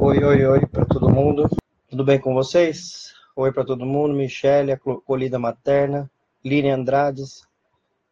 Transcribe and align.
Oi, 0.00 0.22
oi, 0.22 0.46
oi 0.46 0.64
para 0.64 0.86
todo 0.86 1.10
mundo. 1.10 1.48
Tudo 1.90 2.04
bem 2.04 2.20
com 2.20 2.32
vocês? 2.32 3.12
Oi 3.34 3.52
para 3.52 3.64
todo 3.64 3.84
mundo. 3.84 4.14
Michele, 4.14 4.76
Colida 4.76 5.40
Materna, 5.40 6.08
Lilian 6.44 6.76
Andrades, 6.76 7.44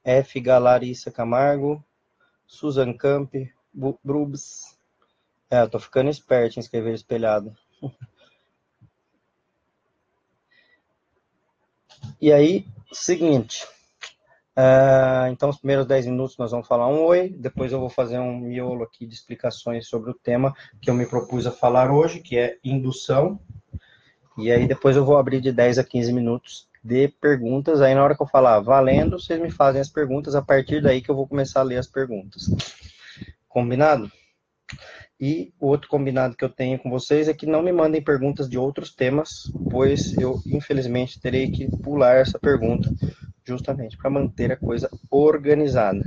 F. 0.03 0.41
Galarissa 0.41 1.13
Camargo, 1.13 1.81
Susan 2.45 2.93
Camp, 2.93 3.33
Brubs. 4.03 4.77
É, 5.49 5.63
eu 5.63 5.71
tô 5.71 5.79
ficando 5.79 6.11
esperto 6.11 6.57
em 6.57 6.61
escrever 6.61 6.93
espelhado. 6.93 7.57
E 12.21 12.33
aí, 12.33 12.67
seguinte. 12.93 13.67
Uh, 14.57 15.29
então, 15.31 15.51
os 15.51 15.59
primeiros 15.59 15.85
10 15.85 16.07
minutos 16.07 16.39
nós 16.39 16.51
vamos 16.51 16.67
falar 16.67 16.89
um 16.89 17.05
oi, 17.05 17.29
depois 17.29 17.73
eu 17.73 17.79
vou 17.79 17.91
fazer 17.91 18.19
um 18.19 18.39
miolo 18.39 18.85
aqui 18.85 19.07
de 19.07 19.15
explicações 19.15 19.87
sobre 19.87 20.11
o 20.11 20.15
tema 20.15 20.55
que 20.81 20.89
eu 20.89 20.95
me 20.95 21.05
propus 21.05 21.47
a 21.47 21.53
falar 21.53 21.91
hoje, 21.91 22.21
que 22.21 22.39
é 22.39 22.57
indução. 22.65 23.39
E 24.39 24.51
aí 24.51 24.67
depois 24.67 24.97
eu 24.97 25.05
vou 25.05 25.19
abrir 25.19 25.43
de 25.43 25.53
10 25.53 25.79
a 25.79 25.85
15 25.85 26.13
minutos 26.13 26.69
de 26.83 27.09
perguntas. 27.09 27.83
Aí 27.83 27.95
na 27.95 28.03
hora 28.03 28.17
que 28.17 28.23
eu 28.23 28.27
falar 28.27 28.61
valendo, 28.61 29.21
vocês 29.21 29.39
me 29.39 29.51
fazem 29.51 29.81
as 29.81 29.91
perguntas, 29.91 30.35
a 30.35 30.41
partir 30.41 30.83
daí 30.83 31.03
que 31.03 31.11
eu 31.11 31.17
vou 31.17 31.29
começar 31.29 31.61
a 31.61 31.65
ler 31.65 31.77
as 31.77 31.87
perguntas. 31.87 32.45
Combinado? 33.47 34.11
E 35.21 35.53
o 35.59 35.69
outro 35.69 35.89
combinado 35.89 36.37
que 36.37 36.45
eu 36.45 36.49
tenho 36.49 36.79
com 36.79 36.91
vocês 36.91 37.29
é 37.29 37.35
que 37.35 37.47
não 37.47 37.63
me 37.63 37.73
mandem 37.73 38.03
perguntas 38.03 38.49
de 38.49 38.59
outros 38.59 38.95
temas, 38.95 39.51
pois 39.71 40.17
eu, 40.19 40.41
infelizmente, 40.47 41.19
terei 41.19 41.51
que 41.51 41.71
pular 41.79 42.17
essa 42.17 42.39
pergunta, 42.39 42.91
justamente 43.47 43.97
para 43.97 44.11
manter 44.11 44.53
a 44.53 44.57
coisa 44.57 44.89
organizada. 45.11 46.03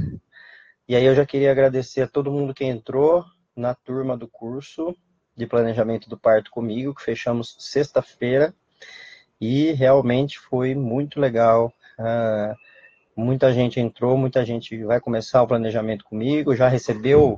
E 0.88 0.95
aí 0.95 1.05
eu 1.05 1.16
já 1.16 1.25
queria 1.25 1.52
agradecer 1.52 2.02
a 2.02 2.07
todo 2.07 2.31
mundo 2.31 2.53
que 2.53 2.65
entrou 2.65 3.23
na 3.55 3.73
turma 3.73 4.17
do 4.17 4.27
curso 4.27 4.95
de 5.35 5.48
planejamento 5.48 6.09
do 6.09 6.17
parto 6.17 6.52
comigo, 6.52 6.93
que 6.93 7.03
fechamos 7.03 7.55
sexta-feira, 7.59 8.53
e 9.39 9.71
realmente 9.71 10.37
foi 10.37 10.76
muito 10.76 11.20
legal. 11.20 11.71
Uh, 11.98 12.55
muita 13.15 13.53
gente 13.53 13.79
entrou, 13.79 14.18
muita 14.18 14.46
gente 14.46 14.84
vai 14.84 14.99
começar 14.99 15.41
o 15.41 15.48
planejamento 15.48 16.03
comigo, 16.03 16.55
já 16.55 16.68
recebeu 16.68 17.37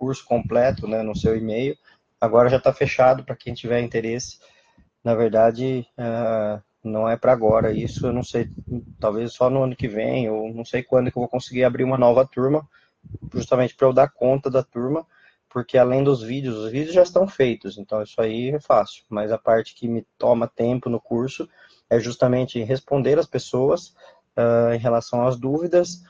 curso 0.00 0.24
completo 0.24 0.88
né, 0.88 1.02
no 1.02 1.14
seu 1.14 1.36
e-mail. 1.36 1.76
Agora 2.18 2.48
já 2.48 2.56
está 2.56 2.72
fechado 2.72 3.22
para 3.22 3.36
quem 3.36 3.52
tiver 3.52 3.80
interesse. 3.82 4.38
Na 5.04 5.14
verdade, 5.14 5.86
uh, 5.98 6.62
não 6.82 7.08
é 7.08 7.16
para 7.16 7.32
agora. 7.32 7.72
Isso 7.72 8.06
eu 8.06 8.12
não 8.12 8.22
sei, 8.22 8.50
talvez 8.98 9.32
só 9.32 9.50
no 9.50 9.62
ano 9.62 9.76
que 9.76 9.88
vem, 9.88 10.28
ou 10.28 10.52
não 10.52 10.64
sei 10.64 10.82
quando 10.82 11.10
que 11.10 11.16
eu 11.18 11.22
vou 11.22 11.28
conseguir 11.28 11.64
abrir 11.64 11.84
uma 11.84 11.98
nova 11.98 12.26
turma, 12.26 12.66
justamente 13.32 13.74
para 13.74 13.86
eu 13.86 13.92
dar 13.92 14.08
conta 14.08 14.50
da 14.50 14.62
turma, 14.62 15.06
porque 15.48 15.76
além 15.76 16.04
dos 16.04 16.22
vídeos, 16.22 16.56
os 16.56 16.70
vídeos 16.70 16.94
já 16.94 17.02
estão 17.02 17.26
feitos, 17.26 17.76
então 17.76 18.02
isso 18.02 18.20
aí 18.20 18.50
é 18.50 18.60
fácil. 18.60 19.04
Mas 19.08 19.32
a 19.32 19.38
parte 19.38 19.74
que 19.74 19.88
me 19.88 20.06
toma 20.16 20.46
tempo 20.46 20.88
no 20.88 21.00
curso 21.00 21.48
é 21.88 21.98
justamente 21.98 22.62
responder 22.62 23.18
as 23.18 23.26
pessoas 23.26 23.88
uh, 24.36 24.72
em 24.72 24.78
relação 24.78 25.26
às 25.26 25.36
dúvidas, 25.36 26.02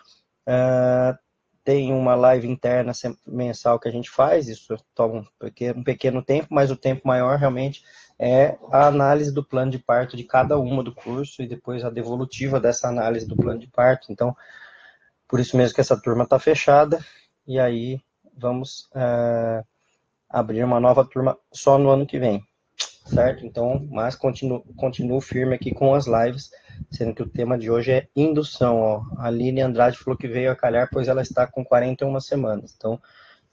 uh, 0.46 1.18
tem 1.64 1.92
uma 1.92 2.14
live 2.14 2.48
interna 2.48 2.92
mensal 3.26 3.78
que 3.78 3.88
a 3.88 3.92
gente 3.92 4.10
faz, 4.10 4.48
isso 4.48 4.76
toma 4.94 5.26
um 5.76 5.84
pequeno 5.84 6.22
tempo, 6.22 6.48
mas 6.50 6.70
o 6.70 6.76
tempo 6.76 7.06
maior 7.06 7.38
realmente 7.38 7.82
é 8.22 8.58
a 8.70 8.86
análise 8.86 9.32
do 9.32 9.42
plano 9.42 9.70
de 9.70 9.78
parto 9.78 10.14
de 10.14 10.24
cada 10.24 10.58
uma 10.58 10.84
do 10.84 10.94
curso 10.94 11.42
e 11.42 11.46
depois 11.46 11.82
a 11.82 11.88
devolutiva 11.88 12.60
dessa 12.60 12.86
análise 12.86 13.26
do 13.26 13.34
plano 13.34 13.58
de 13.58 13.66
parto. 13.66 14.12
Então, 14.12 14.36
por 15.26 15.40
isso 15.40 15.56
mesmo 15.56 15.74
que 15.74 15.80
essa 15.80 15.98
turma 15.98 16.24
está 16.24 16.38
fechada, 16.38 17.02
e 17.46 17.58
aí 17.58 17.98
vamos 18.36 18.90
uh, 18.94 19.64
abrir 20.28 20.62
uma 20.62 20.78
nova 20.78 21.02
turma 21.02 21.38
só 21.50 21.78
no 21.78 21.88
ano 21.88 22.04
que 22.04 22.18
vem, 22.18 22.42
certo? 23.06 23.46
Então, 23.46 23.88
mas 23.90 24.16
continuo, 24.16 24.62
continuo 24.76 25.20
firme 25.22 25.54
aqui 25.54 25.72
com 25.72 25.94
as 25.94 26.06
lives 26.06 26.50
sendo 26.90 27.14
que 27.14 27.22
o 27.22 27.28
tema 27.28 27.58
de 27.58 27.70
hoje 27.70 27.92
é 27.92 28.08
indução. 28.14 28.80
Ó. 28.80 29.02
A 29.18 29.26
Aline 29.26 29.60
Andrade 29.60 29.98
falou 29.98 30.16
que 30.16 30.28
veio 30.28 30.50
a 30.50 30.56
calhar, 30.56 30.88
pois 30.92 31.08
ela 31.08 31.22
está 31.22 31.46
com 31.46 31.64
41 31.64 32.20
semanas. 32.20 32.74
Então, 32.76 33.00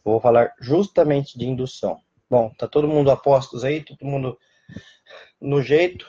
vou 0.04 0.20
falar 0.20 0.54
justamente 0.60 1.38
de 1.38 1.46
indução. 1.46 2.00
Bom, 2.30 2.52
tá 2.58 2.68
todo 2.68 2.88
mundo 2.88 3.10
a 3.10 3.18
postos 3.18 3.64
aí? 3.64 3.84
Todo 3.84 4.06
mundo 4.06 4.38
no 5.40 5.62
jeito? 5.62 6.06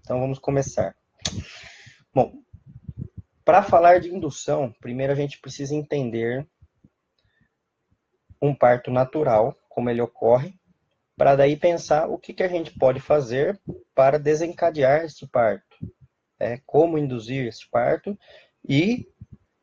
Então, 0.00 0.20
vamos 0.20 0.38
começar. 0.38 0.94
Bom, 2.14 2.32
para 3.44 3.62
falar 3.62 4.00
de 4.00 4.14
indução, 4.14 4.74
primeiro 4.80 5.12
a 5.12 5.16
gente 5.16 5.40
precisa 5.40 5.74
entender 5.74 6.46
um 8.40 8.54
parto 8.54 8.90
natural, 8.90 9.56
como 9.68 9.90
ele 9.90 10.00
ocorre, 10.00 10.54
para 11.16 11.34
daí 11.34 11.56
pensar 11.56 12.08
o 12.08 12.18
que, 12.18 12.34
que 12.34 12.42
a 12.42 12.48
gente 12.48 12.76
pode 12.78 13.00
fazer 13.00 13.60
para 13.94 14.18
desencadear 14.18 15.04
esse 15.04 15.26
parto 15.26 15.76
é, 16.38 16.60
como 16.66 16.98
induzir 16.98 17.46
esse 17.46 17.68
parto 17.70 18.18
e 18.66 19.08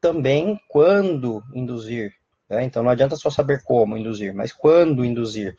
também 0.01 0.59
quando 0.67 1.43
induzir. 1.53 2.13
Né? 2.49 2.63
Então 2.63 2.83
não 2.83 2.89
adianta 2.89 3.15
só 3.15 3.29
saber 3.29 3.63
como 3.63 3.97
induzir, 3.97 4.33
mas 4.33 4.51
quando 4.51 5.05
induzir. 5.05 5.55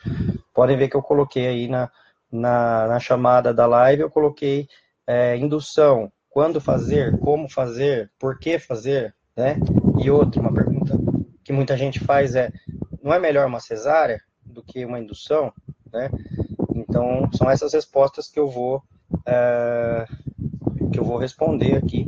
Podem 0.52 0.76
ver 0.76 0.88
que 0.88 0.96
eu 0.96 1.02
coloquei 1.02 1.46
aí 1.46 1.68
na, 1.68 1.90
na, 2.34 2.88
na 2.88 3.00
chamada 3.00 3.54
da 3.54 3.66
live, 3.66 4.02
eu 4.02 4.10
coloquei 4.10 4.68
é, 5.06 5.36
indução, 5.36 6.10
quando 6.28 6.60
fazer, 6.60 7.16
como 7.20 7.48
fazer, 7.48 8.10
por 8.18 8.38
que 8.38 8.58
fazer, 8.58 9.14
né? 9.36 9.56
E 10.02 10.10
outra, 10.10 10.40
uma 10.40 10.52
pergunta 10.52 10.98
que 11.44 11.52
muita 11.52 11.76
gente 11.76 12.00
faz 12.00 12.34
é, 12.34 12.50
não 13.02 13.14
é 13.14 13.20
melhor 13.20 13.46
uma 13.46 13.60
cesárea 13.60 14.20
do 14.44 14.62
que 14.62 14.84
uma 14.84 14.98
indução, 14.98 15.52
né? 15.92 16.10
Então, 16.74 17.30
são 17.32 17.48
essas 17.48 17.72
respostas 17.72 18.28
que 18.28 18.40
eu 18.40 18.48
vou 18.48 18.82
é, 19.26 20.06
que 20.92 20.98
eu 20.98 21.04
vou 21.04 21.18
responder 21.18 21.76
aqui, 21.76 22.04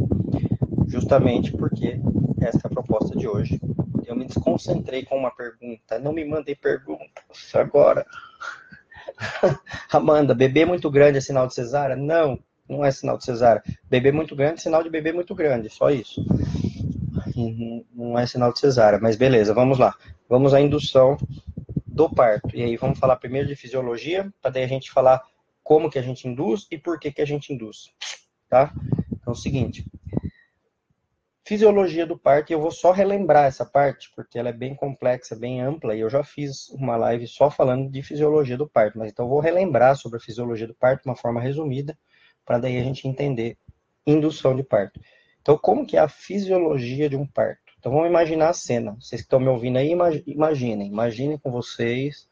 justamente 0.88 1.52
porque 1.52 2.00
essa 2.40 2.58
é 2.64 2.66
a 2.66 2.70
proposta 2.70 3.16
de 3.16 3.28
hoje. 3.28 3.60
Eu 4.04 4.16
me 4.16 4.24
desconcentrei 4.24 5.04
com 5.04 5.16
uma 5.16 5.30
pergunta, 5.30 5.98
não 5.98 6.12
me 6.12 6.24
mandei 6.24 6.54
perguntas 6.54 7.54
agora. 7.54 8.04
Amanda, 9.92 10.34
bebê 10.34 10.64
muito 10.64 10.90
grande 10.90 11.18
é 11.18 11.20
sinal 11.20 11.46
de 11.46 11.54
cesárea? 11.54 11.96
Não, 11.96 12.38
não 12.68 12.84
é 12.84 12.90
sinal 12.90 13.18
de 13.18 13.24
cesárea. 13.24 13.62
Bebê 13.88 14.12
muito 14.12 14.34
grande 14.36 14.54
é 14.54 14.62
sinal 14.62 14.82
de 14.82 14.90
bebê 14.90 15.12
muito 15.12 15.34
grande, 15.34 15.68
só 15.70 15.90
isso. 15.90 16.24
Não 17.94 18.18
é 18.18 18.26
sinal 18.26 18.52
de 18.52 18.58
cesárea, 18.58 18.98
mas 19.00 19.16
beleza, 19.16 19.52
vamos 19.52 19.78
lá. 19.78 19.94
Vamos 20.28 20.54
à 20.54 20.60
indução 20.60 21.16
do 21.86 22.08
parto. 22.10 22.54
E 22.54 22.62
aí 22.62 22.76
vamos 22.76 22.98
falar 22.98 23.16
primeiro 23.16 23.48
de 23.48 23.56
fisiologia, 23.56 24.32
para 24.40 24.50
daí 24.50 24.64
a 24.64 24.68
gente 24.68 24.90
falar 24.90 25.22
como 25.62 25.90
que 25.90 25.98
a 25.98 26.02
gente 26.02 26.28
induz 26.28 26.66
e 26.70 26.78
por 26.78 26.98
que 26.98 27.10
que 27.10 27.22
a 27.22 27.26
gente 27.26 27.52
induz 27.52 27.90
tá? 28.48 28.72
Então 29.12 29.32
é 29.32 29.36
o 29.36 29.38
seguinte, 29.38 29.84
fisiologia 31.46 32.04
do 32.04 32.18
parto, 32.18 32.50
e 32.50 32.54
eu 32.54 32.60
vou 32.60 32.72
só 32.72 32.90
relembrar 32.90 33.44
essa 33.44 33.64
parte, 33.64 34.10
porque 34.16 34.36
ela 34.36 34.48
é 34.48 34.52
bem 34.52 34.74
complexa, 34.74 35.36
bem 35.36 35.60
ampla, 35.60 35.94
e 35.94 36.00
eu 36.00 36.10
já 36.10 36.24
fiz 36.24 36.68
uma 36.70 36.96
live 36.96 37.28
só 37.28 37.48
falando 37.48 37.88
de 37.88 38.02
fisiologia 38.02 38.56
do 38.56 38.68
parto, 38.68 38.98
mas 38.98 39.12
então 39.12 39.28
vou 39.28 39.38
relembrar 39.38 39.96
sobre 39.96 40.18
a 40.18 40.20
fisiologia 40.20 40.66
do 40.66 40.74
parto 40.74 41.04
de 41.04 41.08
uma 41.08 41.14
forma 41.14 41.40
resumida, 41.40 41.96
para 42.44 42.58
daí 42.58 42.76
a 42.76 42.82
gente 42.82 43.06
entender 43.06 43.56
indução 44.04 44.56
de 44.56 44.64
parto. 44.64 45.00
Então, 45.40 45.56
como 45.56 45.86
que 45.86 45.96
é 45.96 46.00
a 46.00 46.08
fisiologia 46.08 47.08
de 47.08 47.16
um 47.16 47.24
parto? 47.24 47.72
Então, 47.78 47.92
vamos 47.92 48.08
imaginar 48.08 48.48
a 48.48 48.52
cena. 48.52 48.96
Vocês 49.00 49.20
que 49.20 49.26
estão 49.26 49.38
me 49.38 49.46
ouvindo 49.46 49.76
aí, 49.76 49.92
imaginem. 50.26 50.88
Imaginem 50.88 51.38
com 51.38 51.52
vocês 51.52 52.28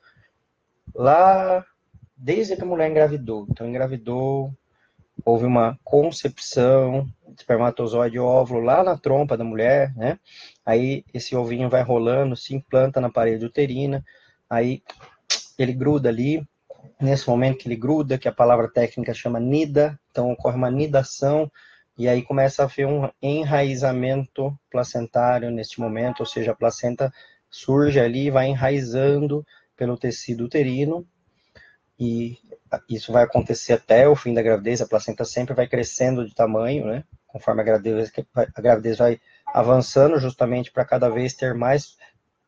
lá, 0.93 1.65
desde 2.17 2.57
que 2.57 2.63
a 2.63 2.67
mulher 2.67 2.91
engravidou. 2.91 3.47
Então, 3.49 3.69
engravidou, 3.69 4.53
houve 5.25 5.45
uma 5.45 5.79
concepção, 5.85 7.07
espermatozoide 7.37 8.19
óvulo 8.19 8.61
lá 8.61 8.83
na 8.83 8.97
trompa 8.97 9.37
da 9.37 9.45
mulher, 9.45 9.95
né? 9.97 10.19
Aí 10.65 11.05
esse 11.13 11.37
ovinho 11.37 11.69
vai 11.69 11.83
rolando, 11.83 12.37
se 12.37 12.55
implanta 12.55 13.01
na 13.01 13.11
parede 13.11 13.45
uterina, 13.45 14.05
aí 14.49 14.83
ele 15.59 15.73
gruda 15.73 16.09
ali, 16.09 16.47
nesse 17.01 17.29
momento 17.29 17.59
que 17.59 17.69
ele 17.69 17.77
gruda, 17.77 18.19
que 18.19 18.29
a 18.29 18.33
palavra 18.33 18.69
técnica 18.69 19.12
chama 19.12 19.41
nida, 19.41 19.99
então 20.11 20.31
ocorre 20.33 20.56
uma 20.56 20.71
nidação, 20.71 21.50
e 21.97 22.09
aí 22.09 22.23
começa 22.23 22.62
a 22.62 22.65
haver 22.65 22.87
um 22.87 23.09
enraizamento 23.23 24.59
placentário 24.71 25.50
neste 25.50 25.81
momento, 25.81 26.21
ou 26.21 26.27
seja, 26.27 26.53
a 26.53 26.56
placenta 26.56 27.12
surge 27.50 28.00
ali, 28.00 28.31
vai 28.31 28.49
enraizando 28.49 29.47
pelo 29.77 29.97
tecido 29.97 30.44
uterino, 30.44 31.06
e 31.99 32.38
isso 32.88 33.12
vai 33.12 33.25
acontecer 33.25 33.75
até 33.75 34.08
o 34.08 34.17
fim 34.17 34.35
da 34.35 34.43
gravidez, 34.43 34.81
a 34.81 34.87
placenta 34.87 35.25
sempre 35.25 35.55
vai 35.55 35.69
crescendo 35.69 36.26
de 36.26 36.35
tamanho, 36.35 36.87
né? 36.87 37.05
Conforme 37.26 37.62
a 37.62 37.64
gravidez, 37.64 38.12
a 38.35 38.61
gravidez 38.61 38.99
vai 38.99 39.20
avançando, 39.46 40.19
justamente 40.19 40.73
para 40.73 40.85
cada 40.85 41.08
vez 41.08 41.35
ter 41.35 41.55
mais 41.55 41.96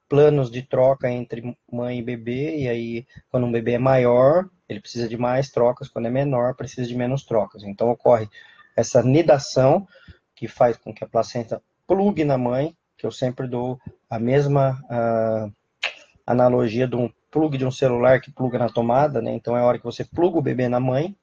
planos 0.08 0.50
de 0.50 0.62
troca 0.62 1.08
entre 1.10 1.56
mãe 1.70 1.98
e 1.98 2.02
bebê, 2.02 2.56
e 2.56 2.69
aí, 2.69 3.06
quando 3.31 3.46
um 3.46 3.52
bebê 3.52 3.72
é 3.72 3.78
maior, 3.78 4.48
ele 4.69 4.81
precisa 4.81 5.08
de 5.08 5.16
mais 5.16 5.50
trocas, 5.50 5.88
quando 5.88 6.06
é 6.06 6.10
menor, 6.10 6.54
precisa 6.54 6.87
de 6.87 6.94
menos 6.94 7.25
trocas. 7.25 7.62
Então, 7.62 7.90
ocorre 7.90 8.28
essa 8.76 9.02
nidação, 9.02 9.87
que 10.34 10.46
faz 10.46 10.76
com 10.76 10.92
que 10.92 11.02
a 11.02 11.08
placenta 11.08 11.62
plugue 11.87 12.25
na 12.25 12.37
mãe, 12.37 12.76
que 12.96 13.06
eu 13.06 13.10
sempre 13.10 13.46
dou 13.46 13.81
a 14.08 14.19
mesma 14.19 14.81
uh, 14.90 15.52
analogia 16.26 16.87
de 16.87 16.96
um 16.96 17.10
plug 17.37 17.59
de 17.59 17.67
um 17.67 17.71
celular 17.71 18.19
que 18.19 18.33
pluga 18.33 18.59
na 18.59 18.71
tomada, 18.71 19.21
né? 19.21 19.35
Então 19.35 19.55
é 19.55 19.61
a 19.61 19.65
hora 19.65 19.79
que 19.79 19.85
você 19.85 20.03
pluga 20.03 20.38
o 20.38 20.43
bebê 20.43 20.71
na 20.71 20.81
mãe. 20.81 21.15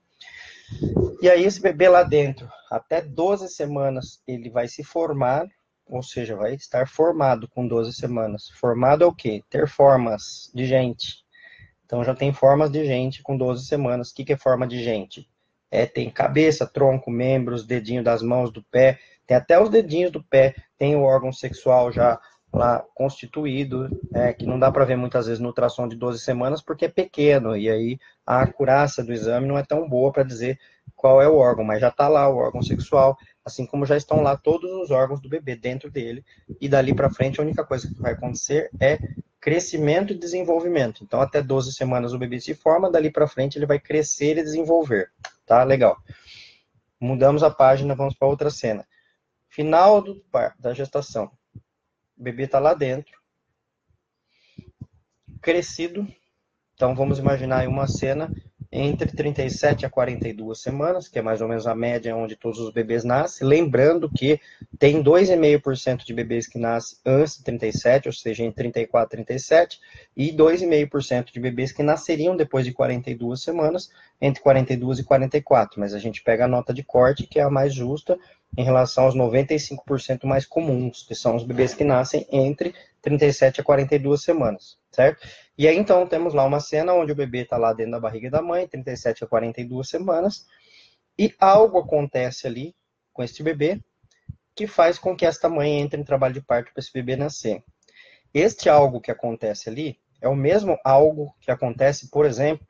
E 1.19 1.27
aí 1.27 1.44
esse 1.44 1.60
bebê 1.60 1.89
lá 1.89 2.04
dentro, 2.04 2.48
até 2.69 3.01
12 3.01 3.50
semanas, 3.50 4.21
ele 4.27 4.51
vai 4.51 4.68
se 4.68 4.83
formar, 4.83 5.48
ou 5.88 6.04
seja, 6.04 6.36
vai 6.36 6.54
estar 6.54 6.88
formado 6.88 7.48
com 7.48 7.68
12 7.68 7.94
semanas. 7.94 8.48
Formado 8.60 9.04
é 9.04 9.07
o 9.07 9.13
quê? 9.13 9.42
Ter 9.50 9.68
formas 9.68 10.51
de 10.54 10.68
gente. 10.68 11.24
Então 11.83 12.04
já 12.04 12.13
tem 12.13 12.31
formas 12.31 12.69
de 12.69 12.86
gente 12.86 13.24
com 13.24 13.36
12 13.36 13.65
semanas. 13.65 14.12
O 14.12 14.13
que, 14.13 14.24
que 14.24 14.33
é 14.33 14.38
forma 14.38 14.68
de 14.68 14.83
gente? 14.83 15.27
É, 15.71 15.88
tem 15.88 16.12
cabeça, 16.12 16.68
tronco, 16.68 17.10
membros, 17.10 17.65
dedinho 17.65 18.04
das 18.04 18.21
mãos, 18.21 18.51
do 18.51 18.62
pé, 18.62 19.00
tem 19.25 19.36
até 19.36 19.60
os 19.60 19.68
dedinhos 19.68 20.12
do 20.12 20.24
pé, 20.24 20.54
tem 20.77 20.95
o 20.95 21.01
órgão 21.01 21.33
sexual 21.33 21.92
já 21.92 22.19
lá 22.53 22.85
constituído, 22.94 23.89
é, 24.13 24.31
que 24.31 24.45
não 24.45 24.59
dá 24.59 24.71
para 24.71 24.85
ver 24.85 24.95
muitas 24.95 25.25
vezes 25.25 25.39
no 25.39 25.47
ultrassom 25.47 25.88
de 25.88 25.95
12 25.95 26.19
semanas 26.19 26.61
porque 26.61 26.85
é 26.85 26.89
pequeno, 26.89 27.57
e 27.57 27.67
aí 27.67 27.97
a 28.25 28.44
acurácia 28.44 29.03
do 29.03 29.11
exame 29.11 29.47
não 29.47 29.57
é 29.57 29.63
tão 29.63 29.89
boa 29.89 30.11
para 30.11 30.23
dizer 30.23 30.59
qual 30.95 31.19
é 31.19 31.27
o 31.27 31.35
órgão, 31.35 31.65
mas 31.65 31.81
já 31.81 31.88
está 31.88 32.07
lá 32.07 32.29
o 32.29 32.38
órgão 32.38 32.61
sexual, 32.61 33.17
assim 33.44 33.65
como 33.65 33.88
já 33.88 33.97
estão 33.97 34.21
lá 34.21 34.38
todos 34.38 34.71
os 34.71 34.91
órgãos 34.91 35.19
do 35.19 35.27
bebê 35.27 35.55
dentro 35.55 35.89
dele, 35.89 36.23
e 36.61 36.69
dali 36.69 36.94
para 36.94 37.09
frente 37.09 37.39
a 37.39 37.44
única 37.44 37.65
coisa 37.65 37.88
que 37.88 38.00
vai 38.00 38.13
acontecer 38.13 38.69
é 38.79 39.00
crescimento 39.41 40.13
e 40.13 40.17
desenvolvimento. 40.17 41.03
Então 41.03 41.19
até 41.19 41.41
12 41.41 41.73
semanas 41.73 42.13
o 42.13 42.19
bebê 42.19 42.39
se 42.39 42.53
forma, 42.53 42.91
dali 42.91 43.09
para 43.09 43.27
frente 43.27 43.57
ele 43.57 43.65
vai 43.65 43.79
crescer 43.79 44.38
e 44.38 44.44
desenvolver, 44.44 45.09
tá? 45.45 45.63
Legal. 45.63 45.97
Mudamos 47.01 47.41
a 47.41 47.50
página, 47.50 47.95
vamos 47.95 48.13
para 48.13 48.27
outra 48.27 48.50
cena. 48.51 48.85
Final 49.50 50.01
do, 50.01 50.23
da 50.59 50.73
gestação 50.73 51.31
o 52.18 52.24
bebê 52.24 52.44
está 52.44 52.60
lá 52.60 52.74
dentro, 52.74 53.18
crescido. 55.42 56.07
Então 56.74 56.95
vamos 56.95 57.19
imaginar 57.19 57.60
aí 57.60 57.68
uma 57.68 57.88
cena 57.88 58.31
entre 58.75 59.11
37 59.11 59.85
a 59.85 59.89
42 59.89 60.59
semanas, 60.59 61.07
que 61.07 61.19
é 61.19 61.21
mais 61.21 61.41
ou 61.41 61.47
menos 61.47 61.67
a 61.67 61.75
média 61.75 62.15
onde 62.15 62.35
todos 62.35 62.59
os 62.59 62.71
bebês 62.71 63.03
nascem. 63.03 63.47
Lembrando 63.47 64.09
que 64.09 64.41
tem 64.79 65.03
2,5% 65.03 66.03
de 66.03 66.11
bebês 66.11 66.47
que 66.47 66.57
nascem 66.57 66.97
antes 67.05 67.37
de 67.37 67.43
37, 67.43 68.07
ou 68.07 68.13
seja, 68.13 68.43
em 68.43 68.51
34 68.51 69.13
e 69.13 69.23
37, 69.23 69.79
e 70.17 70.31
2,5% 70.31 71.31
de 71.31 71.39
bebês 71.39 71.71
que 71.71 71.83
nasceriam 71.83 72.35
depois 72.35 72.65
de 72.65 72.73
42 72.73 73.43
semanas, 73.43 73.91
entre 74.19 74.41
42 74.41 74.99
e 74.99 75.03
44. 75.03 75.79
Mas 75.79 75.93
a 75.93 75.99
gente 75.99 76.23
pega 76.23 76.45
a 76.45 76.47
nota 76.47 76.73
de 76.73 76.81
corte, 76.81 77.27
que 77.27 77.39
é 77.39 77.43
a 77.43 77.51
mais 77.51 77.75
justa, 77.75 78.17
em 78.57 78.63
relação 78.63 79.05
aos 79.05 79.15
95% 79.15 80.25
mais 80.25 80.47
comuns, 80.47 81.03
que 81.03 81.13
são 81.13 81.35
os 81.35 81.43
bebês 81.43 81.75
que 81.75 81.83
nascem 81.83 82.25
entre 82.31 82.73
37 83.03 83.61
a 83.61 83.63
42 83.63 84.23
semanas, 84.23 84.77
certo? 84.91 85.27
E 85.57 85.67
aí 85.67 85.77
então 85.77 86.07
temos 86.07 86.33
lá 86.33 86.44
uma 86.45 86.59
cena 86.59 86.94
onde 86.94 87.11
o 87.11 87.15
bebê 87.15 87.41
está 87.41 87.57
lá 87.57 87.73
dentro 87.73 87.91
da 87.91 88.00
barriga 88.00 88.31
da 88.31 88.41
mãe, 88.41 88.67
37 88.67 89.25
a 89.25 89.27
42 89.27 89.88
semanas, 89.88 90.47
e 91.19 91.31
algo 91.38 91.77
acontece 91.77 92.47
ali 92.47 92.73
com 93.11 93.21
este 93.21 93.44
bebê 93.44 93.79
que 94.55 94.65
faz 94.65 94.97
com 94.97 95.15
que 95.15 95.25
esta 95.25 95.50
mãe 95.50 95.81
entre 95.81 96.00
em 96.00 96.03
trabalho 96.03 96.33
de 96.33 96.41
parto 96.41 96.73
para 96.73 96.79
esse 96.79 96.91
bebê 96.94 97.15
nascer. 97.15 97.63
Este 98.33 98.69
algo 98.69 99.01
que 99.01 99.11
acontece 99.11 99.69
ali 99.69 100.00
é 100.21 100.27
o 100.27 100.35
mesmo 100.35 100.77
algo 100.83 101.35
que 101.41 101.51
acontece, 101.51 102.09
por 102.09 102.25
exemplo, 102.25 102.65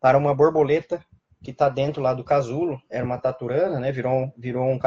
para 0.00 0.18
uma 0.18 0.34
borboleta 0.34 1.02
que 1.42 1.50
está 1.50 1.68
dentro 1.68 2.02
lá 2.02 2.12
do 2.12 2.24
casulo, 2.24 2.80
era 2.90 3.04
uma 3.04 3.18
taturana, 3.18 3.80
né? 3.80 3.90
Virou, 3.90 4.32
virou 4.36 4.64
um, 4.64 4.78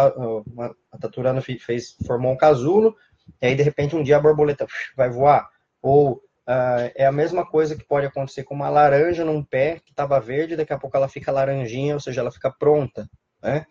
uma, 0.45 0.75
a 0.91 0.97
taturana 0.97 1.41
fez, 1.41 1.95
formou 2.05 2.31
um 2.31 2.37
casulo, 2.37 2.95
e 3.41 3.47
aí 3.47 3.55
de 3.55 3.63
repente 3.63 3.95
um 3.95 4.03
dia 4.03 4.17
a 4.17 4.21
borboleta 4.21 4.67
vai 4.95 5.09
voar. 5.09 5.49
Ou 5.81 6.13
uh, 6.13 6.91
é 6.95 7.05
a 7.05 7.11
mesma 7.11 7.45
coisa 7.45 7.75
que 7.75 7.83
pode 7.83 8.05
acontecer 8.05 8.43
com 8.43 8.53
uma 8.53 8.69
laranja 8.69 9.23
num 9.25 9.43
pé 9.43 9.79
que 9.85 9.91
estava 9.91 10.19
verde, 10.19 10.55
daqui 10.55 10.73
a 10.73 10.77
pouco 10.79 10.95
ela 10.95 11.07
fica 11.07 11.31
laranjinha, 11.31 11.93
ou 11.93 11.99
seja, 11.99 12.21
ela 12.21 12.31
fica 12.31 12.51
pronta. 12.51 13.09
Né? 13.41 13.65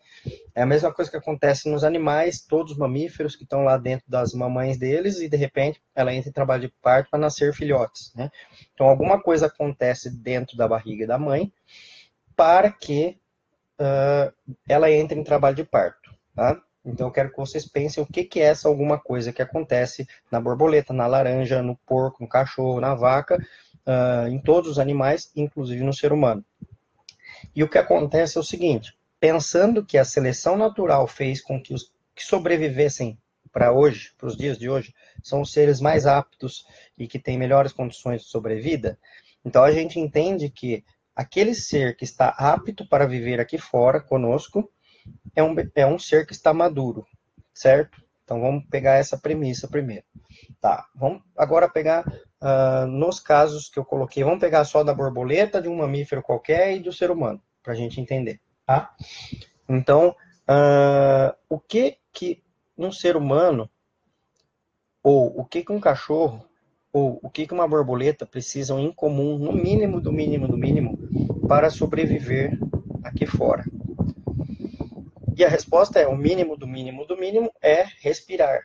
É 0.55 0.63
a 0.63 0.67
mesma 0.67 0.93
coisa 0.93 1.11
que 1.11 1.17
acontece 1.17 1.69
nos 1.69 1.85
animais, 1.85 2.41
todos 2.41 2.73
os 2.73 2.79
mamíferos 2.79 3.37
que 3.37 3.43
estão 3.43 3.65
lá 3.65 3.77
dentro 3.77 4.07
das 4.09 4.33
mamães 4.33 4.79
deles, 4.79 5.21
e 5.21 5.29
de 5.29 5.37
repente 5.37 5.81
ela 5.95 6.15
entra 6.15 6.31
em 6.31 6.33
trabalho 6.33 6.63
de 6.63 6.75
parto 6.81 7.11
para 7.11 7.19
nascer 7.19 7.53
filhotes. 7.53 8.13
Né? 8.15 8.31
Então 8.73 8.89
alguma 8.89 9.21
coisa 9.21 9.47
acontece 9.47 10.11
dentro 10.11 10.57
da 10.57 10.67
barriga 10.67 11.07
da 11.07 11.19
mãe 11.19 11.53
para 12.35 12.71
que 12.71 13.19
uh, 13.81 14.33
ela 14.69 14.91
entre 14.91 15.19
em 15.19 15.25
trabalho 15.25 15.57
de 15.57 15.65
parto, 15.65 16.15
tá? 16.35 16.61
Então 16.89 17.09
eu 17.09 17.13
quero 17.13 17.31
que 17.31 17.37
vocês 17.37 17.67
pensem 17.67 18.03
o 18.03 18.07
que, 18.07 18.25
que 18.25 18.41
é 18.41 18.45
essa 18.45 18.69
alguma 18.69 18.99
coisa 18.99 19.33
que 19.33 19.43
acontece 19.43 20.09
na 20.31 20.41
borboleta, 20.41 20.93
na 20.93 21.07
laranja, 21.07 21.63
no 21.63 21.77
porco, 21.87 22.23
no 22.23 22.29
cachorro, 22.29 22.81
na 22.81 22.95
vaca, 22.95 23.37
uh, 23.87 24.29
em 24.29 24.41
todos 24.41 24.71
os 24.71 24.79
animais, 24.79 25.31
inclusive 25.37 25.85
no 25.85 25.93
ser 25.93 26.13
humano. 26.13 26.45
E 27.55 27.63
o 27.63 27.69
que 27.69 27.79
acontece 27.79 28.39
é 28.39 28.41
o 28.41 28.45
seguinte: 28.45 28.97
pensando 29.21 29.85
que 29.85 29.99
a 29.99 30.05
seleção 30.05 30.57
natural 30.57 31.07
fez 31.07 31.43
com 31.43 31.63
que 31.63 31.75
os 31.75 31.93
que 32.15 32.25
sobrevivessem 32.25 33.19
para 33.53 33.73
hoje, 33.73 34.13
para 34.19 34.29
os 34.29 34.37
dias 34.37 34.59
de 34.59 34.69
hoje, 34.69 34.93
são 35.23 35.41
os 35.43 35.53
seres 35.53 35.81
mais 35.81 36.07
aptos 36.07 36.67
e 36.97 37.07
que 37.07 37.19
têm 37.19 37.39
melhores 37.39 37.73
condições 37.73 38.23
de 38.23 38.29
sobrevida, 38.29 38.99
então 39.45 39.63
a 39.63 39.71
gente 39.71 40.01
entende 40.01 40.51
que 40.51 40.85
aquele 41.15 41.55
ser 41.55 41.97
que 41.97 42.05
está 42.05 42.29
apto 42.29 42.87
para 42.89 43.07
viver 43.07 43.41
aqui 43.41 43.57
fora 43.57 44.01
conosco 44.01 44.69
é 45.35 45.43
um, 45.43 45.55
é 45.75 45.87
um 45.87 45.99
ser 45.99 46.27
que 46.27 46.33
está 46.33 46.53
maduro, 46.53 47.07
certo? 47.53 48.03
Então 48.25 48.41
vamos 48.41 48.65
pegar 48.67 48.97
essa 48.97 49.17
premissa 49.17 49.67
primeiro. 49.67 50.05
Tá, 50.61 50.87
vamos 50.95 51.23
agora 51.37 51.69
pegar 51.69 52.07
uh, 52.07 52.87
nos 52.87 53.21
casos 53.21 53.71
que 53.71 53.79
eu 53.79 53.85
coloquei, 53.85 54.23
vamos 54.23 54.41
pegar 54.41 54.65
só 54.65 54.85
da 54.85 54.93
borboleta, 54.93 55.63
de 55.63 55.69
um 55.69 55.77
mamífero 55.77 56.23
qualquer 56.23 56.77
e 56.77 56.81
do 56.81 56.93
ser 56.93 57.11
humano, 57.11 57.41
para 57.63 57.73
a 57.73 57.77
gente 57.77 58.01
entender, 58.01 58.41
tá? 58.67 58.95
Então, 59.69 60.15
uh, 60.49 61.35
o 61.49 61.59
que 61.59 61.97
que 62.13 62.43
um 62.77 62.93
ser 62.93 63.17
humano, 63.17 63.71
ou 65.03 65.41
o 65.41 65.45
que 65.45 65.65
que 65.65 65.73
um 65.73 65.81
cachorro, 65.81 66.45
ou 66.93 67.19
o 67.23 67.31
que 67.31 67.47
que 67.47 67.55
uma 67.55 67.67
borboleta 67.67 68.27
precisam 68.27 68.79
em 68.79 68.93
comum, 68.93 69.39
no 69.39 69.53
mínimo, 69.53 70.01
do 70.01 70.13
mínimo, 70.13 70.47
do 70.47 70.57
mínimo, 70.57 70.99
para 71.49 71.71
sobreviver 71.71 72.59
aqui 73.03 73.25
fora? 73.27 73.65
E 75.39 75.45
a 75.45 75.49
resposta 75.49 76.01
é: 76.01 76.07
o 76.09 76.17
mínimo 76.17 76.57
do 76.57 76.67
mínimo 76.67 77.07
do 77.07 77.17
mínimo 77.17 77.53
é 77.63 77.85
respirar. 78.01 78.61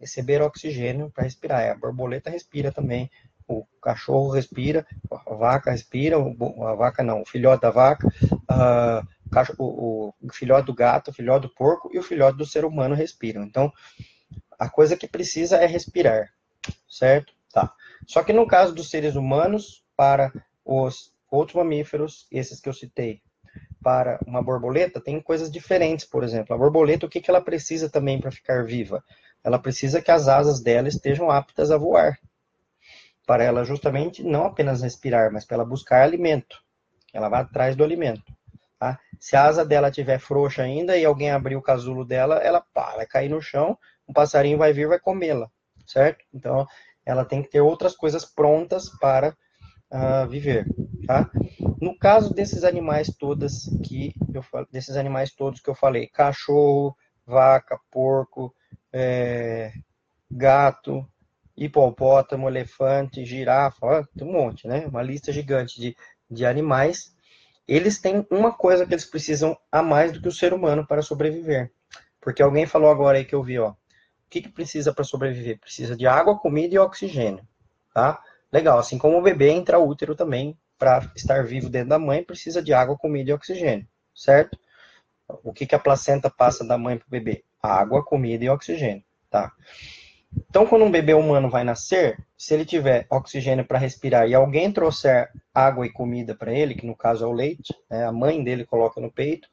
Receber 0.00 0.40
oxigênio 0.40 1.10
para 1.10 1.24
respirar. 1.24 1.62
É, 1.62 1.70
a 1.70 1.74
borboleta 1.74 2.30
respira 2.30 2.70
também, 2.70 3.10
o 3.48 3.66
cachorro 3.82 4.30
respira, 4.30 4.86
a 5.10 5.34
vaca 5.34 5.72
respira, 5.72 6.16
a 6.18 6.74
vaca 6.74 7.02
não, 7.02 7.22
o 7.22 7.26
filhote 7.26 7.62
da 7.62 7.70
vaca, 7.70 8.06
o, 9.58 10.12
o 10.22 10.32
filhote 10.32 10.66
do 10.66 10.74
gato, 10.74 11.10
o 11.10 11.14
filhote 11.14 11.48
do 11.48 11.54
porco 11.54 11.90
e 11.92 11.98
o 11.98 12.02
filhote 12.02 12.38
do 12.38 12.46
ser 12.46 12.64
humano 12.64 12.94
respiram. 12.94 13.42
Então, 13.42 13.72
a 14.56 14.68
coisa 14.68 14.96
que 14.96 15.08
precisa 15.08 15.56
é 15.56 15.66
respirar, 15.66 16.32
certo? 16.88 17.32
Tá. 17.52 17.74
Só 18.06 18.22
que 18.22 18.32
no 18.32 18.46
caso 18.46 18.72
dos 18.72 18.88
seres 18.88 19.16
humanos, 19.16 19.84
para 19.96 20.32
os 20.64 21.12
outros 21.28 21.56
mamíferos, 21.56 22.28
esses 22.30 22.60
que 22.60 22.68
eu 22.68 22.72
citei, 22.72 23.20
para 23.86 24.18
uma 24.26 24.42
borboleta, 24.42 25.00
tem 25.00 25.20
coisas 25.20 25.48
diferentes, 25.48 26.04
por 26.04 26.24
exemplo. 26.24 26.52
A 26.52 26.58
borboleta, 26.58 27.06
o 27.06 27.08
que, 27.08 27.20
que 27.20 27.30
ela 27.30 27.40
precisa 27.40 27.88
também 27.88 28.20
para 28.20 28.32
ficar 28.32 28.64
viva? 28.64 29.00
Ela 29.44 29.60
precisa 29.60 30.02
que 30.02 30.10
as 30.10 30.26
asas 30.26 30.58
dela 30.58 30.88
estejam 30.88 31.30
aptas 31.30 31.70
a 31.70 31.76
voar. 31.78 32.18
Para 33.24 33.44
ela 33.44 33.62
justamente 33.62 34.24
não 34.24 34.44
apenas 34.44 34.82
respirar, 34.82 35.32
mas 35.32 35.44
para 35.44 35.58
ela 35.58 35.64
buscar 35.64 36.02
alimento. 36.02 36.60
Ela 37.14 37.28
vai 37.28 37.42
atrás 37.42 37.76
do 37.76 37.84
alimento. 37.84 38.24
Tá? 38.76 38.98
Se 39.20 39.36
a 39.36 39.44
asa 39.44 39.64
dela 39.64 39.88
estiver 39.88 40.18
frouxa 40.18 40.64
ainda 40.64 40.96
e 40.96 41.04
alguém 41.04 41.30
abrir 41.30 41.54
o 41.54 41.62
casulo 41.62 42.04
dela, 42.04 42.38
ela 42.38 42.60
pá, 42.60 42.96
vai 42.96 43.06
cair 43.06 43.28
no 43.28 43.40
chão, 43.40 43.78
um 44.08 44.12
passarinho 44.12 44.58
vai 44.58 44.72
vir 44.72 44.88
vai 44.88 44.98
comê-la, 44.98 45.48
certo? 45.86 46.24
Então, 46.34 46.66
ela 47.04 47.24
tem 47.24 47.40
que 47.40 47.50
ter 47.50 47.60
outras 47.60 47.94
coisas 47.94 48.24
prontas 48.24 48.88
para 48.98 49.36
uh, 49.90 50.28
viver, 50.28 50.66
tá? 51.06 51.30
No 51.80 51.96
caso 51.98 52.34
desses 52.34 52.64
animais 52.64 53.08
todas 53.16 53.68
que 53.84 54.14
eu 54.32 54.44
desses 54.70 54.96
animais 54.96 55.32
todos 55.32 55.60
que 55.60 55.70
eu 55.70 55.74
falei, 55.74 56.06
cachorro, 56.06 56.96
vaca, 57.26 57.78
porco, 57.90 58.54
é, 58.92 59.72
gato, 60.30 61.06
hipopótamo, 61.56 62.48
elefante, 62.48 63.24
girafa, 63.24 63.78
ó, 63.82 64.04
tem 64.16 64.26
um 64.26 64.32
monte, 64.32 64.68
né? 64.68 64.86
Uma 64.86 65.02
lista 65.02 65.32
gigante 65.32 65.80
de, 65.80 65.96
de 66.30 66.44
animais. 66.44 67.14
Eles 67.66 67.98
têm 67.98 68.26
uma 68.30 68.52
coisa 68.52 68.86
que 68.86 68.94
eles 68.94 69.04
precisam 69.04 69.56
a 69.72 69.82
mais 69.82 70.12
do 70.12 70.20
que 70.20 70.28
o 70.28 70.32
ser 70.32 70.52
humano 70.52 70.86
para 70.86 71.02
sobreviver. 71.02 71.72
Porque 72.20 72.42
alguém 72.42 72.66
falou 72.66 72.90
agora 72.90 73.18
aí 73.18 73.24
que 73.24 73.34
eu 73.34 73.42
vi, 73.42 73.58
ó. 73.58 73.70
O 73.70 73.76
que, 74.28 74.42
que 74.42 74.48
precisa 74.48 74.92
para 74.92 75.04
sobreviver? 75.04 75.58
Precisa 75.58 75.96
de 75.96 76.06
água, 76.06 76.38
comida 76.38 76.74
e 76.74 76.78
oxigênio, 76.78 77.46
tá? 77.94 78.20
Legal, 78.52 78.78
assim 78.78 78.98
como 78.98 79.18
o 79.18 79.22
bebê 79.22 79.52
intraútero 79.52 80.14
também, 80.14 80.56
para 80.78 81.10
estar 81.16 81.44
vivo 81.44 81.68
dentro 81.68 81.88
da 81.90 81.98
mãe, 81.98 82.22
precisa 82.22 82.62
de 82.62 82.72
água, 82.72 82.96
comida 82.96 83.30
e 83.30 83.34
oxigênio, 83.34 83.86
certo? 84.14 84.58
O 85.42 85.52
que, 85.52 85.66
que 85.66 85.74
a 85.74 85.78
placenta 85.78 86.30
passa 86.30 86.64
da 86.64 86.78
mãe 86.78 86.96
para 86.96 87.06
o 87.06 87.10
bebê? 87.10 87.44
Água, 87.62 88.04
comida 88.04 88.44
e 88.44 88.48
oxigênio, 88.48 89.02
tá? 89.28 89.52
Então, 90.48 90.66
quando 90.66 90.84
um 90.84 90.90
bebê 90.90 91.14
humano 91.14 91.48
vai 91.48 91.64
nascer, 91.64 92.18
se 92.36 92.52
ele 92.52 92.64
tiver 92.64 93.06
oxigênio 93.10 93.64
para 93.64 93.78
respirar 93.78 94.28
e 94.28 94.34
alguém 94.34 94.70
trouxer 94.70 95.30
água 95.54 95.86
e 95.86 95.92
comida 95.92 96.34
para 96.34 96.52
ele, 96.52 96.74
que 96.74 96.86
no 96.86 96.96
caso 96.96 97.24
é 97.24 97.28
o 97.28 97.32
leite, 97.32 97.74
né, 97.90 98.04
a 98.04 98.12
mãe 98.12 98.42
dele 98.42 98.64
coloca 98.64 99.00
no 99.00 99.10
peito. 99.10 99.48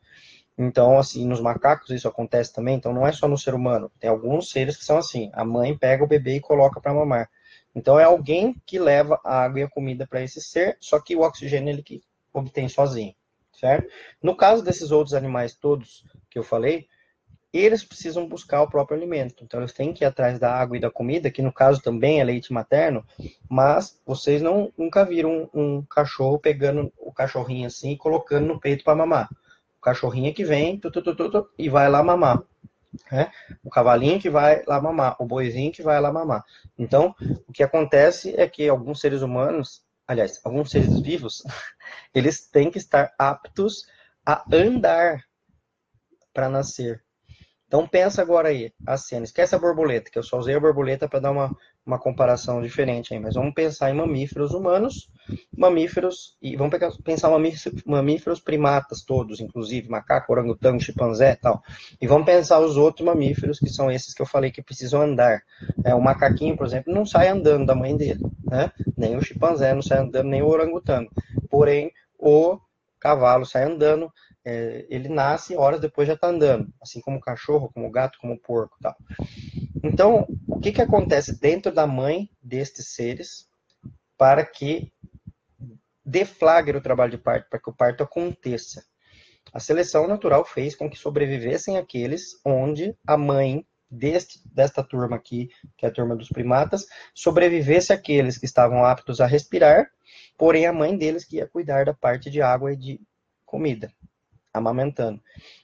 Então, 0.57 0.99
assim, 0.99 1.25
nos 1.25 1.39
macacos 1.39 1.89
isso 1.89 2.07
acontece 2.07 2.53
também. 2.53 2.75
Então, 2.75 2.93
não 2.93 3.07
é 3.07 3.11
só 3.11 3.27
no 3.27 3.37
ser 3.37 3.53
humano. 3.53 3.91
Tem 3.99 4.09
alguns 4.09 4.51
seres 4.51 4.77
que 4.77 4.85
são 4.85 4.97
assim: 4.97 5.31
a 5.33 5.43
mãe 5.43 5.75
pega 5.75 6.03
o 6.03 6.07
bebê 6.07 6.35
e 6.35 6.41
coloca 6.41 6.79
para 6.79 6.93
mamar. 6.93 7.29
Então, 7.75 7.99
é 7.99 8.03
alguém 8.03 8.55
que 8.65 8.77
leva 8.77 9.19
a 9.23 9.43
água 9.43 9.61
e 9.61 9.63
a 9.63 9.69
comida 9.69 10.05
para 10.05 10.21
esse 10.21 10.39
ser, 10.41 10.77
só 10.79 10.99
que 10.99 11.15
o 11.15 11.21
oxigênio 11.21 11.73
ele 11.73 11.83
que 11.83 12.01
obtém 12.31 12.69
sozinho, 12.69 13.15
certo? 13.53 13.91
No 14.21 14.35
caso 14.35 14.63
desses 14.63 14.91
outros 14.91 15.13
animais 15.13 15.55
todos 15.55 16.03
que 16.29 16.37
eu 16.37 16.43
falei, 16.43 16.87
eles 17.51 17.83
precisam 17.83 18.27
buscar 18.27 18.63
o 18.63 18.69
próprio 18.69 18.97
alimento. 18.97 19.43
Então, 19.43 19.59
eles 19.59 19.73
têm 19.73 19.93
que 19.93 20.03
ir 20.03 20.07
atrás 20.07 20.39
da 20.39 20.51
água 20.51 20.75
e 20.75 20.79
da 20.79 20.89
comida, 20.89 21.29
que 21.29 21.41
no 21.41 21.53
caso 21.53 21.81
também 21.81 22.19
é 22.19 22.23
leite 22.23 22.51
materno, 22.51 23.05
mas 23.47 24.01
vocês 24.05 24.41
não, 24.41 24.73
nunca 24.75 25.05
viram 25.05 25.49
um, 25.53 25.61
um 25.61 25.81
cachorro 25.83 26.39
pegando 26.39 26.91
o 26.97 27.11
cachorrinho 27.11 27.67
assim 27.67 27.91
e 27.91 27.97
colocando 27.97 28.47
no 28.47 28.59
peito 28.59 28.83
para 28.83 28.95
mamar. 28.95 29.29
O 29.77 29.81
cachorrinho 29.81 30.29
é 30.29 30.33
que 30.33 30.43
vem 30.43 30.79
tu, 30.79 30.89
tu, 30.89 31.01
tu, 31.03 31.49
e 31.57 31.69
vai 31.69 31.89
lá 31.89 32.01
mamar. 32.01 32.41
Né? 33.11 33.31
O 33.63 33.69
cavalinho 33.69 34.19
que 34.19 34.29
vai 34.29 34.63
lá 34.67 34.81
mamar, 34.81 35.15
o 35.19 35.25
boizinho 35.25 35.71
que 35.71 35.81
vai 35.81 35.99
lá 35.99 36.11
mamar. 36.11 36.43
Então, 36.77 37.15
o 37.47 37.51
que 37.51 37.63
acontece 37.63 38.33
é 38.39 38.47
que 38.47 38.67
alguns 38.67 38.99
seres 38.99 39.21
humanos, 39.21 39.83
aliás, 40.07 40.39
alguns 40.43 40.71
seres 40.71 40.99
vivos, 41.01 41.43
eles 42.13 42.47
têm 42.47 42.69
que 42.69 42.77
estar 42.77 43.13
aptos 43.17 43.85
a 44.25 44.43
andar 44.51 45.23
para 46.33 46.49
nascer. 46.49 47.03
Então 47.73 47.87
pensa 47.87 48.21
agora 48.21 48.49
aí, 48.49 48.71
a 48.85 48.95
cena, 48.97 49.23
esquece 49.25 49.55
a 49.55 49.57
borboleta, 49.57 50.11
que 50.11 50.19
eu 50.19 50.21
só 50.21 50.37
usei 50.37 50.53
a 50.53 50.59
borboleta 50.59 51.09
para 51.09 51.21
dar 51.21 51.31
uma, 51.31 51.57
uma 51.83 51.97
comparação 51.97 52.61
diferente 52.61 53.15
aí, 53.15 53.19
mas 53.19 53.33
vamos 53.33 53.51
pensar 53.55 53.89
em 53.89 53.95
mamíferos 53.95 54.51
humanos, 54.51 55.09
mamíferos, 55.57 56.37
e 56.39 56.55
vamos 56.55 56.69
pegar, 56.69 56.91
pensar 57.03 57.31
mamíferos, 57.31 57.81
mamíferos 57.83 58.39
primatas 58.39 59.01
todos, 59.01 59.39
inclusive 59.39 59.89
macaco, 59.89 60.31
orangotango, 60.31 60.79
chimpanzé 60.79 61.31
e 61.31 61.35
tal, 61.35 61.63
e 61.99 62.05
vamos 62.05 62.27
pensar 62.27 62.59
os 62.59 62.77
outros 62.77 63.03
mamíferos, 63.03 63.57
que 63.57 63.69
são 63.69 63.89
esses 63.89 64.13
que 64.13 64.21
eu 64.21 64.27
falei 64.27 64.51
que 64.51 64.61
precisam 64.61 65.01
andar. 65.01 65.41
É, 65.83 65.95
o 65.95 65.99
macaquinho, 65.99 66.55
por 66.55 66.67
exemplo, 66.67 66.93
não 66.93 67.07
sai 67.07 67.29
andando 67.29 67.65
da 67.65 67.73
mãe 67.73 67.97
dele, 67.97 68.21
né? 68.45 68.71
nem 68.95 69.17
o 69.17 69.25
chimpanzé 69.25 69.73
não 69.73 69.81
sai 69.81 69.97
andando, 69.97 70.29
nem 70.29 70.43
o 70.43 70.47
orangotango, 70.47 71.09
porém 71.49 71.91
o 72.19 72.59
cavalo 72.99 73.47
sai 73.47 73.63
andando, 73.63 74.11
é, 74.45 74.85
ele 74.89 75.07
nasce, 75.07 75.55
horas 75.55 75.79
depois 75.79 76.07
já 76.07 76.15
está 76.15 76.27
andando, 76.27 76.71
assim 76.81 76.99
como 76.99 77.17
o 77.17 77.21
cachorro, 77.21 77.71
como 77.73 77.87
o 77.87 77.91
gato, 77.91 78.17
como 78.19 78.33
o 78.33 78.39
porco 78.39 78.77
tal. 78.81 78.95
Então, 79.81 80.27
o 80.47 80.59
que, 80.59 80.71
que 80.71 80.81
acontece 80.81 81.39
dentro 81.39 81.71
da 81.71 81.87
mãe 81.87 82.29
destes 82.41 82.89
seres 82.89 83.47
para 84.17 84.45
que 84.45 84.91
deflagre 86.05 86.77
o 86.77 86.81
trabalho 86.81 87.11
de 87.11 87.17
parto, 87.17 87.49
para 87.49 87.59
que 87.59 87.69
o 87.69 87.73
parto 87.73 88.03
aconteça? 88.03 88.83
A 89.53 89.59
seleção 89.59 90.07
natural 90.07 90.43
fez 90.43 90.75
com 90.75 90.89
que 90.89 90.97
sobrevivessem 90.97 91.77
aqueles 91.77 92.39
onde 92.45 92.97
a 93.05 93.15
mãe 93.15 93.65
deste, 93.89 94.41
desta 94.45 94.83
turma 94.83 95.15
aqui, 95.15 95.49
que 95.77 95.85
é 95.85 95.89
a 95.89 95.91
turma 95.91 96.15
dos 96.15 96.29
primatas, 96.29 96.85
sobrevivesse 97.13 97.93
aqueles 97.93 98.37
que 98.37 98.45
estavam 98.45 98.83
aptos 98.83 99.21
a 99.21 99.25
respirar, 99.25 99.89
porém 100.37 100.65
a 100.65 100.73
mãe 100.73 100.97
deles 100.97 101.23
que 101.23 101.37
ia 101.37 101.47
cuidar 101.47 101.85
da 101.85 101.93
parte 101.93 102.29
de 102.29 102.41
água 102.41 102.73
e 102.73 102.75
de 102.75 102.99
comida 103.45 103.91
amamentando. 104.53 105.19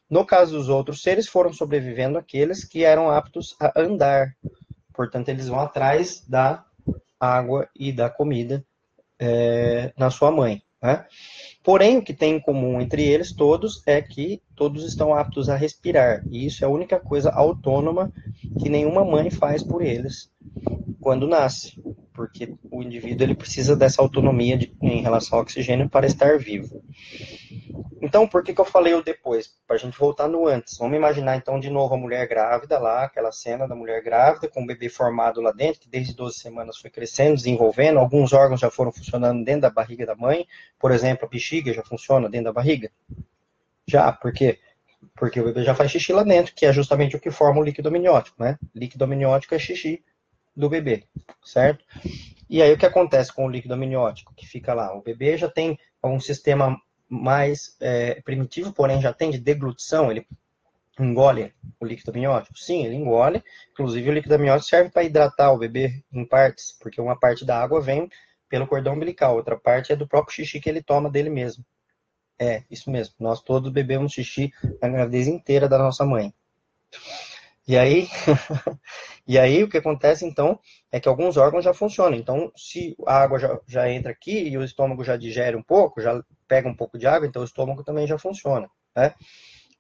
No 0.10 0.26
caso 0.26 0.58
dos 0.58 0.70
outros 0.70 1.02
seres, 1.02 1.28
foram 1.28 1.54
sobrevivendo 1.54 2.18
aqueles 2.18 2.64
que 2.64 2.84
eram 2.84 3.10
aptos 3.10 3.56
a 3.60 3.80
andar. 3.80 4.36
Portanto, 4.94 5.30
eles 5.30 5.48
vão 5.48 5.60
atrás 5.60 6.26
da 6.28 6.66
água 7.20 7.70
e 7.76 7.92
da 7.92 8.10
comida 8.10 8.66
é, 9.20 9.94
na 9.98 10.10
sua 10.10 10.32
mãe. 10.32 10.64
Né? 10.82 11.06
Porém, 11.64 11.98
o 11.98 12.02
que 12.02 12.14
tem 12.14 12.36
em 12.36 12.40
comum 12.40 12.80
entre 12.80 13.04
eles 13.04 13.34
todos 13.34 13.86
é 13.86 14.02
que 14.02 14.42
todos 14.56 14.86
estão 14.86 15.14
aptos 15.14 15.50
a 15.50 15.56
respirar. 15.56 16.24
E 16.32 16.46
isso 16.46 16.64
é 16.64 16.68
a 16.68 16.72
única 16.72 17.00
coisa 17.00 17.30
autônoma 17.30 18.12
que 18.60 18.70
nenhuma 18.70 19.04
mãe 19.04 19.30
faz 19.30 19.62
por 19.62 19.82
eles 19.82 20.32
quando 21.02 21.28
nasce. 21.28 21.82
Porque 22.14 22.56
o 22.72 22.82
indivíduo 22.82 23.26
ele 23.26 23.36
precisa 23.36 23.76
dessa 23.76 24.02
autonomia 24.02 24.58
de, 24.58 24.74
em 24.82 25.02
relação 25.02 25.38
ao 25.38 25.44
oxigênio 25.44 25.90
para 25.90 26.08
estar 26.08 26.38
vivo. 26.38 26.82
Então, 28.02 28.28
por 28.28 28.44
que, 28.44 28.54
que 28.54 28.62
eu 28.62 28.66
falei 28.66 28.94
o 28.94 29.04
depois? 29.04 29.48
Para 29.68 29.76
a 29.76 29.80
gente 29.80 29.98
voltar 29.98 30.28
no 30.28 30.48
antes. 30.48 30.78
Vamos 30.78 30.96
imaginar, 30.96 31.36
então, 31.36 31.60
de 31.60 31.70
novo 31.70 31.94
a 31.94 31.98
mulher 31.98 32.28
grávida 32.28 32.80
lá, 32.80 33.04
aquela 33.04 33.32
cena 33.32 33.68
da 33.68 33.76
mulher 33.76 34.02
grávida 34.02 34.48
com 34.48 34.64
o 34.64 34.66
bebê 34.66 34.88
formado 34.88 35.42
lá 35.42 35.52
dentro, 35.52 35.82
que 35.82 35.90
desde 35.90 36.16
12 36.16 36.40
semanas 36.40 36.78
foi 36.78 36.90
crescendo, 36.90 37.36
desenvolvendo. 37.36 38.00
Alguns 38.00 38.32
órgãos 38.32 38.62
já 38.62 38.72
foram 38.72 38.92
funcionando 38.92 39.44
dentro 39.44 39.62
da 39.62 39.70
barriga 39.70 40.06
da 40.06 40.16
mãe. 40.16 40.48
Por 40.80 40.92
exemplo, 40.92 41.26
a 41.26 41.30
bexiga 41.30 41.74
já 41.74 41.84
funciona 41.84 42.30
dentro 42.30 42.46
da 42.46 42.54
barriga. 42.54 42.90
Já, 43.86 44.12
por 44.12 44.32
quê? 44.32 44.60
Porque 45.16 45.40
o 45.40 45.46
bebê 45.46 45.64
já 45.64 45.76
faz 45.76 45.92
xixi 45.92 46.14
lá 46.14 46.24
dentro, 46.24 46.54
que 46.56 46.66
é 46.66 46.72
justamente 46.72 47.16
o 47.16 47.20
que 47.20 47.32
forma 47.32 47.60
o 47.60 47.64
líquido 47.64 47.90
amniótico, 47.90 48.42
né? 48.42 48.58
Líquido 48.74 49.04
amniótico 49.04 49.56
é 49.56 49.60
xixi 49.60 50.04
do 50.56 50.70
bebê, 50.70 51.04
certo? 51.44 51.84
E 52.50 52.62
aí 52.62 52.72
o 52.74 52.78
que 52.78 52.86
acontece 52.86 53.34
com 53.34 53.46
o 53.46 53.50
líquido 53.50 53.74
amniótico 53.74 54.34
que 54.36 54.46
fica 54.46 54.74
lá? 54.74 54.96
O 54.96 55.02
bebê 55.02 55.38
já 55.38 55.50
tem 55.50 55.78
um 56.04 56.20
sistema 56.20 56.80
mais 57.10 57.76
é, 57.82 58.22
primitivo, 58.22 58.72
porém 58.72 59.02
já 59.02 59.12
tem 59.12 59.32
de 59.32 59.40
deglutição, 59.40 60.12
ele 60.12 60.28
engole 61.00 61.54
o 61.80 61.86
líquido 61.86 62.12
amniótico? 62.12 62.58
Sim, 62.58 62.86
ele 62.86 62.96
engole. 62.96 63.44
Inclusive, 63.72 64.10
o 64.10 64.14
líquido 64.14 64.36
amniótico 64.36 64.70
serve 64.70 64.92
para 64.92 65.04
hidratar 65.04 65.52
o 65.52 65.58
bebê 65.58 66.04
em 66.12 66.26
partes, 66.26 66.78
porque 66.80 67.02
uma 67.02 67.18
parte 67.18 67.46
da 67.46 67.60
água 67.60 67.82
vem 67.82 68.10
pelo 68.48 68.68
cordão 68.68 68.94
umbilical, 68.94 69.36
outra 69.36 69.58
parte 69.58 69.92
é 69.92 69.96
do 69.96 70.08
próprio 70.08 70.36
xixi 70.36 70.60
que 70.60 70.70
ele 70.70 70.82
toma 70.82 71.10
dele 71.10 71.30
mesmo. 71.30 71.64
É, 72.38 72.64
isso 72.70 72.90
mesmo. 72.90 73.14
Nós 73.20 73.42
todos 73.42 73.72
bebemos 73.72 74.14
xixi 74.14 74.52
a 74.82 74.88
gravidez 74.88 75.28
inteira 75.28 75.68
da 75.68 75.78
nossa 75.78 76.06
mãe. 76.06 76.34
E 77.68 77.78
aí, 77.78 78.08
e 79.28 79.38
aí 79.38 79.64
o 79.64 79.70
que 79.70 79.78
acontece 79.78 80.26
então 80.26 80.60
é 80.92 81.00
que 81.00 81.08
alguns 81.08 81.38
órgãos 81.38 81.64
já 81.64 81.74
funcionam. 81.74 82.18
Então, 82.18 82.52
se 82.56 82.96
a 83.06 83.22
água 83.22 83.38
já, 83.38 83.60
já 83.68 83.92
entra 83.92 84.12
aqui 84.12 84.50
e 84.50 84.58
o 84.58 84.64
estômago 84.64 85.04
já 85.04 85.16
digere 85.16 85.56
um 85.56 85.62
pouco, 85.62 86.02
já 86.02 86.24
pega 86.50 86.68
um 86.68 86.76
pouco 86.76 86.98
de 86.98 87.08
água, 87.08 87.28
então 87.28 87.44
o 87.44 87.46
estômago 87.46 87.84
também 87.84 88.06
já 88.08 88.18
funciona. 88.18 88.70
Né? 88.96 89.14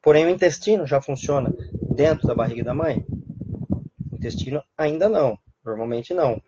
Porém, 0.02 0.26
o 0.26 0.30
intestino 0.30 0.88
já 0.88 1.02
funciona 1.02 1.54
dentro 1.94 2.28
da 2.28 2.36
barriga 2.36 2.64
da 2.64 2.74
mãe? 2.74 3.06
O 4.12 4.16
intestino 4.16 4.64
ainda 4.78 5.10
não, 5.10 5.38
normalmente 5.66 6.14
não. 6.14 6.42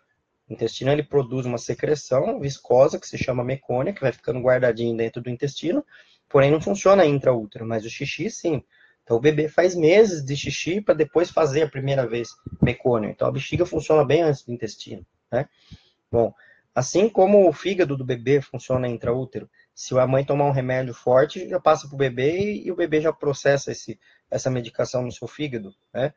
O 0.48 0.54
intestino 0.54 0.92
ele 0.92 1.04
produz 1.04 1.46
uma 1.46 1.58
secreção 1.58 2.40
viscosa 2.40 3.00
que 3.00 3.08
se 3.08 3.18
chama 3.18 3.44
mecônia, 3.44 3.94
que 3.94 4.02
vai 4.02 4.12
ficando 4.12 4.40
guardadinho 4.40 4.96
dentro 4.96 5.22
do 5.22 5.30
intestino, 5.30 5.84
porém 6.30 6.52
não 6.52 6.62
funciona 6.62 7.06
intraútero, 7.06 7.66
mas 7.66 7.84
o 7.84 7.90
xixi 7.90 8.30
sim. 8.30 8.64
Então 9.04 9.18
o 9.18 9.20
bebê 9.20 9.50
faz 9.50 9.76
meses 9.76 10.24
de 10.24 10.36
xixi 10.36 10.80
para 10.80 10.94
depois 10.94 11.30
fazer 11.30 11.64
a 11.64 11.70
primeira 11.70 12.08
vez 12.08 12.30
mecônio. 12.62 13.10
Então 13.10 13.28
a 13.28 13.32
bexiga 13.32 13.66
funciona 13.66 14.06
bem 14.06 14.22
antes 14.22 14.44
do 14.44 14.54
intestino, 14.54 15.06
né? 15.32 15.50
Bom, 16.12 16.34
assim 16.76 17.10
como 17.10 17.48
o 17.48 17.54
fígado 17.54 17.98
do 17.98 18.06
bebê 18.06 18.42
funciona 18.42 18.88
intraútero, 18.88 19.50
se 19.82 19.98
a 19.98 20.06
mãe 20.06 20.24
tomar 20.24 20.46
um 20.46 20.52
remédio 20.52 20.94
forte, 20.94 21.50
já 21.50 21.60
passa 21.60 21.88
para 21.88 21.96
o 21.96 21.98
bebê 21.98 22.62
e 22.64 22.72
o 22.72 22.76
bebê 22.76 23.02
já 23.02 23.12
processa 23.12 23.72
esse, 23.72 24.00
essa 24.30 24.48
medicação 24.48 25.02
no 25.02 25.12
seu 25.12 25.28
fígado, 25.28 25.74
né? 25.92 26.14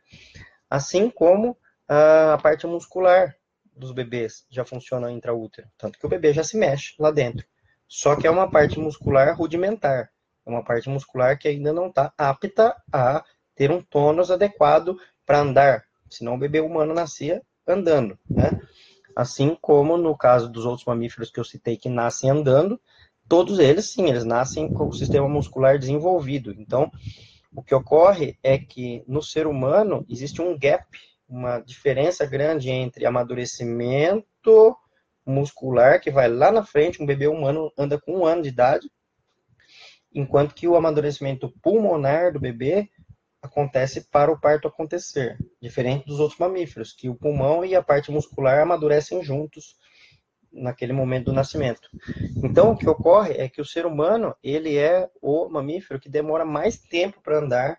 Assim 0.69 1.09
como 1.09 1.57
a 1.89 2.39
parte 2.43 2.67
muscular 2.67 3.35
dos 3.75 3.91
bebês 3.91 4.45
já 4.51 4.67
funciona 4.67 5.11
intraútero, 5.11 5.67
tanto 5.79 5.99
que 5.99 6.05
o 6.05 6.09
bebê 6.11 6.35
já 6.35 6.45
se 6.45 6.59
mexe 6.59 6.95
lá 6.99 7.11
dentro. 7.11 7.47
Só 7.89 8.15
que 8.17 8.27
é 8.27 8.31
uma 8.31 8.51
parte 8.51 8.79
muscular 8.79 9.35
rudimentar, 9.35 10.11
é 10.45 10.51
uma 10.51 10.63
parte 10.63 10.91
muscular 10.91 11.39
que 11.39 11.49
ainda 11.49 11.73
não 11.73 11.87
está 11.87 12.13
apta 12.19 12.77
a 12.93 13.25
ter 13.55 13.71
um 13.71 13.81
tônus 13.81 14.31
adequado 14.31 14.95
para 15.25 15.41
andar, 15.41 15.87
senão 16.11 16.35
o 16.35 16.39
bebê 16.39 16.61
humano 16.61 16.93
nascia 16.93 17.41
andando, 17.67 18.19
né? 18.29 18.61
Assim 19.17 19.57
como 19.59 19.97
no 19.97 20.15
caso 20.15 20.51
dos 20.51 20.67
outros 20.67 20.85
mamíferos 20.85 21.31
que 21.31 21.41
eu 21.41 21.45
citei 21.45 21.79
que 21.79 21.89
nascem 21.89 22.29
andando, 22.29 22.79
todos 23.29 23.59
eles, 23.59 23.91
sim, 23.91 24.09
eles 24.09 24.25
nascem 24.25 24.73
com 24.73 24.89
o 24.89 24.93
sistema 24.93 25.29
muscular 25.29 25.79
desenvolvido. 25.79 26.55
Então, 26.59 26.91
o 27.55 27.63
que 27.63 27.75
ocorre 27.75 28.39
é 28.43 28.59
que 28.59 29.03
no 29.07 29.23
ser 29.23 29.47
humano 29.47 30.05
existe 30.09 30.43
um 30.43 30.59
gap, 30.59 30.85
uma 31.29 31.61
diferença 31.61 32.27
grande 32.27 32.71
entre 32.71 33.07
amadurecimento 33.07 34.77
muscular, 35.25 36.01
que 36.01 36.11
vai 36.11 36.29
lá 36.29 36.51
na 36.51 36.65
frente, 36.65 37.03
um 37.03 37.07
bebê 37.07 37.27
humano 37.27 37.73
anda 37.79 37.99
com 37.99 38.19
um 38.19 38.27
ano 38.27 38.43
de 38.43 38.49
idade, 38.49 38.91
enquanto 40.13 40.55
que 40.55 40.69
o 40.69 40.77
amadurecimento 40.77 41.53
pulmonar 41.63 42.33
do 42.33 42.41
bebê 42.41 42.89
acontece 43.41 44.09
para 44.11 44.33
o 44.33 44.41
parto 44.41 44.69
acontecer, 44.69 45.37
diferente 45.61 46.07
dos 46.07 46.21
outros 46.21 46.39
mamíferos, 46.39 46.93
que 46.93 47.09
o 47.09 47.15
pulmão 47.15 47.65
e 47.65 47.75
a 47.75 47.83
parte 47.83 48.11
muscular 48.11 48.61
amadurecem 48.61 49.23
juntos 49.23 49.77
naquele 50.55 50.93
momento 50.93 51.27
do 51.27 51.33
nascimento. 51.33 51.89
Então, 52.43 52.73
o 52.73 52.77
que 52.77 52.89
ocorre 52.89 53.35
é 53.35 53.49
que 53.49 53.61
o 53.61 53.65
ser 53.65 53.85
humano, 53.87 54.35
ele 54.43 54.77
é 54.77 55.11
o 55.21 55.49
mamífero 55.49 56.01
que 56.01 56.09
demora 56.09 56.45
mais 56.45 56.79
tempo 56.79 57.21
para 57.23 57.39
andar 57.39 57.79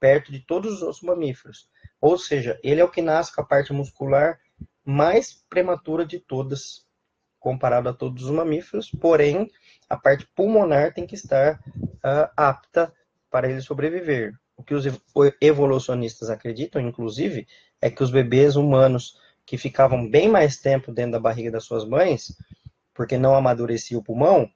perto 0.00 0.32
de 0.32 0.40
todos 0.40 0.74
os 0.74 0.82
outros 0.82 1.02
mamíferos. 1.02 1.68
Ou 2.00 2.18
seja, 2.18 2.58
ele 2.62 2.80
é 2.80 2.84
o 2.84 2.90
que 2.90 3.00
nasce 3.00 3.34
com 3.34 3.40
a 3.40 3.46
parte 3.46 3.72
muscular 3.72 4.38
mais 4.84 5.44
prematura 5.48 6.04
de 6.04 6.18
todas, 6.18 6.86
comparado 7.38 7.88
a 7.88 7.92
todos 7.92 8.24
os 8.24 8.30
mamíferos, 8.30 8.90
porém, 8.90 9.50
a 9.88 9.96
parte 9.96 10.26
pulmonar 10.34 10.92
tem 10.92 11.06
que 11.06 11.14
estar 11.14 11.60
uh, 11.78 12.30
apta 12.36 12.92
para 13.30 13.48
ele 13.50 13.60
sobreviver. 13.60 14.34
O 14.56 14.62
que 14.62 14.74
os 14.74 14.84
evolucionistas 15.40 16.30
acreditam, 16.30 16.80
inclusive, 16.80 17.46
é 17.80 17.90
que 17.90 18.02
os 18.02 18.10
bebês 18.10 18.56
humanos 18.56 19.18
que 19.46 19.58
ficavam 19.58 20.08
bem 20.08 20.28
mais 20.28 20.56
tempo 20.56 20.92
dentro 20.92 21.12
da 21.12 21.20
barriga 21.20 21.50
das 21.50 21.64
suas 21.64 21.84
mães, 21.84 22.36
porque 22.94 23.18
não 23.18 23.34
amadurecia 23.34 23.98
o 23.98 24.02
pulmão, 24.02 24.48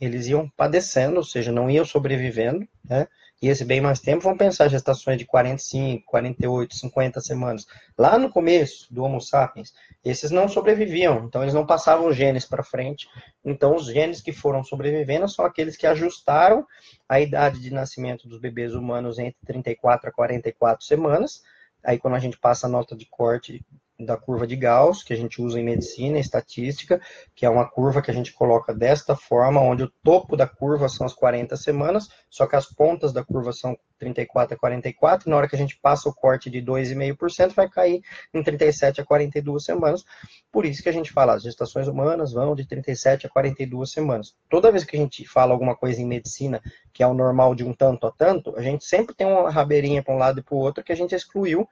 eles 0.00 0.26
iam 0.26 0.48
padecendo, 0.56 1.16
ou 1.16 1.24
seja, 1.24 1.52
não 1.52 1.70
iam 1.70 1.84
sobrevivendo, 1.84 2.66
né? 2.84 3.06
E 3.40 3.46
esse 3.46 3.64
bem 3.64 3.80
mais 3.80 4.00
tempo, 4.00 4.24
vamos 4.24 4.38
pensar 4.38 4.66
gestações 4.66 5.16
de 5.16 5.24
45, 5.24 6.04
48, 6.04 6.74
50 6.74 7.20
semanas. 7.20 7.66
Lá 7.96 8.18
no 8.18 8.28
começo 8.28 8.92
do 8.92 9.04
Homo 9.04 9.20
sapiens, 9.20 9.72
esses 10.04 10.32
não 10.32 10.48
sobreviviam, 10.48 11.24
então 11.24 11.42
eles 11.42 11.54
não 11.54 11.64
passavam 11.64 12.12
genes 12.12 12.44
para 12.44 12.64
frente. 12.64 13.08
Então, 13.44 13.76
os 13.76 13.86
genes 13.86 14.20
que 14.20 14.32
foram 14.32 14.64
sobrevivendo 14.64 15.28
são 15.28 15.44
aqueles 15.44 15.76
que 15.76 15.86
ajustaram 15.86 16.66
a 17.08 17.20
idade 17.20 17.60
de 17.60 17.72
nascimento 17.72 18.28
dos 18.28 18.40
bebês 18.40 18.74
humanos 18.74 19.20
entre 19.20 19.38
34 19.46 20.08
a 20.08 20.12
44 20.12 20.84
semanas. 20.84 21.40
Aí, 21.84 21.96
quando 21.96 22.14
a 22.14 22.20
gente 22.20 22.36
passa 22.38 22.66
a 22.66 22.70
nota 22.70 22.96
de 22.96 23.06
corte 23.06 23.64
da 23.98 24.16
curva 24.16 24.46
de 24.46 24.54
Gauss, 24.54 25.02
que 25.02 25.12
a 25.12 25.16
gente 25.16 25.42
usa 25.42 25.58
em 25.58 25.64
medicina, 25.64 26.18
em 26.18 26.20
estatística, 26.20 27.00
que 27.34 27.44
é 27.44 27.50
uma 27.50 27.68
curva 27.68 28.00
que 28.00 28.10
a 28.10 28.14
gente 28.14 28.32
coloca 28.32 28.72
desta 28.72 29.16
forma, 29.16 29.60
onde 29.60 29.82
o 29.82 29.92
topo 30.04 30.36
da 30.36 30.46
curva 30.46 30.88
são 30.88 31.04
as 31.04 31.12
40 31.12 31.56
semanas, 31.56 32.08
só 32.30 32.46
que 32.46 32.54
as 32.54 32.66
pontas 32.66 33.12
da 33.12 33.24
curva 33.24 33.52
são 33.52 33.76
34 33.98 34.54
a 34.54 34.58
44, 34.58 35.28
e 35.28 35.30
na 35.30 35.36
hora 35.36 35.48
que 35.48 35.56
a 35.56 35.58
gente 35.58 35.76
passa 35.82 36.08
o 36.08 36.14
corte 36.14 36.48
de 36.48 36.62
2,5%, 36.62 37.52
vai 37.54 37.68
cair 37.68 38.00
em 38.32 38.40
37 38.40 39.00
a 39.00 39.04
42 39.04 39.64
semanas. 39.64 40.04
Por 40.52 40.64
isso 40.64 40.80
que 40.80 40.88
a 40.88 40.92
gente 40.92 41.12
fala, 41.12 41.34
as 41.34 41.42
gestações 41.42 41.88
humanas 41.88 42.32
vão 42.32 42.54
de 42.54 42.64
37 42.66 43.26
a 43.26 43.30
42 43.30 43.90
semanas. 43.90 44.32
Toda 44.48 44.70
vez 44.70 44.84
que 44.84 44.96
a 44.96 45.00
gente 45.00 45.26
fala 45.26 45.52
alguma 45.52 45.74
coisa 45.74 46.00
em 46.00 46.06
medicina, 46.06 46.62
que 46.92 47.02
é 47.02 47.06
o 47.06 47.14
normal 47.14 47.52
de 47.52 47.64
um 47.64 47.74
tanto 47.74 48.06
a 48.06 48.12
tanto, 48.12 48.56
a 48.56 48.62
gente 48.62 48.84
sempre 48.84 49.12
tem 49.12 49.26
uma 49.26 49.50
rabeirinha 49.50 50.04
para 50.04 50.14
um 50.14 50.18
lado 50.18 50.38
e 50.38 50.42
para 50.42 50.54
o 50.54 50.58
outro 50.58 50.84
que 50.84 50.92
a 50.92 50.96
gente 50.96 51.16
excluiu, 51.16 51.68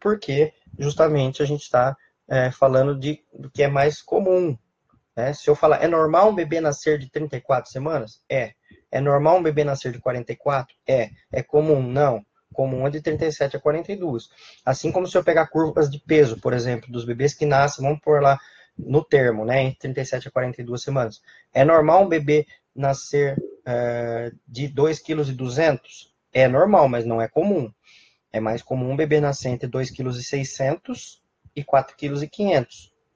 porque 0.00 0.52
justamente 0.78 1.42
a 1.42 1.46
gente 1.46 1.62
está 1.62 1.96
é, 2.28 2.50
falando 2.50 2.98
de, 2.98 3.22
do 3.32 3.50
que 3.50 3.62
é 3.62 3.68
mais 3.68 4.00
comum. 4.00 4.56
Né? 5.16 5.32
Se 5.34 5.48
eu 5.48 5.54
falar, 5.54 5.82
é 5.82 5.88
normal 5.88 6.30
um 6.30 6.34
bebê 6.34 6.60
nascer 6.60 6.98
de 6.98 7.10
34 7.10 7.70
semanas? 7.70 8.22
É. 8.28 8.52
É 8.90 9.00
normal 9.00 9.38
um 9.38 9.42
bebê 9.42 9.64
nascer 9.64 9.92
de 9.92 10.00
44? 10.00 10.74
É. 10.86 11.10
É 11.32 11.42
comum? 11.42 11.82
Não. 11.82 12.24
Comum 12.52 12.86
é 12.86 12.90
de 12.90 13.00
37 13.00 13.56
a 13.56 13.60
42. 13.60 14.28
Assim 14.64 14.90
como 14.90 15.06
se 15.06 15.16
eu 15.16 15.22
pegar 15.22 15.46
curvas 15.46 15.90
de 15.90 16.00
peso, 16.00 16.40
por 16.40 16.52
exemplo, 16.52 16.90
dos 16.90 17.04
bebês 17.04 17.34
que 17.34 17.46
nascem, 17.46 17.84
vamos 17.84 18.00
pôr 18.00 18.20
lá 18.20 18.38
no 18.76 19.04
termo, 19.04 19.44
né, 19.44 19.62
entre 19.62 19.78
37 19.80 20.28
a 20.28 20.30
42 20.30 20.82
semanas. 20.82 21.20
É 21.52 21.64
normal 21.64 22.04
um 22.04 22.08
bebê 22.08 22.46
nascer 22.74 23.36
é, 23.66 24.32
de 24.46 24.68
2,2 24.68 24.98
kg? 25.04 25.80
É 26.32 26.48
normal, 26.48 26.88
mas 26.88 27.04
não 27.04 27.20
é 27.20 27.28
comum. 27.28 27.70
É 28.32 28.40
mais 28.40 28.62
comum 28.62 28.92
um 28.92 28.96
bebê 28.96 29.20
nascer 29.20 29.48
entre 29.48 29.68
2,6 29.68 30.56
kg 30.56 31.20
e 31.54 31.64
4,5 31.64 32.28
kg. 32.30 32.66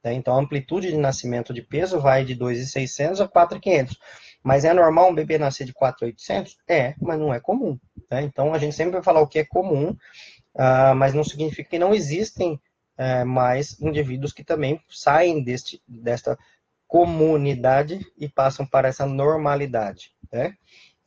Né? 0.04 0.12
Então, 0.12 0.36
a 0.36 0.40
amplitude 0.40 0.90
de 0.90 0.96
nascimento 0.98 1.54
de 1.54 1.62
peso 1.62 1.98
vai 1.98 2.24
de 2.24 2.34
2,600 2.34 3.20
a 3.22 3.28
4,500. 3.28 3.98
Mas 4.42 4.64
é 4.64 4.74
normal 4.74 5.10
um 5.10 5.14
bebê 5.14 5.38
nascer 5.38 5.64
de 5.64 5.72
4,800? 5.72 6.58
É, 6.68 6.94
mas 7.00 7.18
não 7.18 7.32
é 7.32 7.40
comum. 7.40 7.78
Né? 8.10 8.22
Então, 8.22 8.52
a 8.52 8.58
gente 8.58 8.76
sempre 8.76 8.92
vai 8.92 9.02
falar 9.02 9.20
o 9.20 9.26
que 9.26 9.38
é 9.38 9.44
comum, 9.44 9.90
uh, 10.54 10.94
mas 10.94 11.14
não 11.14 11.24
significa 11.24 11.70
que 11.70 11.78
não 11.78 11.94
existem 11.94 12.60
uh, 12.98 13.24
mais 13.24 13.80
indivíduos 13.80 14.32
que 14.32 14.44
também 14.44 14.78
saem 14.90 15.42
deste, 15.42 15.82
desta 15.88 16.38
comunidade 16.86 18.06
e 18.18 18.28
passam 18.28 18.66
para 18.66 18.88
essa 18.88 19.06
normalidade. 19.06 20.12
Né? 20.30 20.54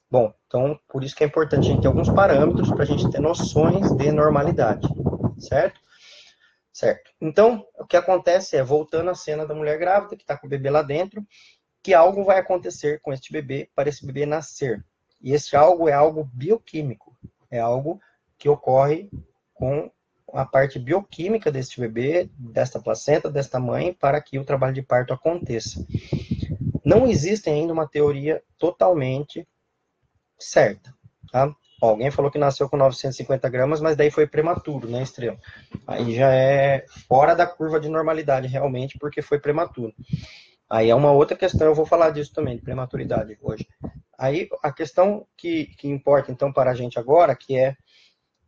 Bom, 0.09 0.33
então, 0.47 0.79
por 0.87 1.03
isso 1.03 1.15
que 1.15 1.23
é 1.23 1.27
importante 1.27 1.67
a 1.67 1.71
gente 1.71 1.81
ter 1.81 1.87
alguns 1.87 2.09
parâmetros 2.09 2.69
para 2.69 2.83
a 2.83 2.85
gente 2.85 3.09
ter 3.11 3.19
noções 3.19 3.91
de 3.91 4.11
normalidade, 4.11 4.87
certo? 5.37 5.81
Certo. 6.71 7.11
Então, 7.19 7.65
o 7.77 7.85
que 7.85 7.97
acontece 7.97 8.55
é, 8.55 8.63
voltando 8.63 9.09
à 9.09 9.15
cena 9.15 9.45
da 9.45 9.55
mulher 9.55 9.77
grávida, 9.79 10.15
que 10.15 10.21
está 10.21 10.37
com 10.37 10.45
o 10.45 10.49
bebê 10.49 10.69
lá 10.69 10.81
dentro, 10.81 11.25
que 11.81 11.93
algo 11.93 12.23
vai 12.23 12.37
acontecer 12.37 13.01
com 13.01 13.11
este 13.11 13.33
bebê 13.33 13.69
para 13.75 13.89
esse 13.89 14.05
bebê 14.05 14.25
nascer. 14.25 14.85
E 15.21 15.33
esse 15.33 15.55
algo 15.55 15.89
é 15.89 15.93
algo 15.93 16.29
bioquímico, 16.31 17.17
é 17.49 17.59
algo 17.59 17.99
que 18.37 18.47
ocorre 18.47 19.09
com 19.55 19.91
a 20.33 20.45
parte 20.45 20.77
bioquímica 20.77 21.51
deste 21.51 21.79
bebê, 21.81 22.29
desta 22.37 22.79
placenta, 22.79 23.29
desta 23.29 23.59
mãe, 23.59 23.91
para 23.91 24.21
que 24.21 24.37
o 24.37 24.45
trabalho 24.45 24.73
de 24.73 24.83
parto 24.83 25.13
aconteça. 25.13 25.85
Não 26.85 27.07
existe 27.07 27.49
ainda 27.49 27.73
uma 27.73 27.87
teoria 27.87 28.43
totalmente 28.57 29.47
certa, 30.39 30.93
tá? 31.31 31.53
alguém 31.81 32.09
falou 32.09 32.31
que 32.31 32.39
nasceu 32.39 32.67
com 32.69 32.77
950 32.77 33.47
gramas, 33.49 33.81
mas 33.81 33.95
daí 33.95 34.09
foi 34.09 34.25
prematuro, 34.25 34.89
né, 34.89 35.03
Estrela? 35.03 35.37
Aí 35.85 36.15
já 36.15 36.33
é 36.33 36.85
fora 37.07 37.35
da 37.35 37.45
curva 37.45 37.79
de 37.79 37.87
normalidade, 37.87 38.47
realmente, 38.47 38.97
porque 38.97 39.21
foi 39.21 39.39
prematuro. 39.39 39.93
Aí 40.69 40.89
é 40.89 40.95
uma 40.95 41.11
outra 41.11 41.37
questão, 41.37 41.67
eu 41.67 41.75
vou 41.75 41.85
falar 41.85 42.09
disso 42.09 42.33
também, 42.33 42.55
de 42.55 42.61
prematuridade 42.61 43.37
hoje. 43.41 43.67
Aí 44.17 44.49
a 44.63 44.71
questão 44.71 45.25
que, 45.37 45.67
que 45.77 45.87
importa, 45.87 46.31
então, 46.31 46.51
para 46.51 46.71
a 46.71 46.75
gente 46.75 46.97
agora, 46.99 47.35
que 47.35 47.57
é 47.57 47.75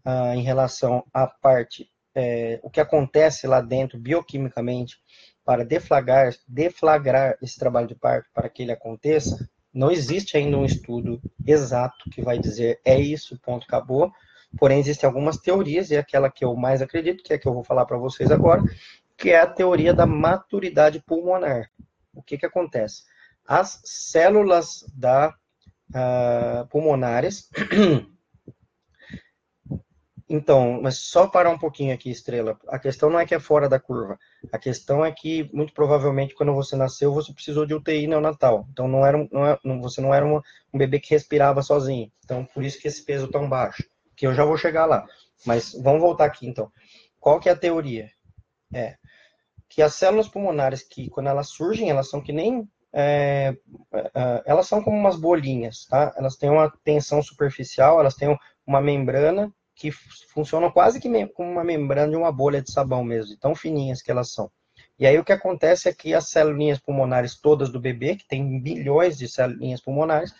ah, 0.03 0.35
em 0.35 0.41
relação 0.41 1.03
à 1.13 1.27
parte, 1.27 1.89
é, 2.15 2.59
o 2.63 2.69
que 2.69 2.79
acontece 2.79 3.47
lá 3.47 3.61
dentro, 3.61 3.99
bioquimicamente, 3.99 4.97
para 5.45 5.63
deflagrar, 5.63 6.33
deflagrar 6.47 7.37
esse 7.41 7.57
trabalho 7.57 7.87
de 7.87 7.95
parto, 7.95 8.27
para 8.33 8.49
que 8.49 8.63
ele 8.63 8.71
aconteça, 8.71 9.49
não 9.73 9.91
existe 9.91 10.35
ainda 10.35 10.57
um 10.57 10.65
estudo 10.65 11.21
exato 11.45 12.09
que 12.09 12.21
vai 12.21 12.39
dizer 12.39 12.79
é 12.83 12.99
isso, 12.99 13.39
ponto, 13.39 13.65
acabou. 13.65 14.11
Porém, 14.57 14.79
existem 14.79 15.05
algumas 15.05 15.37
teorias, 15.37 15.91
e 15.91 15.95
é 15.95 15.99
aquela 15.99 16.29
que 16.29 16.43
eu 16.43 16.55
mais 16.55 16.81
acredito, 16.81 17.23
que 17.23 17.33
é 17.33 17.35
a 17.35 17.39
que 17.39 17.47
eu 17.47 17.53
vou 17.53 17.63
falar 17.63 17.85
para 17.85 17.97
vocês 17.97 18.31
agora, 18.31 18.63
que 19.15 19.29
é 19.29 19.39
a 19.39 19.47
teoria 19.47 19.93
da 19.93 20.05
maturidade 20.05 21.03
pulmonar. 21.05 21.69
O 22.13 22.23
que, 22.23 22.37
que 22.37 22.45
acontece? 22.45 23.03
As 23.47 23.79
células 23.83 24.85
da 24.95 25.35
uh, 25.89 26.67
pulmonares 26.69 27.49
Então, 30.29 30.79
mas 30.81 30.99
só 30.99 31.27
parar 31.27 31.49
um 31.49 31.57
pouquinho 31.57 31.93
aqui, 31.93 32.11
Estrela. 32.11 32.57
A 32.67 32.77
questão 32.77 33.09
não 33.09 33.19
é 33.19 33.25
que 33.25 33.33
é 33.33 33.39
fora 33.39 33.67
da 33.67 33.79
curva. 33.79 34.19
A 34.51 34.59
questão 34.59 35.03
é 35.03 35.11
que, 35.11 35.49
muito 35.51 35.73
provavelmente, 35.73 36.35
quando 36.35 36.53
você 36.53 36.75
nasceu, 36.75 37.11
você 37.11 37.33
precisou 37.33 37.65
de 37.65 37.73
UTI 37.73 38.05
neonatal. 38.05 38.67
Então, 38.71 38.87
não 38.87 39.03
era, 39.05 39.17
não 39.31 39.45
é, 39.47 39.59
você 39.81 39.99
não 39.99 40.13
era 40.13 40.23
uma, 40.23 40.43
um 40.71 40.77
bebê 40.77 40.99
que 40.99 41.09
respirava 41.09 41.63
sozinho. 41.63 42.11
Então, 42.23 42.45
por 42.45 42.63
isso 42.63 42.79
que 42.79 42.87
esse 42.87 43.03
peso 43.03 43.27
tão 43.27 43.49
baixo. 43.49 43.83
Que 44.15 44.27
eu 44.27 44.33
já 44.33 44.45
vou 44.45 44.57
chegar 44.57 44.85
lá. 44.85 45.05
Mas 45.45 45.73
vamos 45.81 46.01
voltar 46.01 46.25
aqui, 46.25 46.47
então. 46.47 46.71
Qual 47.19 47.39
que 47.39 47.49
é 47.49 47.53
a 47.53 47.57
teoria? 47.57 48.11
É 48.71 48.95
que 49.69 49.83
as 49.83 49.93
células 49.93 50.27
pulmonares, 50.27 50.81
que 50.81 51.09
quando 51.09 51.27
elas 51.27 51.49
surgem, 51.49 51.89
elas 51.91 52.09
são 52.09 52.21
que 52.21 52.33
nem 52.33 52.67
é, 52.91 53.55
é, 53.93 54.43
elas 54.45 54.67
são 54.67 54.83
como 54.83 54.97
umas 54.97 55.15
bolinhas, 55.15 55.85
tá? 55.85 56.11
Elas 56.17 56.35
têm 56.35 56.49
uma 56.49 56.73
tensão 56.83 57.21
superficial, 57.21 57.99
elas 57.99 58.15
têm 58.15 58.35
uma 58.65 58.81
membrana 58.81 59.53
que 59.79 59.91
funcionam 60.33 60.69
quase 60.69 60.99
que 60.99 61.09
como 61.27 61.49
uma 61.49 61.63
membrana 61.63 62.11
de 62.11 62.17
uma 62.17 62.31
bolha 62.31 62.61
de 62.61 62.69
sabão 62.69 63.01
mesmo, 63.01 63.37
tão 63.37 63.55
fininhas 63.55 64.01
que 64.01 64.11
elas 64.11 64.33
são. 64.33 64.51
E 64.99 65.07
aí 65.07 65.17
o 65.17 65.23
que 65.23 65.31
acontece 65.31 65.87
é 65.87 65.93
que 65.93 66.13
as 66.13 66.29
células 66.29 66.77
pulmonares 66.79 67.39
todas 67.39 67.69
do 67.69 67.79
bebê, 67.79 68.17
que 68.17 68.27
tem 68.27 68.59
bilhões 68.61 69.17
de 69.17 69.29
células 69.29 69.79
pulmonares, 69.79 70.33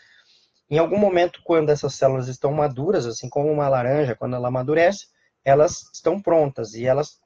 em 0.69 0.77
algum 0.77 0.97
momento, 0.99 1.41
quando 1.43 1.69
essas 1.69 1.95
células 1.95 2.27
estão 2.27 2.51
maduras, 2.51 3.05
assim 3.07 3.29
como 3.29 3.49
uma 3.49 3.69
laranja, 3.69 4.15
quando 4.15 4.35
ela 4.35 4.49
amadurece, 4.49 5.07
elas 5.43 5.89
estão 5.93 6.21
prontas 6.21 6.73
e 6.75 6.85
elas 6.85 7.17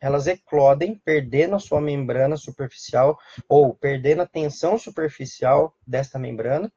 elas 0.00 0.26
eclodem, 0.26 1.00
perdendo 1.04 1.54
a 1.54 1.60
sua 1.60 1.80
membrana 1.80 2.36
superficial 2.36 3.18
ou 3.48 3.74
perdendo 3.74 4.22
a 4.22 4.26
tensão 4.26 4.76
superficial 4.76 5.74
desta 5.86 6.18
membrana. 6.18 6.72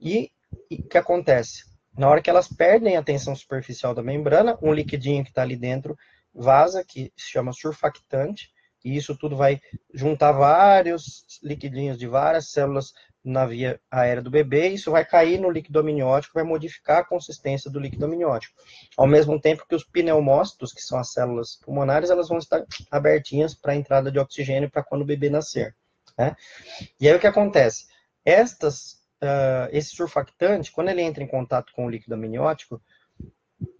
E 0.00 0.30
o 0.70 0.88
que 0.88 0.96
acontece? 0.96 1.64
Na 1.96 2.08
hora 2.08 2.20
que 2.20 2.28
elas 2.28 2.48
perdem 2.48 2.96
a 2.96 3.02
tensão 3.02 3.34
superficial 3.34 3.94
da 3.94 4.02
membrana, 4.02 4.58
um 4.60 4.72
liquidinho 4.72 5.24
que 5.24 5.30
está 5.30 5.42
ali 5.42 5.56
dentro 5.56 5.96
vaza, 6.34 6.84
que 6.84 7.12
se 7.16 7.30
chama 7.30 7.52
surfactante, 7.52 8.50
e 8.84 8.96
isso 8.96 9.16
tudo 9.16 9.36
vai 9.36 9.60
juntar 9.92 10.32
vários 10.32 11.24
liquidinhos 11.42 11.98
de 11.98 12.06
várias 12.06 12.50
células 12.50 12.92
na 13.24 13.44
via 13.44 13.80
aérea 13.90 14.22
do 14.22 14.30
bebê, 14.30 14.68
e 14.68 14.74
isso 14.74 14.90
vai 14.90 15.04
cair 15.04 15.40
no 15.40 15.50
líquido 15.50 15.80
amniótico, 15.80 16.34
vai 16.34 16.44
modificar 16.44 16.98
a 16.98 17.04
consistência 17.04 17.70
do 17.70 17.80
líquido 17.80 18.04
amniótico. 18.04 18.54
Ao 18.96 19.06
mesmo 19.06 19.40
tempo 19.40 19.66
que 19.68 19.74
os 19.74 19.82
pneumócitos, 19.82 20.72
que 20.72 20.82
são 20.82 20.98
as 20.98 21.12
células 21.12 21.56
pulmonares, 21.56 22.10
elas 22.10 22.28
vão 22.28 22.38
estar 22.38 22.64
abertinhas 22.90 23.54
para 23.54 23.72
a 23.72 23.76
entrada 23.76 24.12
de 24.12 24.18
oxigênio 24.18 24.70
para 24.70 24.84
quando 24.84 25.02
o 25.02 25.06
bebê 25.06 25.28
nascer. 25.28 25.74
Né? 26.16 26.36
E 27.00 27.08
aí 27.08 27.16
o 27.16 27.20
que 27.20 27.26
acontece? 27.26 27.86
Estas 28.24 29.02
uh, 29.26 29.68
esse 29.72 29.90
surfactante, 29.94 30.72
quando 30.72 30.88
ele 30.88 31.02
entra 31.02 31.22
em 31.22 31.26
contato 31.26 31.72
com 31.74 31.86
o 31.86 31.90
líquido 31.90 32.14
amniótico, 32.14 32.80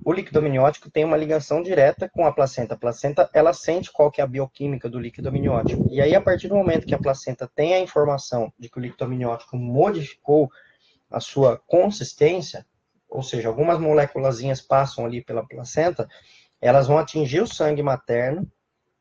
o 0.04 0.12
líquido 0.12 0.38
amniótico 0.38 0.90
tem 0.90 1.04
uma 1.04 1.16
ligação 1.16 1.62
direta 1.62 2.08
com 2.08 2.24
a 2.24 2.32
placenta. 2.32 2.74
A 2.74 2.78
placenta, 2.78 3.28
ela 3.32 3.52
sente 3.52 3.92
qual 3.92 4.10
que 4.10 4.20
é 4.20 4.24
a 4.24 4.26
bioquímica 4.26 4.88
do 4.88 4.98
líquido 4.98 5.28
amniótico. 5.28 5.86
E 5.90 6.00
aí, 6.00 6.14
a 6.14 6.20
partir 6.20 6.48
do 6.48 6.54
momento 6.54 6.86
que 6.86 6.94
a 6.94 6.98
placenta 6.98 7.50
tem 7.54 7.74
a 7.74 7.80
informação 7.80 8.52
de 8.58 8.68
que 8.68 8.78
o 8.78 8.80
líquido 8.80 9.04
amniótico 9.04 9.56
modificou 9.56 10.50
a 11.10 11.20
sua 11.20 11.58
consistência, 11.66 12.66
ou 13.08 13.22
seja, 13.22 13.48
algumas 13.48 13.78
moléculas 13.78 14.40
passam 14.60 15.04
ali 15.04 15.22
pela 15.22 15.46
placenta, 15.46 16.08
elas 16.60 16.86
vão 16.86 16.98
atingir 16.98 17.40
o 17.40 17.46
sangue 17.46 17.82
materno. 17.82 18.50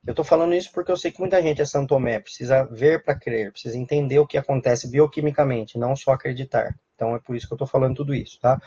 Eu 0.06 0.12
estou 0.12 0.24
falando 0.24 0.54
isso 0.54 0.72
porque 0.72 0.92
eu 0.92 0.98
sei 0.98 1.12
que 1.12 1.20
muita 1.20 1.42
gente 1.42 1.62
é 1.62 1.66
santomé, 1.66 2.20
precisa 2.20 2.64
ver 2.64 3.04
para 3.04 3.16
crer, 3.16 3.52
precisa 3.52 3.78
entender 3.78 4.20
o 4.20 4.28
que 4.28 4.38
acontece 4.38 4.88
bioquimicamente, 4.88 5.80
não 5.80 5.96
só 5.96 6.12
acreditar. 6.12 6.76
Então 6.94 7.16
é 7.16 7.20
por 7.20 7.36
isso 7.36 7.48
que 7.48 7.54
eu 7.54 7.56
estou 7.56 7.68
falando 7.68 7.96
tudo 7.96 8.14
isso, 8.14 8.40
tá? 8.40 8.62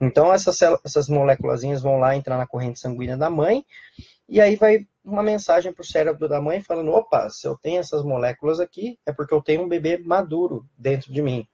Então 0.00 0.32
essas, 0.32 0.58
essas 0.84 1.08
vão 1.80 1.98
lá 1.98 2.14
entrar 2.14 2.36
na 2.36 2.46
corrente 2.46 2.78
sanguínea 2.78 3.16
da 3.16 3.30
mãe, 3.30 3.64
e 4.28 4.40
aí 4.40 4.56
vai 4.56 4.86
uma 5.04 5.22
mensagem 5.22 5.72
para 5.72 5.82
o 5.82 5.86
cérebro 5.86 6.28
da 6.28 6.40
mãe 6.40 6.62
falando: 6.62 6.92
opa, 6.92 7.28
se 7.28 7.46
eu 7.46 7.56
tenho 7.56 7.80
essas 7.80 8.04
moléculas 8.04 8.60
aqui, 8.60 8.98
é 9.04 9.12
porque 9.12 9.34
eu 9.34 9.42
tenho 9.42 9.62
um 9.62 9.68
bebê 9.68 9.98
maduro 9.98 10.66
dentro 10.76 11.12
de 11.12 11.20
mim. 11.20 11.46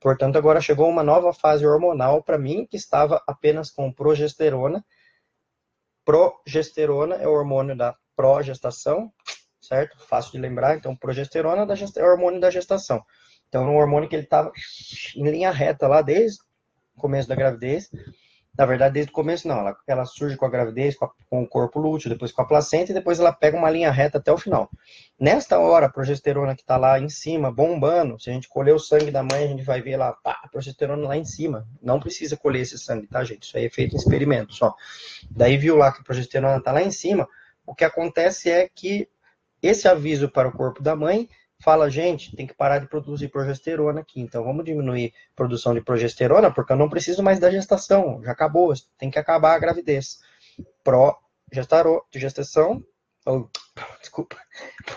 Portanto, 0.00 0.36
agora 0.36 0.60
chegou 0.60 0.88
uma 0.88 1.02
nova 1.02 1.32
fase 1.32 1.66
hormonal 1.66 2.22
para 2.22 2.38
mim, 2.38 2.66
que 2.66 2.76
estava 2.76 3.22
apenas 3.26 3.70
com 3.70 3.90
progesterona. 3.92 4.84
Progesterona 6.04 7.16
é 7.16 7.26
o 7.26 7.32
hormônio 7.32 7.74
da 7.74 7.96
progestação, 8.16 9.12
certo? 9.60 9.98
Fácil 10.06 10.32
de 10.32 10.38
lembrar. 10.38 10.76
Então, 10.76 10.96
progesterona 10.96 11.66
é 11.96 12.02
o 12.02 12.06
hormônio 12.06 12.40
da 12.40 12.50
gestação. 12.50 13.02
Então, 13.48 13.64
um 13.64 13.76
hormônio 13.76 14.08
que 14.08 14.16
ele 14.16 14.24
estava 14.24 14.52
em 15.14 15.30
linha 15.30 15.50
reta 15.50 15.86
lá 15.86 16.02
desde 16.02 16.38
o 16.96 17.00
começo 17.00 17.28
da 17.28 17.34
gravidez. 17.34 17.90
Na 18.56 18.66
verdade, 18.66 18.94
desde 18.94 19.10
o 19.10 19.14
começo, 19.14 19.48
não. 19.48 19.58
Ela, 19.58 19.76
ela 19.86 20.04
surge 20.04 20.36
com 20.36 20.46
a 20.46 20.48
gravidez, 20.48 20.96
com, 20.96 21.06
a, 21.06 21.10
com, 21.28 21.42
o 21.42 21.46
corpo 21.46 21.80
lúteo, 21.80 22.08
depois 22.08 22.30
com 22.30 22.40
a 22.40 22.44
placenta 22.44 22.92
e 22.92 22.94
depois 22.94 23.18
ela 23.18 23.32
pega 23.32 23.56
uma 23.56 23.68
linha 23.68 23.90
reta 23.90 24.18
até 24.18 24.32
o 24.32 24.38
final. 24.38 24.70
Nesta 25.18 25.58
hora, 25.58 25.86
a 25.86 25.88
progesterona 25.88 26.54
que 26.54 26.62
está 26.62 26.76
lá 26.76 26.98
em 27.00 27.08
cima, 27.08 27.50
bombando, 27.50 28.18
se 28.20 28.30
a 28.30 28.32
gente 28.32 28.48
colher 28.48 28.72
o 28.72 28.78
sangue 28.78 29.10
da 29.10 29.24
mãe, 29.24 29.44
a 29.44 29.48
gente 29.48 29.64
vai 29.64 29.82
ver 29.82 29.96
lá, 29.96 30.12
pá, 30.12 30.40
a 30.42 30.48
progesterona 30.48 31.08
lá 31.08 31.16
em 31.16 31.24
cima. 31.24 31.66
Não 31.82 31.98
precisa 31.98 32.36
colher 32.36 32.62
esse 32.62 32.78
sangue, 32.78 33.08
tá, 33.08 33.24
gente? 33.24 33.42
Isso 33.42 33.56
aí 33.56 33.66
é 33.66 33.70
feito 33.70 33.94
em 33.94 33.98
experimento 33.98 34.54
só. 34.54 34.72
Daí 35.28 35.56
viu 35.56 35.76
lá 35.76 35.90
que 35.90 36.00
a 36.00 36.04
progesterona 36.04 36.58
está 36.58 36.70
lá 36.70 36.82
em 36.82 36.92
cima. 36.92 37.28
O 37.66 37.74
que 37.74 37.84
acontece 37.84 38.50
é 38.50 38.68
que 38.68 39.08
esse 39.62 39.88
aviso 39.88 40.28
para 40.28 40.48
o 40.48 40.52
corpo 40.52 40.82
da 40.82 40.94
mãe 40.94 41.28
fala, 41.62 41.88
gente, 41.88 42.34
tem 42.36 42.46
que 42.46 42.54
parar 42.54 42.78
de 42.78 42.86
produzir 42.86 43.28
progesterona 43.28 44.00
aqui, 44.00 44.20
então 44.20 44.44
vamos 44.44 44.64
diminuir 44.64 45.14
a 45.32 45.36
produção 45.36 45.72
de 45.72 45.80
progesterona, 45.80 46.52
porque 46.52 46.72
eu 46.72 46.76
não 46.76 46.90
preciso 46.90 47.22
mais 47.22 47.38
da 47.38 47.50
gestação, 47.50 48.22
já 48.22 48.32
acabou, 48.32 48.74
tem 48.98 49.10
que 49.10 49.18
acabar 49.18 49.54
a 49.54 49.58
gravidez. 49.58 50.18
Progestação, 50.82 52.84
ou, 53.24 53.48
desculpa, 54.00 54.36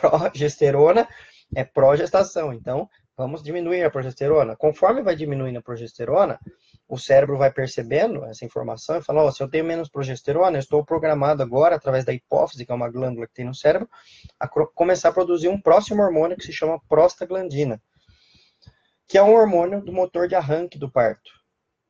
progesterona 0.01 1.07
é 1.55 1.63
progestação, 1.63 2.51
então 2.51 2.89
vamos 3.15 3.41
diminuir 3.41 3.83
a 3.83 3.89
progesterona. 3.89 4.55
Conforme 4.55 5.01
vai 5.01 5.15
diminuindo 5.15 5.59
a 5.59 5.61
progesterona, 5.61 6.39
o 6.87 6.97
cérebro 6.97 7.37
vai 7.37 7.51
percebendo 7.51 8.23
essa 8.25 8.45
informação 8.45 8.97
e 8.97 9.01
fala, 9.01 9.23
oh, 9.23 9.31
se 9.31 9.43
eu 9.43 9.49
tenho 9.49 9.65
menos 9.65 9.89
progesterona, 9.89 10.57
eu 10.57 10.61
estou 10.61 10.85
programado 10.85 11.43
agora, 11.43 11.75
através 11.75 12.05
da 12.05 12.13
hipófise, 12.13 12.65
que 12.65 12.71
é 12.71 12.75
uma 12.75 12.89
glândula 12.89 13.27
que 13.27 13.33
tem 13.33 13.45
no 13.45 13.53
cérebro, 13.53 13.89
a 14.39 14.47
começar 14.47 15.09
a 15.09 15.13
produzir 15.13 15.49
um 15.49 15.59
próximo 15.59 16.01
hormônio 16.01 16.37
que 16.37 16.45
se 16.45 16.53
chama 16.53 16.79
prostaglandina, 16.87 17.81
que 19.07 19.17
é 19.17 19.23
um 19.23 19.33
hormônio 19.33 19.81
do 19.81 19.91
motor 19.91 20.27
de 20.27 20.35
arranque 20.35 20.77
do 20.77 20.89
parto. 20.89 21.31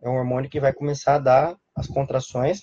É 0.02 0.10
um 0.10 0.16
hormônio 0.16 0.50
que 0.50 0.60
vai 0.60 0.74
começar 0.74 1.16
a 1.16 1.20
dar 1.20 1.58
as 1.76 1.88
contrações, 1.88 2.62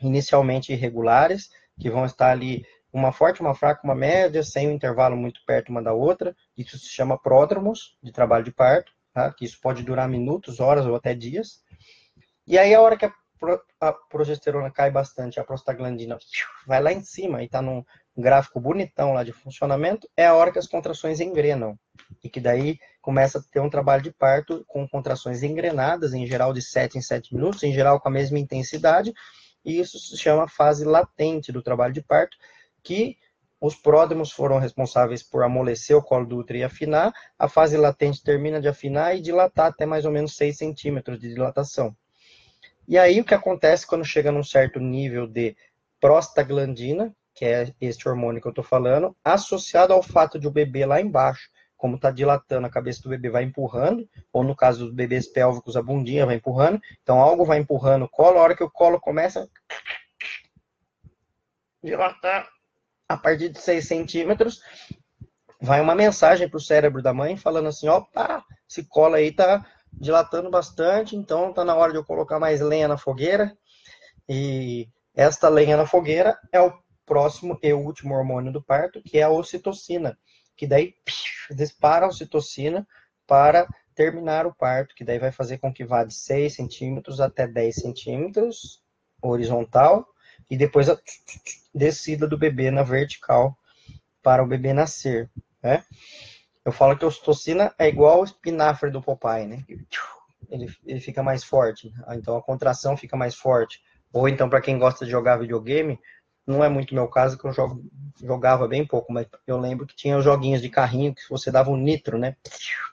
inicialmente 0.00 0.72
irregulares, 0.72 1.50
que 1.80 1.90
vão 1.90 2.04
estar 2.04 2.30
ali 2.30 2.64
uma 2.92 3.10
forte, 3.10 3.40
uma 3.40 3.54
fraca, 3.54 3.80
uma 3.82 3.94
média, 3.94 4.42
sem 4.42 4.68
um 4.68 4.72
intervalo 4.72 5.16
muito 5.16 5.40
perto 5.46 5.70
uma 5.70 5.82
da 5.82 5.92
outra. 5.92 6.36
Isso 6.56 6.78
se 6.78 6.88
chama 6.88 7.18
pródromos, 7.18 7.96
de 8.02 8.12
trabalho 8.12 8.44
de 8.44 8.52
parto, 8.52 8.92
tá? 9.14 9.32
que 9.32 9.44
isso 9.44 9.58
pode 9.60 9.82
durar 9.82 10.08
minutos, 10.08 10.60
horas 10.60 10.86
ou 10.86 10.94
até 10.94 11.14
dias. 11.14 11.62
E 12.46 12.58
aí, 12.58 12.74
a 12.74 12.80
hora 12.80 12.96
que 12.96 13.04
a, 13.04 13.12
a 13.80 13.92
progesterona 13.92 14.70
cai 14.70 14.90
bastante, 14.90 15.38
a 15.38 15.44
prostaglandina 15.44 16.18
vai 16.66 16.82
lá 16.82 16.92
em 16.92 17.02
cima 17.02 17.42
e 17.42 17.46
está 17.46 17.62
num 17.62 17.84
gráfico 18.16 18.60
bonitão 18.60 19.14
lá 19.14 19.24
de 19.24 19.32
funcionamento, 19.32 20.08
é 20.16 20.26
a 20.26 20.34
hora 20.34 20.52
que 20.52 20.58
as 20.58 20.66
contrações 20.66 21.20
engrenam. 21.20 21.78
E 22.22 22.28
que 22.28 22.40
daí 22.40 22.78
começa 23.00 23.38
a 23.38 23.42
ter 23.42 23.60
um 23.60 23.70
trabalho 23.70 24.02
de 24.02 24.12
parto 24.12 24.64
com 24.66 24.86
contrações 24.88 25.42
engrenadas, 25.42 26.14
em 26.14 26.26
geral 26.26 26.52
de 26.52 26.62
7 26.62 26.98
em 26.98 27.02
7 27.02 27.34
minutos, 27.34 27.62
em 27.62 27.72
geral 27.72 28.00
com 28.00 28.08
a 28.08 28.12
mesma 28.12 28.38
intensidade, 28.38 29.12
e 29.64 29.78
isso 29.78 29.98
se 29.98 30.16
chama 30.16 30.48
fase 30.48 30.84
latente 30.84 31.52
do 31.52 31.62
trabalho 31.62 31.94
de 31.94 32.02
parto, 32.02 32.36
que 32.82 33.16
os 33.60 33.76
pródromos 33.76 34.32
foram 34.32 34.58
responsáveis 34.58 35.22
por 35.22 35.44
amolecer 35.44 35.96
o 35.96 36.02
colo 36.02 36.26
do 36.26 36.38
útero 36.38 36.58
e 36.58 36.64
afinar, 36.64 37.12
a 37.38 37.48
fase 37.48 37.76
latente 37.76 38.22
termina 38.22 38.60
de 38.60 38.66
afinar 38.66 39.16
e 39.16 39.20
dilatar 39.20 39.66
até 39.66 39.86
mais 39.86 40.04
ou 40.04 40.10
menos 40.10 40.34
6 40.36 40.56
centímetros 40.56 41.20
de 41.20 41.28
dilatação. 41.28 41.96
E 42.86 42.98
aí 42.98 43.20
o 43.20 43.24
que 43.24 43.34
acontece 43.34 43.86
quando 43.86 44.04
chega 44.04 44.32
num 44.32 44.44
certo 44.44 44.80
nível 44.80 45.26
de 45.26 45.56
prostaglandina, 46.00 47.14
que 47.34 47.44
é 47.44 47.72
este 47.80 48.08
hormônio 48.08 48.40
que 48.40 48.46
eu 48.46 48.50
estou 48.50 48.64
falando, 48.64 49.16
associado 49.24 49.92
ao 49.92 50.02
fato 50.02 50.38
de 50.38 50.46
o 50.46 50.50
bebê 50.50 50.84
lá 50.84 51.00
embaixo, 51.00 51.48
como 51.76 51.96
está 51.96 52.10
dilatando, 52.10 52.66
a 52.66 52.70
cabeça 52.70 53.02
do 53.02 53.08
bebê 53.08 53.28
vai 53.30 53.42
empurrando, 53.42 54.08
ou 54.32 54.44
no 54.44 54.54
caso 54.54 54.86
dos 54.86 54.94
bebês 54.94 55.26
pélvicos, 55.26 55.76
a 55.76 55.82
bundinha 55.82 56.26
vai 56.26 56.36
empurrando, 56.36 56.80
então 57.02 57.20
algo 57.20 57.44
vai 57.44 57.58
empurrando 57.58 58.04
o 58.04 58.08
colo, 58.08 58.38
a 58.38 58.42
hora 58.42 58.56
que 58.56 58.62
o 58.62 58.70
colo 58.70 59.00
começa 59.00 59.48
dilatar 61.82 62.48
a 63.08 63.16
partir 63.16 63.48
de 63.48 63.60
6 63.60 63.86
centímetros, 63.86 64.60
vai 65.60 65.80
uma 65.80 65.94
mensagem 65.94 66.48
para 66.48 66.56
o 66.56 66.60
cérebro 66.60 67.02
da 67.02 67.12
mãe 67.12 67.36
falando 67.36 67.68
assim, 67.68 67.88
opa, 67.88 68.44
esse 68.68 68.84
colo 68.84 69.14
aí 69.16 69.32
tá 69.32 69.66
dilatando 69.92 70.50
bastante, 70.50 71.14
então 71.16 71.50
está 71.50 71.64
na 71.64 71.74
hora 71.74 71.92
de 71.92 71.98
eu 71.98 72.04
colocar 72.04 72.38
mais 72.38 72.60
lenha 72.60 72.88
na 72.88 72.98
fogueira. 72.98 73.56
E 74.28 74.88
esta 75.14 75.48
lenha 75.48 75.76
na 75.76 75.86
fogueira 75.86 76.38
é 76.50 76.60
o 76.60 76.72
próximo 77.04 77.58
e 77.62 77.72
último 77.72 78.14
hormônio 78.14 78.52
do 78.52 78.62
parto, 78.62 79.02
que 79.02 79.18
é 79.18 79.22
a 79.22 79.30
ocitocina, 79.30 80.18
que 80.56 80.66
daí 80.66 80.94
dispara 81.50 82.06
a 82.06 82.08
ocitocina 82.08 82.86
para 83.26 83.66
terminar 83.94 84.46
o 84.46 84.54
parto, 84.54 84.94
que 84.94 85.04
daí 85.04 85.18
vai 85.18 85.30
fazer 85.30 85.58
com 85.58 85.72
que 85.72 85.84
vá 85.84 86.04
de 86.04 86.14
6 86.14 86.54
centímetros 86.54 87.20
até 87.20 87.46
10 87.46 87.74
centímetros 87.74 88.82
horizontal, 89.20 90.06
e 90.50 90.56
depois 90.56 90.88
a 90.88 90.98
descida 91.74 92.26
do 92.26 92.38
bebê 92.38 92.70
na 92.70 92.82
vertical 92.82 93.56
para 94.22 94.42
o 94.42 94.46
bebê 94.46 94.72
nascer, 94.72 95.30
né? 95.62 95.84
Eu 96.64 96.72
falo 96.72 96.96
que 96.96 97.04
a 97.04 97.08
ocitocina 97.08 97.74
é 97.78 97.88
igual 97.88 98.18
ao 98.18 98.24
espinafre 98.24 98.90
do 98.90 99.02
Popeye, 99.02 99.46
né? 99.46 99.64
Ele, 100.50 100.72
ele 100.86 101.00
fica 101.00 101.22
mais 101.22 101.42
forte, 101.42 101.92
então 102.10 102.36
a 102.36 102.42
contração 102.42 102.96
fica 102.96 103.16
mais 103.16 103.34
forte. 103.34 103.80
Ou 104.12 104.28
então, 104.28 104.48
para 104.48 104.60
quem 104.60 104.78
gosta 104.78 105.04
de 105.04 105.10
jogar 105.10 105.38
videogame, 105.38 105.98
não 106.46 106.62
é 106.62 106.68
muito 106.68 106.94
meu 106.94 107.08
caso, 107.08 107.38
que 107.38 107.44
eu 107.44 107.52
jogo, 107.52 107.82
jogava 108.22 108.68
bem 108.68 108.86
pouco, 108.86 109.12
mas 109.12 109.26
eu 109.46 109.58
lembro 109.58 109.86
que 109.86 109.94
tinha 109.94 110.16
os 110.16 110.24
joguinhos 110.24 110.60
de 110.60 110.68
carrinho 110.68 111.14
que 111.14 111.22
você 111.30 111.50
dava 111.50 111.70
um 111.70 111.76
nitro, 111.76 112.18
né? 112.18 112.36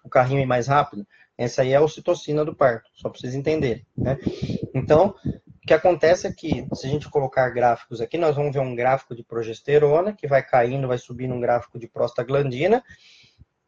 O 0.03 0.09
carrinho 0.09 0.39
ia 0.39 0.47
mais 0.47 0.67
rápido. 0.67 1.05
Essa 1.37 1.61
aí 1.61 1.71
é 1.71 1.77
a 1.77 1.81
ocitocina 1.81 2.43
do 2.43 2.55
parto, 2.55 2.89
só 2.93 3.09
para 3.09 3.19
vocês 3.19 3.33
entenderem, 3.33 3.85
né? 3.97 4.17
Então, 4.73 5.15
o 5.25 5.67
que 5.67 5.73
acontece 5.73 6.27
é 6.27 6.31
que, 6.31 6.67
se 6.73 6.85
a 6.85 6.89
gente 6.89 7.09
colocar 7.09 7.49
gráficos 7.49 8.01
aqui, 8.01 8.17
nós 8.17 8.35
vamos 8.35 8.53
ver 8.53 8.59
um 8.59 8.75
gráfico 8.75 9.15
de 9.15 9.23
progesterona, 9.23 10.13
que 10.13 10.27
vai 10.27 10.43
caindo, 10.43 10.87
vai 10.87 10.97
subindo 10.97 11.33
um 11.33 11.39
gráfico 11.39 11.79
de 11.79 11.87
prostaglandina, 11.87 12.83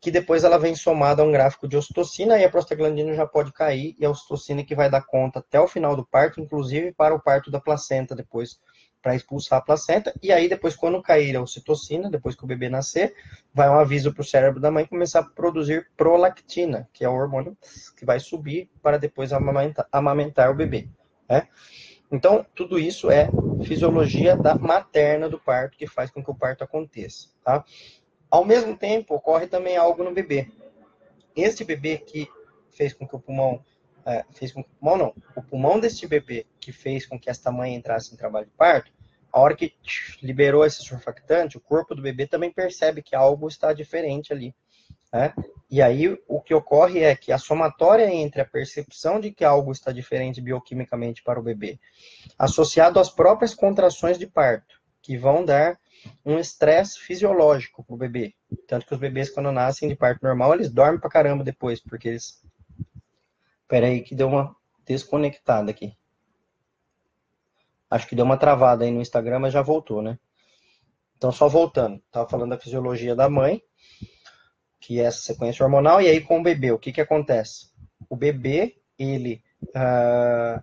que 0.01 0.09
depois 0.09 0.43
ela 0.43 0.57
vem 0.57 0.75
somada 0.75 1.21
a 1.21 1.25
um 1.25 1.31
gráfico 1.31 1.67
de 1.67 1.77
ocitocina 1.77 2.37
e 2.39 2.43
a 2.43 2.49
prostaglandina 2.49 3.13
já 3.13 3.27
pode 3.27 3.53
cair 3.53 3.95
e 3.99 4.03
a 4.03 4.09
ocitocina 4.09 4.63
que 4.63 4.73
vai 4.73 4.89
dar 4.89 5.03
conta 5.03 5.37
até 5.37 5.59
o 5.59 5.67
final 5.67 5.95
do 5.95 6.03
parto, 6.03 6.41
inclusive 6.41 6.91
para 6.91 7.13
o 7.13 7.19
parto 7.19 7.51
da 7.51 7.61
placenta 7.61 8.15
depois 8.15 8.59
para 8.99 9.15
expulsar 9.15 9.59
a 9.59 9.61
placenta 9.61 10.13
e 10.21 10.31
aí 10.31 10.49
depois 10.49 10.75
quando 10.75 11.01
cair 11.01 11.35
a 11.35 11.41
ocitocina, 11.41 12.09
depois 12.09 12.35
que 12.35 12.43
o 12.43 12.47
bebê 12.47 12.67
nascer, 12.67 13.13
vai 13.53 13.69
um 13.69 13.79
aviso 13.79 14.11
para 14.11 14.21
o 14.21 14.25
cérebro 14.25 14.59
da 14.59 14.71
mãe 14.71 14.85
começar 14.85 15.19
a 15.19 15.23
produzir 15.23 15.87
prolactina, 15.95 16.89
que 16.91 17.05
é 17.05 17.09
o 17.09 17.13
hormônio 17.13 17.55
que 17.95 18.03
vai 18.03 18.19
subir 18.19 18.69
para 18.81 18.97
depois 18.97 19.31
amamentar, 19.31 19.87
amamentar 19.91 20.49
o 20.49 20.55
bebê, 20.55 20.87
né? 21.29 21.47
Então, 22.11 22.45
tudo 22.53 22.77
isso 22.77 23.09
é 23.09 23.29
fisiologia 23.63 24.35
da 24.35 24.53
materna 24.55 25.29
do 25.29 25.39
parto 25.39 25.77
que 25.77 25.87
faz 25.87 26.11
com 26.11 26.21
que 26.21 26.29
o 26.29 26.35
parto 26.35 26.63
aconteça, 26.63 27.29
tá? 27.43 27.63
Ao 28.32 28.46
mesmo 28.46 28.78
tempo, 28.78 29.13
ocorre 29.13 29.46
também 29.46 29.76
algo 29.76 30.04
no 30.04 30.13
bebê. 30.13 30.50
Este 31.36 31.65
bebê 31.65 31.98
que 31.98 32.30
fez 32.72 32.94
com 32.94 33.06
que 33.06 33.15
o 33.15 33.20
pulmão, 33.20 33.62
é, 34.06 34.24
fez 34.32 34.54
com 34.54 34.63
que 34.63 34.70
o 34.70 34.76
pulmão 34.80 34.98
não, 34.98 35.13
o 35.36 35.44
pulmão 35.44 35.80
deste 35.80 36.08
bebê 36.08 36.48
que 36.60 36.72
fez 36.72 37.06
com 37.06 37.20
que 37.20 37.30
esta 37.30 37.52
mãe 37.52 37.76
entrasse 37.76 38.13
em 38.13 38.17
trabalho 38.17 38.46
de 38.46 38.54
parto, 38.54 38.91
a 39.32 39.39
hora 39.39 39.56
que 39.56 39.74
liberou 40.22 40.65
esse 40.65 40.84
surfactante, 40.84 41.58
o 41.58 41.62
corpo 41.62 41.94
do 41.94 42.02
bebê 42.02 42.26
também 42.26 42.52
percebe 42.52 43.02
que 43.02 43.15
algo 43.15 43.48
está 43.48 43.74
diferente 43.74 44.34
ali. 44.34 44.54
Né? 45.12 45.34
E 45.70 45.82
aí 45.82 46.17
o 46.28 46.41
que 46.41 46.54
ocorre 46.54 47.00
é 47.04 47.15
que 47.15 47.32
a 47.32 47.38
somatória 47.38 48.10
entre 48.13 48.41
a 48.41 48.46
percepção 48.46 49.20
de 49.20 49.32
que 49.32 49.44
algo 49.44 49.72
está 49.72 49.91
diferente 49.91 50.41
bioquimicamente 50.41 51.24
para 51.24 51.39
o 51.39 51.44
bebê, 51.44 51.80
associado 52.38 53.00
às 53.00 53.10
próprias 53.10 53.54
contrações 53.54 54.17
de 54.17 54.28
parto, 54.28 54.82
que 55.02 55.17
vão 55.17 55.44
dar 55.44 55.80
um 56.25 56.37
estresse 56.37 56.99
fisiológico 56.99 57.83
para 57.83 57.93
o 57.93 57.97
bebê. 57.97 58.33
Tanto 58.67 58.85
que 58.85 58.93
os 58.93 58.99
bebês, 58.99 59.29
quando 59.29 59.51
nascem 59.51 59.89
de 59.89 59.95
parto 59.95 60.23
normal, 60.23 60.53
eles 60.53 60.71
dormem 60.71 60.99
pra 60.99 61.09
caramba 61.09 61.43
depois, 61.43 61.79
porque 61.79 62.09
eles. 62.09 62.43
Pera 63.67 63.87
aí, 63.87 64.01
que 64.01 64.13
deu 64.13 64.27
uma 64.27 64.55
desconectada 64.85 65.71
aqui. 65.71 65.95
Acho 67.89 68.07
que 68.07 68.15
deu 68.15 68.25
uma 68.25 68.37
travada 68.37 68.83
aí 68.83 68.91
no 68.91 69.01
Instagram, 69.01 69.39
mas 69.39 69.53
já 69.53 69.61
voltou, 69.61 70.01
né? 70.01 70.17
Então, 71.17 71.31
só 71.31 71.47
voltando. 71.47 72.01
Estava 72.05 72.27
falando 72.27 72.49
da 72.51 72.59
fisiologia 72.59 73.15
da 73.15 73.29
mãe 73.29 73.61
que 74.81 74.99
é 74.99 75.03
essa 75.03 75.19
sequência 75.19 75.63
hormonal, 75.63 76.01
e 76.01 76.07
aí 76.07 76.19
com 76.19 76.39
o 76.39 76.43
bebê, 76.43 76.71
o 76.71 76.79
que, 76.79 76.91
que 76.91 76.99
acontece? 76.99 77.67
O 78.09 78.15
bebê, 78.15 78.81
ele 78.97 79.43
uh, 79.67 80.61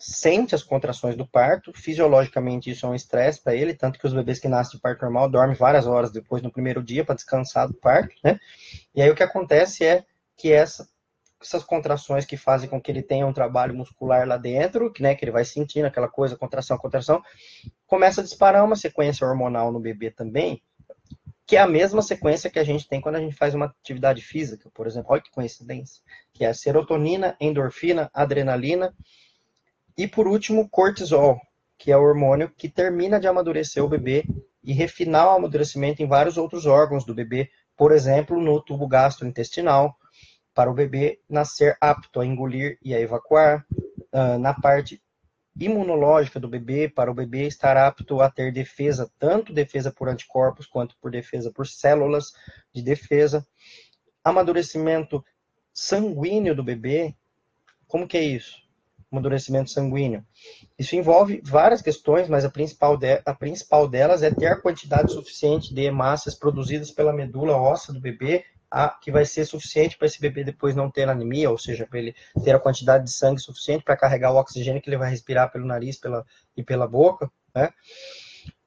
sente 0.00 0.54
as 0.54 0.62
contrações 0.62 1.14
do 1.14 1.28
parto, 1.28 1.74
fisiologicamente 1.74 2.70
isso 2.70 2.86
é 2.86 2.88
um 2.88 2.94
estresse 2.94 3.42
para 3.42 3.54
ele, 3.54 3.74
tanto 3.74 3.98
que 3.98 4.06
os 4.06 4.14
bebês 4.14 4.38
que 4.38 4.48
nascem 4.48 4.76
de 4.76 4.80
parto 4.80 5.02
normal 5.02 5.28
dormem 5.28 5.54
várias 5.54 5.86
horas 5.86 6.10
depois 6.10 6.42
no 6.42 6.50
primeiro 6.50 6.82
dia 6.82 7.04
para 7.04 7.14
descansar 7.14 7.68
do 7.68 7.74
parto, 7.74 8.14
né? 8.24 8.40
E 8.94 9.02
aí 9.02 9.10
o 9.10 9.14
que 9.14 9.22
acontece 9.22 9.84
é 9.84 10.02
que 10.38 10.50
essa, 10.50 10.88
essas 11.38 11.62
contrações 11.62 12.24
que 12.24 12.38
fazem 12.38 12.66
com 12.66 12.80
que 12.80 12.90
ele 12.90 13.02
tenha 13.02 13.26
um 13.26 13.32
trabalho 13.32 13.74
muscular 13.74 14.26
lá 14.26 14.38
dentro, 14.38 14.90
que, 14.90 15.02
né, 15.02 15.14
que 15.14 15.22
ele 15.22 15.32
vai 15.32 15.44
sentindo 15.44 15.84
aquela 15.84 16.08
coisa, 16.08 16.34
contração, 16.34 16.78
contração, 16.78 17.22
começa 17.86 18.22
a 18.22 18.24
disparar 18.24 18.64
uma 18.64 18.76
sequência 18.76 19.26
hormonal 19.26 19.70
no 19.70 19.78
bebê 19.78 20.10
também, 20.10 20.62
que 21.46 21.56
é 21.56 21.60
a 21.60 21.66
mesma 21.66 22.00
sequência 22.00 22.48
que 22.48 22.58
a 22.58 22.64
gente 22.64 22.88
tem 22.88 23.02
quando 23.02 23.16
a 23.16 23.20
gente 23.20 23.36
faz 23.36 23.54
uma 23.54 23.66
atividade 23.66 24.22
física, 24.22 24.70
por 24.72 24.86
exemplo. 24.86 25.12
Olha 25.12 25.20
que 25.20 25.30
coincidência. 25.30 26.00
Que 26.32 26.44
é 26.44 26.54
serotonina, 26.54 27.36
endorfina, 27.38 28.08
adrenalina 28.14 28.94
e, 29.96 30.06
por 30.06 30.26
último, 30.26 30.68
cortisol, 30.68 31.40
que 31.78 31.90
é 31.90 31.96
o 31.96 32.02
hormônio 32.02 32.50
que 32.56 32.68
termina 32.68 33.18
de 33.18 33.26
amadurecer 33.26 33.82
o 33.82 33.88
bebê 33.88 34.24
e 34.62 34.72
refinar 34.72 35.26
o 35.26 35.36
amadurecimento 35.36 36.02
em 36.02 36.06
vários 36.06 36.36
outros 36.36 36.66
órgãos 36.66 37.04
do 37.04 37.14
bebê, 37.14 37.50
por 37.76 37.92
exemplo, 37.92 38.40
no 38.40 38.60
tubo 38.62 38.86
gastrointestinal, 38.86 39.96
para 40.54 40.70
o 40.70 40.74
bebê 40.74 41.20
nascer 41.28 41.76
apto 41.80 42.20
a 42.20 42.26
engolir 42.26 42.78
e 42.82 42.94
a 42.94 43.00
evacuar, 43.00 43.64
ah, 44.12 44.36
na 44.38 44.52
parte 44.52 45.00
imunológica 45.58 46.38
do 46.38 46.48
bebê, 46.48 46.88
para 46.88 47.10
o 47.10 47.14
bebê 47.14 47.46
estar 47.46 47.76
apto 47.76 48.20
a 48.20 48.30
ter 48.30 48.52
defesa, 48.52 49.10
tanto 49.18 49.52
defesa 49.52 49.90
por 49.90 50.08
anticorpos 50.08 50.66
quanto 50.66 50.96
por 51.00 51.10
defesa 51.10 51.52
por 51.52 51.66
células 51.66 52.32
de 52.74 52.82
defesa. 52.82 53.46
Amadurecimento 54.22 55.24
sanguíneo 55.72 56.54
do 56.54 56.62
bebê, 56.62 57.14
como 57.86 58.06
que 58.06 58.16
é 58.16 58.22
isso? 58.22 58.59
Amadurecimento 59.10 59.70
sanguíneo. 59.70 60.24
Isso 60.78 60.94
envolve 60.94 61.40
várias 61.44 61.82
questões, 61.82 62.28
mas 62.28 62.44
a 62.44 62.50
principal, 62.50 62.96
de, 62.96 63.20
a 63.24 63.34
principal 63.34 63.88
delas 63.88 64.22
é 64.22 64.30
ter 64.30 64.46
a 64.46 64.60
quantidade 64.60 65.12
suficiente 65.12 65.74
de 65.74 65.82
hemácias 65.82 66.34
produzidas 66.34 66.90
pela 66.90 67.12
medula 67.12 67.56
óssea 67.56 67.92
do 67.92 68.00
bebê 68.00 68.44
a, 68.70 68.88
que 68.88 69.10
vai 69.10 69.24
ser 69.24 69.44
suficiente 69.44 69.98
para 69.98 70.06
esse 70.06 70.20
bebê 70.20 70.44
depois 70.44 70.76
não 70.76 70.90
ter 70.90 71.08
anemia, 71.08 71.50
ou 71.50 71.58
seja, 71.58 71.86
para 71.86 71.98
ele 71.98 72.14
ter 72.44 72.54
a 72.54 72.60
quantidade 72.60 73.04
de 73.04 73.10
sangue 73.10 73.40
suficiente 73.40 73.82
para 73.82 73.96
carregar 73.96 74.32
o 74.32 74.36
oxigênio 74.36 74.80
que 74.80 74.88
ele 74.88 74.96
vai 74.96 75.10
respirar 75.10 75.50
pelo 75.50 75.66
nariz 75.66 75.98
pela, 75.98 76.24
e 76.56 76.62
pela 76.62 76.86
boca, 76.86 77.30
né? 77.54 77.70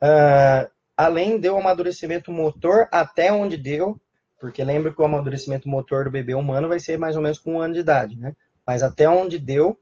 Uh, 0.01 0.69
além 0.97 1.39
do 1.39 1.55
amadurecimento 1.55 2.31
motor 2.31 2.87
até 2.91 3.31
onde 3.31 3.55
deu, 3.55 3.99
porque 4.39 4.61
lembra 4.63 4.93
que 4.93 5.01
o 5.01 5.05
amadurecimento 5.05 5.69
motor 5.69 6.03
do 6.03 6.11
bebê 6.11 6.33
humano 6.33 6.67
vai 6.67 6.79
ser 6.79 6.97
mais 6.99 7.15
ou 7.15 7.21
menos 7.21 7.39
com 7.39 7.53
um 7.53 7.61
ano 7.61 7.73
de 7.73 7.79
idade, 7.79 8.17
né? 8.17 8.35
Mas 8.67 8.83
até 8.83 9.07
onde 9.07 9.39
deu, 9.39 9.79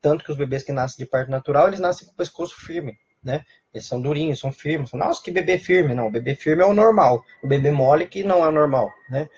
tanto 0.00 0.24
que 0.24 0.30
os 0.30 0.36
bebês 0.36 0.62
que 0.62 0.72
nascem 0.72 1.04
de 1.04 1.10
parto 1.10 1.30
natural, 1.30 1.68
eles 1.68 1.80
nascem 1.80 2.06
com 2.06 2.12
o 2.12 2.16
pescoço 2.16 2.56
firme, 2.56 2.96
né? 3.22 3.44
Eles 3.72 3.86
são 3.86 4.00
durinhos, 4.00 4.38
são 4.38 4.50
firmes. 4.52 4.92
Nossa, 4.92 5.22
que 5.22 5.30
bebê 5.30 5.58
firme. 5.58 5.94
Não, 5.94 6.06
o 6.06 6.10
bebê 6.10 6.34
firme 6.34 6.62
é 6.62 6.66
o 6.66 6.72
normal. 6.72 7.24
O 7.42 7.46
bebê 7.46 7.70
mole 7.70 8.06
que 8.06 8.22
não 8.22 8.44
é 8.44 8.50
normal, 8.50 8.90
né? 9.10 9.28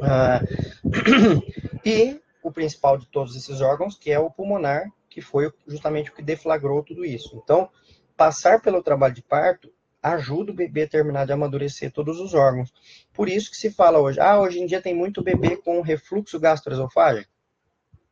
Ah, 0.00 0.40
e 1.84 2.20
o 2.42 2.52
principal 2.52 2.96
de 2.96 3.06
todos 3.06 3.34
esses 3.34 3.60
órgãos, 3.60 3.96
que 3.96 4.10
é 4.10 4.18
o 4.18 4.30
pulmonar, 4.30 4.88
que 5.10 5.20
foi 5.20 5.52
justamente 5.66 6.10
o 6.10 6.14
que 6.14 6.22
deflagrou 6.22 6.82
tudo 6.82 7.04
isso. 7.04 7.40
Então, 7.42 7.68
passar 8.16 8.60
pelo 8.60 8.82
trabalho 8.82 9.14
de 9.14 9.22
parto 9.22 9.72
ajuda 10.02 10.52
o 10.52 10.54
bebê 10.54 10.82
a 10.82 10.88
terminar 10.88 11.26
de 11.26 11.32
amadurecer 11.32 11.90
todos 11.90 12.20
os 12.20 12.34
órgãos. 12.34 12.72
Por 13.12 13.28
isso 13.28 13.50
que 13.50 13.56
se 13.56 13.70
fala 13.70 13.98
hoje, 13.98 14.20
ah, 14.20 14.38
hoje 14.38 14.60
em 14.60 14.66
dia 14.66 14.80
tem 14.80 14.94
muito 14.94 15.22
bebê 15.22 15.56
com 15.56 15.80
refluxo 15.80 16.38
gastroesofágico. 16.38 17.30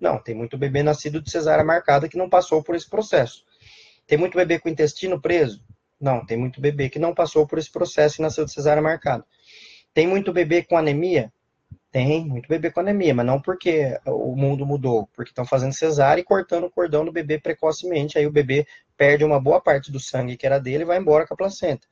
Não, 0.04 0.18
tem 0.18 0.34
muito 0.34 0.58
bebê 0.58 0.82
nascido 0.82 1.18
de 1.18 1.30
cesárea 1.30 1.64
marcada 1.64 2.10
que 2.10 2.18
não 2.18 2.28
passou 2.28 2.62
por 2.62 2.74
esse 2.74 2.86
processo. 2.86 3.42
Tem 4.06 4.18
muito 4.18 4.36
bebê 4.36 4.58
com 4.58 4.68
intestino 4.68 5.18
preso? 5.18 5.64
Não, 5.98 6.26
tem 6.26 6.36
muito 6.36 6.60
bebê 6.60 6.90
que 6.90 6.98
não 6.98 7.14
passou 7.14 7.46
por 7.46 7.58
esse 7.58 7.72
processo 7.72 8.20
e 8.20 8.22
nasceu 8.22 8.44
de 8.44 8.52
cesárea 8.52 8.82
marcada. 8.82 9.24
Tem 9.94 10.06
muito 10.06 10.30
bebê 10.30 10.62
com 10.62 10.76
anemia? 10.76 11.32
Tem 11.90 12.22
muito 12.22 12.46
bebê 12.46 12.70
com 12.70 12.80
anemia, 12.80 13.14
mas 13.14 13.24
não 13.24 13.40
porque 13.40 13.98
o 14.04 14.36
mundo 14.36 14.66
mudou, 14.66 15.08
porque 15.14 15.30
estão 15.30 15.46
fazendo 15.46 15.72
cesárea 15.72 16.20
e 16.20 16.24
cortando 16.24 16.64
o 16.64 16.70
cordão 16.70 17.02
do 17.02 17.10
bebê 17.10 17.38
precocemente, 17.38 18.18
aí 18.18 18.26
o 18.26 18.30
bebê 18.30 18.66
perde 18.98 19.24
uma 19.24 19.40
boa 19.40 19.58
parte 19.58 19.90
do 19.90 19.98
sangue 19.98 20.36
que 20.36 20.44
era 20.44 20.58
dele 20.58 20.82
e 20.82 20.86
vai 20.86 20.98
embora 20.98 21.26
com 21.26 21.32
a 21.32 21.36
placenta 21.36 21.86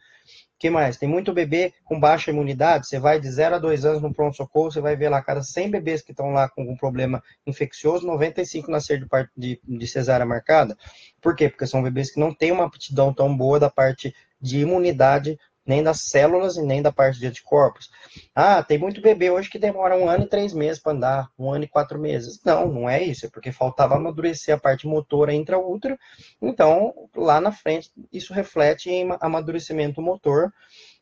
que 0.63 0.71
mais? 0.71 0.97
Tem 0.97 1.09
muito 1.09 1.33
bebê 1.33 1.75
com 1.85 1.99
baixa 1.99 2.31
imunidade. 2.31 2.87
Você 2.87 2.97
vai 2.97 3.19
de 3.19 3.29
0 3.29 3.57
a 3.57 3.59
2 3.59 3.85
anos 3.85 4.01
no 4.01 4.15
pronto-socorro, 4.15 4.71
você 4.71 4.81
vai 4.81 4.95
ver 4.95 5.09
lá 5.09 5.21
cada 5.21 5.43
100 5.43 5.69
bebês 5.73 6.03
que 6.03 6.13
estão 6.13 6.31
lá 6.31 6.49
com 6.49 6.61
algum 6.61 6.77
problema 6.77 7.21
infeccioso, 7.45 8.07
95 8.07 8.71
nascer 8.71 9.01
de, 9.01 9.09
de, 9.37 9.61
de 9.61 9.87
cesárea 9.89 10.25
marcada. 10.25 10.79
Por 11.21 11.35
quê? 11.35 11.49
Porque 11.49 11.67
são 11.67 11.83
bebês 11.83 12.13
que 12.13 12.21
não 12.21 12.33
têm 12.33 12.53
uma 12.53 12.65
aptidão 12.65 13.13
tão 13.13 13.37
boa 13.37 13.59
da 13.59 13.69
parte 13.69 14.15
de 14.41 14.61
imunidade 14.61 15.37
nem 15.65 15.83
das 15.83 16.03
células 16.03 16.57
e 16.57 16.63
nem 16.63 16.83
da 16.83 16.93
parte 16.93 17.19
de 17.19 17.27
anticorpos. 17.27 17.91
Ah, 18.35 18.63
tem 18.63 18.79
muito 18.79 19.01
bebê 19.01 19.31
hoje 19.31 19.49
que 19.49 19.59
demora 19.59 19.97
um 19.97 20.09
ano 20.09 20.25
e 20.25 20.29
três 20.29 20.53
meses 20.53 20.83
para 20.83 20.93
andar, 20.93 21.31
um 21.39 21.51
ano 21.51 21.65
e 21.65 21.69
quatro 21.69 21.99
meses. 21.99 22.41
Não, 22.45 22.69
não 22.69 22.89
é 22.89 23.03
isso, 23.03 23.27
é 23.27 23.31
porque 23.31 23.53
faltava 23.53 23.97
amadurecer 23.97 24.55
a 24.55 24.61
parte 24.61 24.87
motora 24.87 25.33
intraútero. 25.33 25.99
Então, 26.41 26.93
lá 27.17 27.41
na 27.41 27.53
frente, 27.53 27.91
isso 28.13 28.35
reflete 28.35 28.91
em 28.91 29.09
amadurecimento 29.21 30.03
motor. 30.03 30.53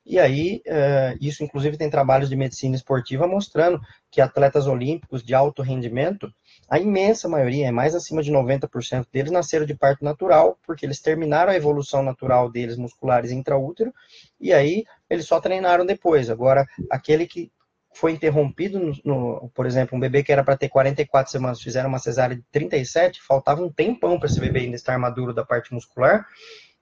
E 0.04 0.18
aí, 0.18 0.62
uh, 0.66 1.16
isso 1.20 1.44
inclusive 1.44 1.76
tem 1.76 1.90
trabalhos 1.90 2.28
de 2.28 2.36
medicina 2.36 2.74
esportiva 2.74 3.26
mostrando 3.26 3.80
que 4.10 4.20
atletas 4.20 4.66
olímpicos 4.66 5.22
de 5.22 5.34
alto 5.34 5.62
rendimento, 5.62 6.32
a 6.70 6.78
imensa 6.78 7.28
maioria, 7.28 7.66
é 7.66 7.70
mais 7.72 7.96
acima 7.96 8.22
de 8.22 8.30
90% 8.30 9.08
deles, 9.12 9.32
nasceram 9.32 9.66
de 9.66 9.74
parto 9.74 10.04
natural, 10.04 10.56
porque 10.64 10.86
eles 10.86 11.00
terminaram 11.00 11.50
a 11.50 11.56
evolução 11.56 12.00
natural 12.00 12.48
deles 12.48 12.76
musculares 12.76 13.32
intraútero, 13.32 13.92
e 14.40 14.52
aí 14.52 14.84
eles 15.08 15.26
só 15.26 15.40
treinaram 15.40 15.84
depois. 15.84 16.30
Agora, 16.30 16.64
aquele 16.88 17.26
que 17.26 17.50
foi 17.92 18.12
interrompido, 18.12 18.78
no, 18.78 18.94
no 19.04 19.50
por 19.52 19.66
exemplo, 19.66 19.96
um 19.96 20.00
bebê 20.00 20.22
que 20.22 20.30
era 20.30 20.44
para 20.44 20.56
ter 20.56 20.68
44 20.68 21.32
semanas, 21.32 21.60
fizeram 21.60 21.88
uma 21.88 21.98
cesárea 21.98 22.36
de 22.36 22.44
37, 22.52 23.20
faltava 23.20 23.60
um 23.60 23.72
tempão 23.72 24.16
para 24.16 24.28
esse 24.28 24.38
bebê 24.38 24.60
ainda 24.60 24.76
estar 24.76 24.96
maduro 24.96 25.34
da 25.34 25.44
parte 25.44 25.74
muscular, 25.74 26.24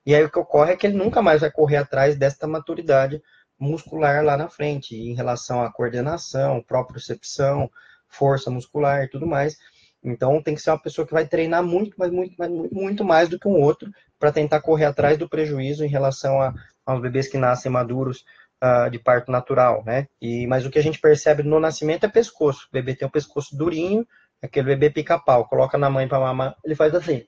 e 0.04 0.14
aí 0.14 0.22
o 0.22 0.30
que 0.30 0.38
ocorre 0.38 0.74
é 0.74 0.76
que 0.76 0.86
ele 0.86 0.98
nunca 0.98 1.22
mais 1.22 1.40
vai 1.40 1.50
correr 1.50 1.78
atrás 1.78 2.14
desta 2.14 2.46
maturidade 2.46 3.22
muscular 3.58 4.22
lá 4.22 4.36
na 4.36 4.50
frente, 4.50 4.94
em 4.94 5.14
relação 5.14 5.62
à 5.62 5.72
coordenação, 5.72 6.62
propriocepção, 6.62 7.70
força 8.06 8.50
muscular 8.50 9.04
e 9.04 9.08
tudo 9.08 9.26
mais. 9.26 9.56
Então 10.08 10.42
tem 10.42 10.54
que 10.54 10.60
ser 10.60 10.70
uma 10.70 10.82
pessoa 10.82 11.06
que 11.06 11.12
vai 11.12 11.26
treinar 11.26 11.62
muito, 11.62 11.94
mas 11.98 12.10
muito, 12.10 12.34
muito, 12.38 12.74
muito 12.74 13.04
mais 13.04 13.28
do 13.28 13.38
que 13.38 13.48
um 13.48 13.60
outro 13.60 13.90
para 14.18 14.32
tentar 14.32 14.60
correr 14.60 14.86
atrás 14.86 15.16
do 15.16 15.28
prejuízo 15.28 15.84
em 15.84 15.88
relação 15.88 16.40
a, 16.40 16.54
aos 16.84 17.00
bebês 17.00 17.28
que 17.28 17.38
nascem 17.38 17.70
maduros 17.70 18.24
uh, 18.62 18.90
de 18.90 18.98
parto 18.98 19.30
natural, 19.30 19.84
né? 19.84 20.06
E 20.20 20.46
mas 20.46 20.64
o 20.64 20.70
que 20.70 20.78
a 20.78 20.82
gente 20.82 21.00
percebe 21.00 21.42
no 21.42 21.60
nascimento 21.60 22.04
é 22.04 22.08
pescoço. 22.08 22.66
O 22.68 22.72
bebê 22.72 22.94
tem 22.94 23.06
o 23.06 23.10
pescoço 23.10 23.56
durinho, 23.56 24.06
aquele 24.42 24.68
bebê 24.68 24.90
pica-pau, 24.90 25.46
coloca 25.48 25.78
na 25.78 25.90
mãe 25.90 26.08
para 26.08 26.20
mamar, 26.20 26.56
ele 26.64 26.74
faz 26.74 26.94
assim, 26.94 27.24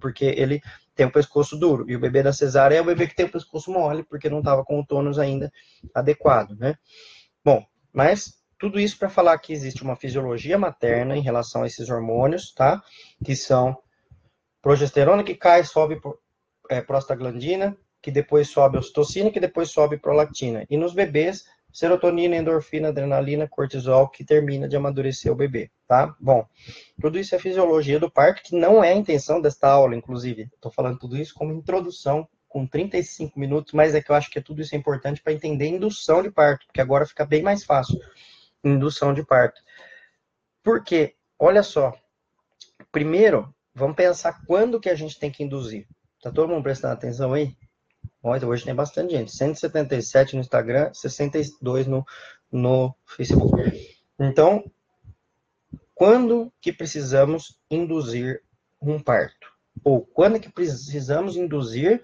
porque 0.00 0.24
ele 0.24 0.60
tem 0.94 1.06
o 1.06 1.12
pescoço 1.12 1.56
duro. 1.56 1.84
E 1.88 1.96
o 1.96 2.00
bebê 2.00 2.22
da 2.22 2.32
cesárea 2.32 2.76
é 2.76 2.80
o 2.80 2.84
bebê 2.84 3.06
que 3.06 3.16
tem 3.16 3.26
o 3.26 3.32
pescoço 3.32 3.70
mole, 3.70 4.04
porque 4.04 4.30
não 4.30 4.38
estava 4.38 4.64
com 4.64 4.80
o 4.80 4.86
tônus 4.86 5.18
ainda 5.18 5.50
adequado, 5.94 6.56
né? 6.56 6.76
Bom, 7.44 7.64
mas 7.92 8.32
tudo 8.58 8.80
isso 8.80 8.98
para 8.98 9.08
falar 9.08 9.38
que 9.38 9.52
existe 9.52 9.82
uma 9.82 9.96
fisiologia 9.96 10.58
materna 10.58 11.16
em 11.16 11.20
relação 11.20 11.62
a 11.62 11.66
esses 11.66 11.88
hormônios, 11.88 12.52
tá? 12.52 12.82
Que 13.24 13.34
são 13.34 13.76
progesterona 14.62 15.22
que 15.22 15.34
cai, 15.34 15.64
sobe 15.64 16.00
é, 16.70 16.80
prostaglandina, 16.80 17.76
que 18.00 18.10
depois 18.10 18.48
sobe 18.48 18.78
ocitocina, 18.78 19.30
que 19.30 19.40
depois 19.40 19.70
sobe 19.70 19.98
prolactina. 19.98 20.64
E 20.70 20.76
nos 20.76 20.94
bebês, 20.94 21.44
serotonina, 21.72 22.36
endorfina, 22.36 22.88
adrenalina, 22.88 23.48
cortisol, 23.48 24.08
que 24.08 24.24
termina 24.24 24.68
de 24.68 24.76
amadurecer 24.76 25.32
o 25.32 25.36
bebê, 25.36 25.70
tá? 25.86 26.14
Bom, 26.20 26.46
tudo 27.00 27.18
isso 27.18 27.34
é 27.34 27.38
fisiologia 27.38 27.98
do 27.98 28.10
parto, 28.10 28.42
que 28.42 28.56
não 28.56 28.82
é 28.82 28.92
a 28.92 28.96
intenção 28.96 29.40
desta 29.40 29.68
aula, 29.68 29.96
inclusive. 29.96 30.48
Estou 30.54 30.70
falando 30.70 30.98
tudo 30.98 31.16
isso 31.16 31.34
como 31.34 31.52
introdução, 31.52 32.28
com 32.48 32.66
35 32.66 33.38
minutos, 33.38 33.72
mas 33.72 33.94
é 33.94 34.00
que 34.00 34.10
eu 34.10 34.14
acho 34.14 34.30
que 34.30 34.40
tudo 34.40 34.62
isso 34.62 34.74
é 34.74 34.78
importante 34.78 35.20
para 35.20 35.32
entender 35.32 35.66
indução 35.66 36.22
de 36.22 36.30
parto, 36.30 36.66
porque 36.66 36.80
agora 36.80 37.04
fica 37.04 37.26
bem 37.26 37.42
mais 37.42 37.64
fácil 37.64 37.98
indução 38.64 39.12
de 39.12 39.24
parto. 39.24 39.60
Porque, 40.62 41.14
olha 41.38 41.62
só, 41.62 41.94
primeiro, 42.90 43.54
vamos 43.74 43.96
pensar 43.96 44.44
quando 44.46 44.80
que 44.80 44.88
a 44.88 44.94
gente 44.94 45.18
tem 45.18 45.30
que 45.30 45.44
induzir. 45.44 45.86
Tá 46.22 46.30
todo 46.30 46.48
mundo 46.48 46.62
prestando 46.62 46.94
atenção 46.94 47.34
aí? 47.34 47.56
Olha, 48.22 48.46
hoje 48.46 48.64
tem 48.64 48.74
bastante 48.74 49.12
gente. 49.12 49.30
177 49.32 50.34
no 50.34 50.40
Instagram, 50.40 50.90
62 50.94 51.86
no, 51.86 52.04
no 52.50 52.94
Facebook. 53.04 53.54
Então, 54.18 54.64
quando 55.94 56.52
que 56.60 56.72
precisamos 56.72 57.58
induzir 57.70 58.42
um 58.80 58.98
parto? 58.98 59.52
Ou 59.84 60.00
quando 60.00 60.40
que 60.40 60.50
precisamos 60.50 61.36
induzir 61.36 62.02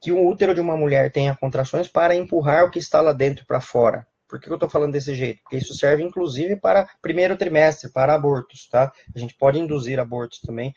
que 0.00 0.10
o 0.10 0.26
útero 0.26 0.54
de 0.54 0.60
uma 0.60 0.76
mulher 0.76 1.12
tenha 1.12 1.36
contrações 1.36 1.86
para 1.86 2.16
empurrar 2.16 2.64
o 2.64 2.70
que 2.70 2.80
está 2.80 3.00
lá 3.00 3.12
dentro 3.12 3.46
para 3.46 3.60
fora? 3.60 4.06
Por 4.32 4.40
que 4.40 4.48
eu 4.48 4.54
estou 4.54 4.70
falando 4.70 4.92
desse 4.92 5.14
jeito? 5.14 5.42
Porque 5.42 5.58
isso 5.58 5.74
serve, 5.74 6.02
inclusive, 6.02 6.56
para 6.56 6.88
primeiro 7.02 7.36
trimestre, 7.36 7.92
para 7.92 8.14
abortos, 8.14 8.66
tá? 8.66 8.90
A 9.14 9.18
gente 9.18 9.34
pode 9.34 9.58
induzir 9.58 10.00
abortos 10.00 10.40
também 10.40 10.74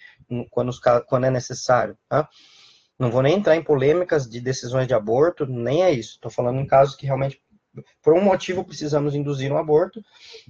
quando, 0.49 0.73
quando 1.07 1.25
é 1.25 1.31
necessário, 1.31 1.97
tá? 2.09 2.27
Não 2.99 3.09
vou 3.09 3.21
nem 3.21 3.37
entrar 3.37 3.55
em 3.55 3.63
polêmicas 3.63 4.29
de 4.29 4.41
decisões 4.41 4.87
de 4.87 4.93
aborto, 4.93 5.45
nem 5.45 5.83
é 5.83 5.91
isso. 5.91 6.15
Estou 6.15 6.29
falando 6.29 6.59
em 6.59 6.67
casos 6.67 6.97
que 6.97 7.05
realmente, 7.05 7.41
por 8.03 8.13
um 8.13 8.21
motivo, 8.21 8.61
precisamos 8.61 9.15
induzir 9.15 9.53
um 9.53 9.57
aborto. 9.57 10.03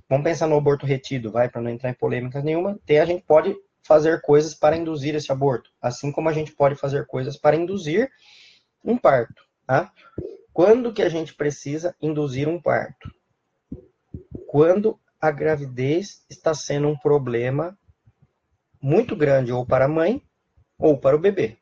Vamos 0.10 0.24
pensar 0.24 0.48
no 0.48 0.58
aborto 0.58 0.88
retido, 0.88 1.32
vai, 1.32 1.48
para 1.48 1.62
não 1.62 1.70
entrar 1.70 1.92
em 1.92 1.94
polêmicas 1.94 2.44
nenhuma. 2.44 2.80
Tem, 2.88 2.98
a 2.98 3.06
gente 3.06 3.24
pode 3.24 3.56
fazer 3.84 4.20
coisas 4.22 4.56
para 4.56 4.76
induzir 4.76 5.14
esse 5.14 5.32
aborto, 5.32 5.70
assim 5.80 6.12
como 6.12 6.28
a 6.28 6.34
gente 6.34 6.52
pode 6.54 6.74
fazer 6.74 7.06
coisas 7.06 7.38
para 7.38 7.56
induzir 7.56 8.10
um 8.84 8.98
parto, 8.98 9.44
tá? 9.68 9.92
Quando 10.56 10.94
que 10.94 11.02
a 11.02 11.10
gente 11.10 11.34
precisa 11.34 11.94
induzir 12.02 12.48
um 12.48 12.62
parto? 12.62 13.14
Quando 14.48 14.98
a 15.20 15.30
gravidez 15.30 16.24
está 16.30 16.54
sendo 16.54 16.88
um 16.88 16.98
problema 16.98 17.78
muito 18.82 19.18
grande 19.18 19.52
ou 19.52 19.66
para 19.66 19.84
a 19.84 19.90
mãe 19.90 20.24
ou 20.80 20.98
para 20.98 21.14
o 21.14 21.20
bebê. 21.20 21.58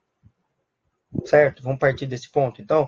Certo? 1.26 1.64
Vamos 1.64 1.80
partir 1.80 2.06
desse 2.06 2.30
ponto. 2.30 2.62
Então, 2.62 2.88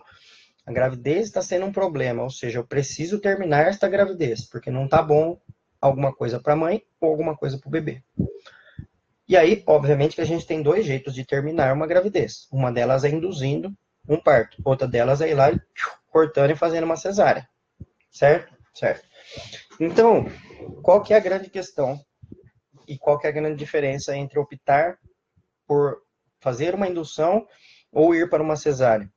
a 0.63 0.71
gravidez 0.71 1.25
está 1.25 1.41
sendo 1.41 1.65
um 1.65 1.71
problema, 1.71 2.21
ou 2.21 2.29
seja, 2.29 2.59
eu 2.59 2.63
preciso 2.63 3.17
terminar 3.17 3.65
esta 3.65 3.89
gravidez, 3.89 4.45
porque 4.45 4.69
não 4.69 4.85
está 4.85 5.01
bom 5.01 5.41
alguma 5.81 6.13
coisa 6.13 6.39
para 6.39 6.53
a 6.53 6.55
mãe 6.57 6.83
ou 7.01 7.09
alguma 7.09 7.35
coisa 7.35 7.57
para 7.57 7.67
o 7.67 7.71
bebê. 7.71 8.03
E 9.27 9.35
aí, 9.35 9.63
obviamente, 9.65 10.13
que 10.13 10.21
a 10.21 10.25
gente 10.25 10.45
tem 10.45 10.61
dois 10.61 10.85
jeitos 10.85 11.15
de 11.15 11.25
terminar 11.25 11.73
uma 11.73 11.87
gravidez. 11.87 12.47
Uma 12.51 12.71
delas 12.71 13.03
é 13.03 13.09
induzindo 13.09 13.75
um 14.07 14.17
parto. 14.17 14.61
Outra 14.63 14.87
delas 14.87 15.21
é 15.21 15.29
ir 15.29 15.33
lá 15.33 15.51
cortando 16.15 16.51
e 16.51 16.55
fazendo 16.55 16.85
uma 16.85 16.95
cesárea. 16.95 17.45
Certo? 18.09 18.55
Certo. 18.73 19.05
Então, 19.81 20.23
qual 20.81 21.03
que 21.03 21.13
é 21.13 21.17
a 21.17 21.19
grande 21.19 21.49
questão 21.49 21.99
e 22.87 22.97
qual 22.97 23.19
que 23.19 23.27
é 23.27 23.29
a 23.29 23.33
grande 23.33 23.57
diferença 23.57 24.15
entre 24.15 24.39
optar 24.39 24.97
por 25.67 25.97
fazer 26.39 26.73
uma 26.73 26.87
indução 26.87 27.45
ou 27.91 28.15
ir 28.15 28.29
para 28.29 28.41
uma 28.41 28.55
cesárea? 28.55 29.11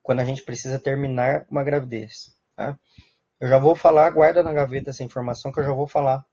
Quando 0.00 0.20
a 0.20 0.24
gente 0.24 0.44
precisa 0.44 0.78
terminar 0.78 1.44
uma 1.50 1.64
gravidez. 1.64 2.36
Tá? 2.54 2.78
Eu 3.40 3.48
já 3.48 3.58
vou 3.58 3.74
falar, 3.74 4.08
guarda 4.10 4.40
na 4.40 4.52
gaveta 4.52 4.90
essa 4.90 5.02
informação 5.02 5.50
que 5.50 5.58
eu 5.58 5.64
já 5.64 5.72
vou 5.72 5.88
falar 5.88 6.24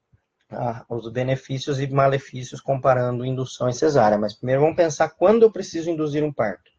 ah, 0.52 0.86
os 0.88 1.12
benefícios 1.12 1.80
e 1.80 1.88
malefícios 1.88 2.62
comparando 2.62 3.26
indução 3.26 3.68
e 3.70 3.74
cesárea. 3.74 4.20
Mas 4.20 4.36
primeiro 4.36 4.62
vamos 4.62 4.76
pensar 4.76 5.10
quando 5.10 5.42
eu 5.42 5.52
preciso 5.52 5.90
induzir 5.90 6.24
um 6.24 6.32
parto. 6.32 6.75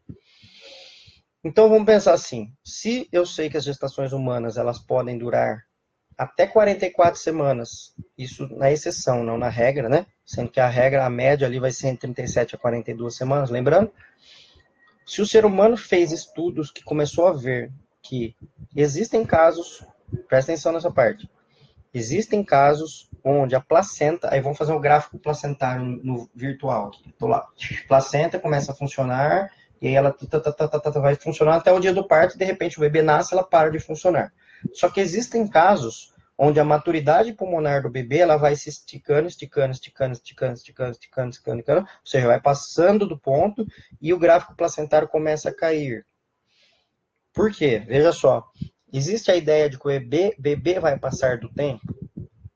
Então 1.43 1.69
vamos 1.69 1.85
pensar 1.85 2.13
assim: 2.13 2.51
se 2.63 3.07
eu 3.11 3.25
sei 3.25 3.49
que 3.49 3.57
as 3.57 3.63
gestações 3.63 4.11
humanas 4.11 4.57
elas 4.57 4.79
podem 4.79 5.17
durar 5.17 5.63
até 6.17 6.47
44 6.47 7.19
semanas, 7.19 7.93
isso 8.17 8.47
na 8.55 8.71
exceção, 8.71 9.23
não 9.23 9.37
na 9.37 9.49
regra, 9.49 9.87
né? 9.87 10.07
Sendo 10.25 10.49
que 10.49 10.59
a 10.59 10.67
regra, 10.67 11.05
a 11.05 11.09
média 11.09 11.45
ali 11.45 11.59
vai 11.59 11.71
ser 11.71 11.89
entre 11.89 12.11
37 12.11 12.55
a 12.55 12.57
42 12.57 13.15
semanas, 13.15 13.51
lembrando. 13.51 13.91
Se 15.05 15.21
o 15.21 15.27
ser 15.27 15.45
humano 15.45 15.77
fez 15.77 16.11
estudos 16.11 16.71
que 16.71 16.83
começou 16.83 17.27
a 17.27 17.33
ver 17.33 17.71
que 18.01 18.35
existem 18.75 19.23
casos, 19.23 19.85
presta 20.27 20.51
atenção 20.51 20.71
nessa 20.71 20.91
parte, 20.91 21.29
existem 21.93 22.43
casos 22.43 23.09
onde 23.23 23.55
a 23.55 23.61
placenta, 23.61 24.33
aí 24.33 24.41
vamos 24.41 24.57
fazer 24.57 24.73
um 24.73 24.81
gráfico 24.81 25.19
placentário 25.19 25.83
no 25.85 26.29
virtual 26.33 26.87
aqui, 26.87 27.13
tô 27.17 27.27
lá, 27.27 27.47
placenta 27.87 28.39
começa 28.39 28.71
a 28.71 28.75
funcionar, 28.75 29.51
e 29.81 29.87
aí 29.87 29.95
ela 29.95 30.15
vai 31.01 31.15
funcionar 31.15 31.55
até 31.55 31.71
o 31.71 31.79
dia 31.79 31.93
do 31.93 32.07
parto, 32.07 32.35
e 32.35 32.37
de 32.37 32.45
repente 32.45 32.77
o 32.77 32.81
bebê 32.81 33.01
nasce 33.01 33.33
ela 33.33 33.43
para 33.43 33.69
de 33.69 33.79
funcionar. 33.79 34.33
Só 34.73 34.89
que 34.89 34.99
existem 34.99 35.47
casos 35.47 36.13
onde 36.37 36.59
a 36.59 36.63
maturidade 36.63 37.33
pulmonar 37.33 37.81
do 37.81 37.89
bebê 37.89 38.19
ela 38.19 38.37
vai 38.37 38.55
se 38.55 38.69
esticando, 38.69 39.27
esticando, 39.27 39.71
esticando, 39.71 40.13
esticando, 40.13 40.53
esticando, 40.53 40.91
esticando, 40.91 41.29
esticando, 41.31 41.59
esticando 41.59 41.81
ou 41.81 41.87
seja, 42.05 42.27
vai 42.27 42.39
passando 42.39 43.07
do 43.07 43.17
ponto 43.17 43.65
e 43.99 44.13
o 44.13 44.19
gráfico 44.19 44.55
placentário 44.55 45.07
começa 45.07 45.49
a 45.49 45.55
cair. 45.55 46.05
Por 47.33 47.51
quê? 47.51 47.83
Veja 47.87 48.11
só, 48.11 48.47
existe 48.93 49.31
a 49.31 49.35
ideia 49.35 49.69
de 49.69 49.79
que 49.79 49.87
o 49.87 49.89
bebê, 49.89 50.35
bebê 50.37 50.79
vai 50.79 50.97
passar 50.97 51.39
do 51.39 51.49
tempo? 51.49 51.81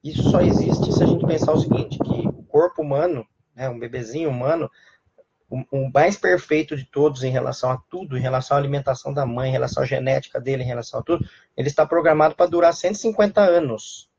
Isso 0.03 0.29
só 0.29 0.41
existe 0.41 0.91
se 0.91 1.03
a 1.03 1.07
gente 1.07 1.25
pensar 1.25 1.53
o 1.53 1.59
seguinte, 1.59 1.97
que 1.99 2.27
o 2.27 2.43
corpo 2.43 2.81
humano, 2.81 3.25
né, 3.55 3.69
um 3.69 3.77
bebezinho 3.77 4.29
humano, 4.29 4.69
o, 5.51 5.91
mais 5.93 6.15
perfeito 6.15 6.77
de 6.77 6.85
todos 6.85 7.23
em 7.23 7.31
relação 7.31 7.71
a 7.71 7.77
tudo, 7.89 8.17
em 8.17 8.21
relação 8.21 8.55
à 8.55 8.59
alimentação 8.59 9.13
da 9.13 9.25
mãe, 9.25 9.49
em 9.49 9.51
relação 9.51 9.83
à 9.83 9.85
genética 9.85 10.39
dele, 10.39 10.63
em 10.63 10.67
relação 10.67 11.01
a 11.01 11.03
tudo, 11.03 11.25
ele 11.57 11.67
está 11.67 11.85
programado 11.85 12.35
para 12.35 12.49
durar 12.49 12.73
150 12.73 13.41
anos. 13.41 14.09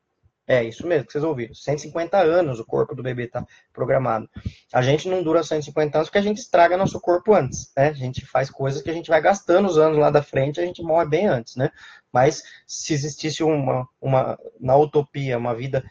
É 0.47 0.63
isso 0.63 0.87
mesmo 0.87 1.07
que 1.07 1.13
vocês 1.13 1.25
ouviram. 1.25 1.55
150 1.55 2.19
anos 2.19 2.59
o 2.59 2.65
corpo 2.65 2.95
do 2.95 3.03
bebê 3.03 3.25
está 3.25 3.47
programado. 3.73 4.29
A 4.75 4.83
gente 4.83 5.09
não 5.09 5.23
dura 5.23 5.43
150 5.43 5.97
anos 5.97 6.09
porque 6.09 6.19
a 6.19 6.23
gente 6.23 6.39
estraga 6.39 6.77
nosso 6.77 7.01
corpo 7.01 7.33
antes, 7.33 7.73
né? 7.77 7.89
A 7.89 7.93
gente 7.93 8.27
faz 8.27 8.51
coisas 8.51 8.83
que 8.83 8.91
a 8.91 8.93
gente 8.93 9.09
vai 9.09 9.21
gastando 9.21 9.67
os 9.67 9.79
anos 9.79 9.99
lá 9.99 10.11
da 10.11 10.23
frente, 10.23 10.61
a 10.61 10.67
gente 10.67 10.83
morre 10.83 11.07
bem 11.07 11.27
antes, 11.29 11.57
né? 11.57 11.71
Mas 12.13 12.43
se 12.67 12.93
existisse 12.93 13.43
uma, 13.43 13.89
uma 14.01 14.39
na 14.61 14.77
utopia, 14.77 15.39
uma 15.39 15.55
vida 15.55 15.83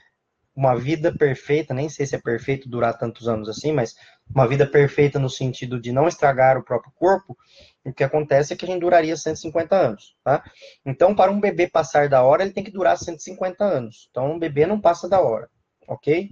uma 0.56 0.76
vida 0.76 1.16
perfeita, 1.16 1.74
nem 1.74 1.88
sei 1.90 2.06
se 2.06 2.16
é 2.16 2.20
perfeito 2.20 2.70
durar 2.70 2.98
tantos 2.98 3.28
anos 3.28 3.48
assim, 3.48 3.72
mas 3.72 3.96
uma 4.34 4.48
vida 4.48 4.66
perfeita 4.66 5.18
no 5.18 5.30
sentido 5.30 5.80
de 5.80 5.92
não 5.92 6.08
estragar 6.08 6.58
o 6.58 6.64
próprio 6.64 6.92
corpo, 6.96 7.38
o 7.86 7.94
que 7.94 8.04
acontece 8.04 8.54
é 8.54 8.56
que 8.56 8.66
a 8.66 8.68
gente 8.68 8.82
duraria 8.82 9.16
150 9.16 9.76
anos, 9.76 10.16
tá? 10.24 10.44
Então, 10.86 11.16
para 11.16 11.32
um 11.32 11.40
bebê 11.40 11.68
passar 11.68 12.10
da 12.10 12.24
hora, 12.24 12.44
ele 12.44 12.54
tem 12.54 12.64
que 12.64 12.72
durar 12.72 12.98
150 12.98 13.64
anos. 13.64 14.08
Então, 14.12 14.32
um 14.32 14.40
bebê 14.40 14.66
não 14.66 14.80
passa 14.80 15.10
da 15.10 15.20
hora, 15.22 15.50
ok? 15.88 16.30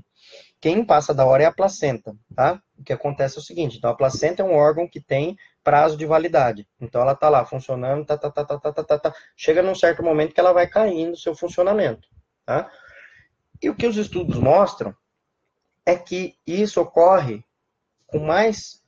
Quem 0.62 0.84
passa 0.84 1.14
da 1.14 1.26
hora 1.26 1.44
é 1.44 1.46
a 1.46 1.54
placenta, 1.54 2.14
tá? 2.36 2.62
O 2.78 2.84
que 2.84 2.94
acontece 2.94 3.38
é 3.38 3.40
o 3.40 3.44
seguinte, 3.44 3.78
então 3.78 3.90
a 3.90 3.96
placenta 3.96 4.42
é 4.42 4.46
um 4.46 4.54
órgão 4.54 4.88
que 4.88 5.00
tem 5.00 5.38
prazo 5.64 5.96
de 5.98 6.06
validade. 6.06 6.68
Então 6.80 7.02
ela 7.02 7.16
tá 7.16 7.30
lá 7.30 7.46
funcionando, 7.46 8.06
tá, 8.06 8.18
tá, 8.18 8.30
tá, 8.30 8.44
tá, 8.44 8.58
tá, 8.58 8.74
tá, 8.74 8.84
tá. 8.84 9.00
tá. 9.00 9.16
Chega 9.36 9.62
num 9.62 9.76
certo 9.76 10.04
momento 10.04 10.34
que 10.34 10.40
ela 10.40 10.52
vai 10.54 10.68
caindo 10.68 11.18
seu 11.18 11.34
funcionamento, 11.34 12.08
tá? 12.46 12.70
E 13.62 13.70
o 13.70 13.76
que 13.76 13.88
os 13.88 13.98
estudos 13.98 14.38
mostram 14.38 14.96
é 15.86 15.96
que 15.96 16.36
isso 16.46 16.80
ocorre 16.80 17.44
com 18.08 18.20
mais 18.20 18.84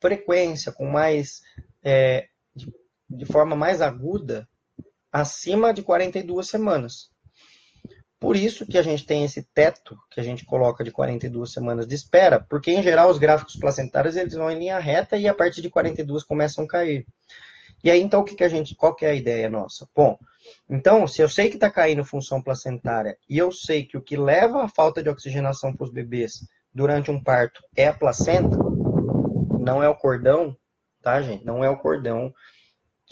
frequência, 0.00 0.72
com 0.72 0.86
mais 0.86 1.42
é, 1.82 2.28
de, 2.54 2.72
de 3.08 3.26
forma 3.26 3.56
mais 3.56 3.80
aguda, 3.80 4.48
acima 5.12 5.72
de 5.72 5.82
42 5.82 6.48
semanas. 6.48 7.10
Por 8.18 8.36
isso 8.36 8.66
que 8.66 8.76
a 8.76 8.82
gente 8.82 9.06
tem 9.06 9.24
esse 9.24 9.42
teto 9.42 9.98
que 10.10 10.20
a 10.20 10.22
gente 10.22 10.44
coloca 10.44 10.84
de 10.84 10.90
42 10.90 11.52
semanas 11.52 11.86
de 11.86 11.94
espera, 11.94 12.38
porque 12.38 12.70
em 12.70 12.82
geral 12.82 13.08
os 13.08 13.18
gráficos 13.18 13.56
placentários 13.56 14.14
eles 14.14 14.34
vão 14.34 14.50
em 14.50 14.58
linha 14.58 14.78
reta 14.78 15.16
e 15.16 15.26
a 15.26 15.34
partir 15.34 15.62
de 15.62 15.70
42 15.70 16.22
começam 16.22 16.64
a 16.64 16.68
cair. 16.68 17.06
E 17.82 17.90
aí 17.90 18.00
então 18.00 18.20
o 18.20 18.24
que, 18.24 18.34
que 18.34 18.44
a 18.44 18.48
gente, 18.48 18.74
qual 18.74 18.94
que 18.94 19.04
é 19.04 19.10
a 19.10 19.14
ideia 19.14 19.48
nossa? 19.48 19.88
Bom, 19.94 20.18
então 20.68 21.06
se 21.06 21.22
eu 21.22 21.28
sei 21.28 21.48
que 21.48 21.56
está 21.56 21.70
caindo 21.70 22.04
função 22.04 22.42
placentária 22.42 23.16
e 23.28 23.38
eu 23.38 23.50
sei 23.50 23.84
que 23.84 23.96
o 23.96 24.02
que 24.02 24.16
leva 24.16 24.64
à 24.64 24.68
falta 24.68 25.02
de 25.02 25.08
oxigenação 25.08 25.74
para 25.74 25.84
os 25.84 25.92
bebês 25.92 26.46
durante 26.72 27.10
um 27.10 27.22
parto 27.22 27.60
é 27.76 27.88
a 27.88 27.94
placenta, 27.94 28.56
não 29.58 29.82
é 29.82 29.88
o 29.88 29.94
cordão, 29.94 30.56
tá, 31.02 31.20
gente? 31.20 31.44
Não 31.44 31.62
é 31.64 31.68
o 31.68 31.78
cordão. 31.78 32.32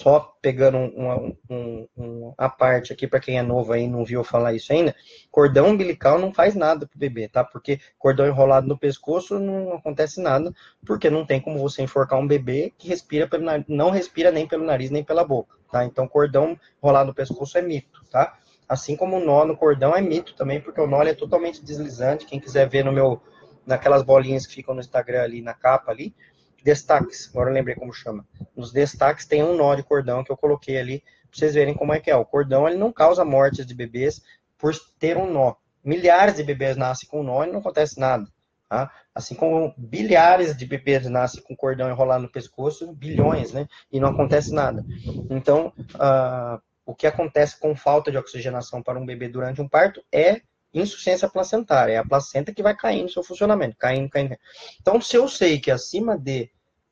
Só 0.00 0.32
pegando 0.40 0.78
uma, 0.78 1.34
um, 1.50 2.32
a 2.38 2.48
parte 2.48 2.92
aqui, 2.92 3.04
para 3.04 3.18
quem 3.18 3.36
é 3.36 3.42
novo 3.42 3.72
aí 3.72 3.88
não 3.88 4.04
viu 4.04 4.22
falar 4.22 4.52
isso 4.54 4.72
ainda, 4.72 4.94
cordão 5.28 5.70
umbilical 5.70 6.20
não 6.20 6.32
faz 6.32 6.54
nada 6.54 6.86
pro 6.86 6.96
bebê, 6.96 7.26
tá? 7.28 7.42
Porque 7.42 7.80
cordão 7.98 8.24
enrolado 8.24 8.68
no 8.68 8.78
pescoço 8.78 9.40
não 9.40 9.72
acontece 9.72 10.20
nada, 10.20 10.54
porque 10.86 11.10
não 11.10 11.26
tem 11.26 11.40
como 11.40 11.58
você 11.58 11.82
enforcar 11.82 12.16
um 12.20 12.28
bebê 12.28 12.72
que 12.78 12.86
respira 12.86 13.26
pelo 13.26 13.42
nariz, 13.42 13.66
não 13.66 13.90
respira 13.90 14.30
nem 14.30 14.46
pelo 14.46 14.64
nariz 14.64 14.88
nem 14.88 15.02
pela 15.02 15.24
boca, 15.24 15.56
tá? 15.68 15.84
Então 15.84 16.06
cordão 16.06 16.56
enrolado 16.80 17.08
no 17.08 17.14
pescoço 17.14 17.58
é 17.58 17.62
mito, 17.62 18.04
tá? 18.08 18.38
Assim 18.68 18.94
como 18.94 19.16
o 19.16 19.24
nó 19.24 19.44
no 19.44 19.56
cordão 19.56 19.96
é 19.96 20.00
mito 20.00 20.32
também, 20.36 20.60
porque 20.60 20.80
o 20.80 20.86
nó 20.86 21.02
é 21.02 21.12
totalmente 21.12 21.64
deslizante. 21.64 22.24
Quem 22.24 22.38
quiser 22.38 22.68
ver 22.68 22.84
no 22.84 22.92
meu 22.92 23.20
naquelas 23.66 24.04
bolinhas 24.04 24.46
que 24.46 24.54
ficam 24.54 24.74
no 24.74 24.80
Instagram 24.80 25.22
ali, 25.22 25.42
na 25.42 25.54
capa 25.54 25.90
ali, 25.90 26.14
destaques, 26.62 27.28
agora 27.30 27.50
eu 27.50 27.54
lembrei 27.54 27.74
como 27.74 27.92
chama. 27.92 28.26
Nos 28.56 28.72
destaques 28.72 29.26
tem 29.26 29.42
um 29.42 29.56
nó 29.56 29.74
de 29.74 29.82
cordão 29.82 30.24
que 30.24 30.30
eu 30.30 30.36
coloquei 30.36 30.78
ali, 30.78 31.00
pra 31.00 31.38
vocês 31.38 31.54
verem 31.54 31.74
como 31.74 31.92
é 31.92 32.00
que 32.00 32.10
é. 32.10 32.16
O 32.16 32.24
cordão, 32.24 32.68
ele 32.68 32.78
não 32.78 32.92
causa 32.92 33.24
mortes 33.24 33.66
de 33.66 33.74
bebês, 33.74 34.22
por 34.56 34.74
ter 34.98 35.16
um 35.16 35.32
nó. 35.32 35.54
Milhares 35.84 36.34
de 36.34 36.42
bebês 36.42 36.76
nascem 36.76 37.08
com 37.08 37.22
nó 37.22 37.44
e 37.44 37.52
não 37.52 37.60
acontece 37.60 37.98
nada. 37.98 38.26
Tá? 38.68 38.90
Assim 39.14 39.34
como 39.34 39.72
bilhares 39.78 40.54
de 40.54 40.66
bebês 40.66 41.08
nascem 41.08 41.42
com 41.42 41.56
cordão 41.56 41.88
enrolado 41.88 42.24
no 42.24 42.30
pescoço, 42.30 42.92
bilhões, 42.92 43.52
né? 43.52 43.66
E 43.90 43.98
não 43.98 44.10
acontece 44.10 44.52
nada. 44.52 44.84
Então, 45.30 45.72
uh, 45.94 46.60
o 46.84 46.94
que 46.94 47.06
acontece 47.06 47.58
com 47.58 47.74
falta 47.74 48.10
de 48.10 48.18
oxigenação 48.18 48.82
para 48.82 48.98
um 48.98 49.06
bebê 49.06 49.28
durante 49.28 49.62
um 49.62 49.68
parto 49.68 50.02
é 50.12 50.42
insuficiência 50.82 51.28
placentária. 51.28 51.92
É 51.92 51.96
a 51.98 52.04
placenta 52.04 52.52
que 52.52 52.62
vai 52.62 52.76
caindo 52.76 53.04
no 53.04 53.08
seu 53.08 53.22
funcionamento, 53.22 53.76
caindo, 53.76 54.08
caindo. 54.08 54.36
Então, 54.80 55.00
se 55.00 55.16
eu 55.16 55.28
sei 55.28 55.58
que 55.60 55.70
acima 55.70 56.16
de. 56.16 56.50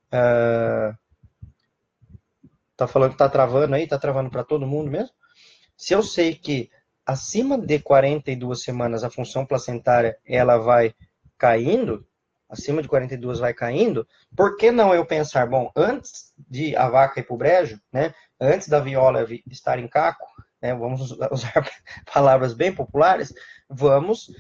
Uh, 0.08 0.96
tá 2.76 2.86
falando 2.86 3.12
que 3.12 3.18
tá 3.18 3.28
travando 3.28 3.74
aí? 3.74 3.86
Tá 3.86 3.98
travando 3.98 4.30
para 4.30 4.44
todo 4.44 4.66
mundo 4.66 4.90
mesmo? 4.90 5.10
Se 5.76 5.92
eu 5.92 6.02
sei 6.02 6.34
que 6.34 6.70
acima 7.04 7.56
de 7.56 7.78
42 7.78 8.62
semanas 8.62 9.04
a 9.04 9.10
função 9.10 9.46
placentária 9.46 10.18
ela 10.26 10.56
vai 10.56 10.94
caindo, 11.38 12.06
acima 12.48 12.82
de 12.82 12.88
42 12.88 13.38
vai 13.38 13.54
caindo, 13.54 14.06
por 14.36 14.56
que 14.56 14.70
não 14.70 14.94
eu 14.94 15.04
pensar, 15.04 15.46
bom, 15.46 15.70
antes 15.76 16.32
de 16.36 16.74
a 16.74 16.88
vaca 16.88 17.20
ir 17.20 17.24
para 17.24 17.34
o 17.34 17.38
brejo, 17.38 17.80
né, 17.92 18.14
antes 18.40 18.68
da 18.68 18.80
viola 18.80 19.26
estar 19.50 19.78
em 19.78 19.86
caco, 19.86 20.26
né, 20.60 20.74
vamos 20.74 21.10
usar 21.30 21.70
palavras 22.12 22.54
bem 22.54 22.74
populares, 22.74 23.32
vamos 23.68 24.30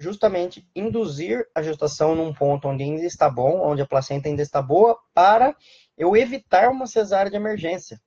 justamente 0.00 0.68
induzir 0.74 1.46
a 1.54 1.62
gestação 1.62 2.14
num 2.14 2.32
ponto 2.32 2.68
onde 2.68 2.84
ainda 2.84 3.04
está 3.04 3.28
bom, 3.28 3.60
onde 3.60 3.82
a 3.82 3.86
placenta 3.86 4.28
ainda 4.28 4.42
está 4.42 4.62
boa, 4.62 4.96
para 5.12 5.56
eu 5.96 6.16
evitar 6.16 6.70
uma 6.70 6.86
cesárea 6.86 7.30
de 7.30 7.36
emergência 7.36 8.00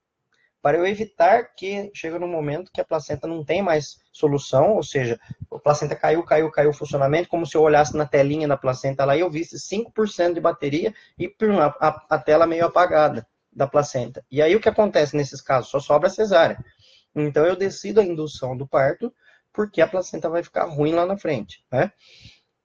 para 0.62 0.78
eu 0.78 0.86
evitar 0.86 1.56
que 1.56 1.92
chegue 1.94 2.20
no 2.20 2.28
momento 2.28 2.72
que 2.72 2.80
a 2.80 2.86
placenta 2.86 3.28
não 3.28 3.44
tem 3.44 3.62
mais 3.62 3.98
solução, 4.14 4.76
ou 4.76 4.84
seja, 4.84 5.20
a 5.52 5.60
placenta 5.60 5.96
caiu, 5.96 6.24
caiu, 6.24 6.52
caiu 6.52 6.70
o 6.70 6.74
funcionamento, 6.74 7.30
como 7.30 7.46
se 7.46 7.58
eu 7.58 7.62
olhasse 7.62 7.98
na 7.98 8.06
telinha 8.06 8.48
da 8.48 8.56
placenta 8.56 9.04
lá 9.04 9.18
e 9.18 9.22
eu 9.22 9.30
visse 9.30 9.58
5% 9.58 10.36
de 10.36 10.40
bateria 10.40 10.94
e 11.18 11.34
a, 11.60 11.88
a, 11.88 12.06
a, 12.12 12.20
tela 12.20 12.46
meio 12.46 12.66
apagada 12.66 13.26
da 13.52 13.68
placenta. 13.68 14.24
E 14.30 14.42
aí 14.42 14.56
o 14.56 14.62
que 14.62 14.70
acontece 14.70 15.18
nesses 15.18 15.42
casos? 15.42 15.72
Só 15.72 15.80
sobra 15.80 16.08
a 16.08 16.12
cesárea. 16.12 16.64
Então 17.16 17.46
eu 17.46 17.56
decido 17.56 18.00
a 18.00 18.04
indução 18.04 18.56
do 18.56 18.68
parto, 18.68 19.14
porque 19.54 19.82
a 19.82 19.88
placenta 19.88 20.30
vai 20.30 20.44
ficar 20.44 20.66
ruim 20.66 20.94
lá 20.94 21.06
na 21.06 21.18
frente, 21.18 21.64
né? 21.72 21.92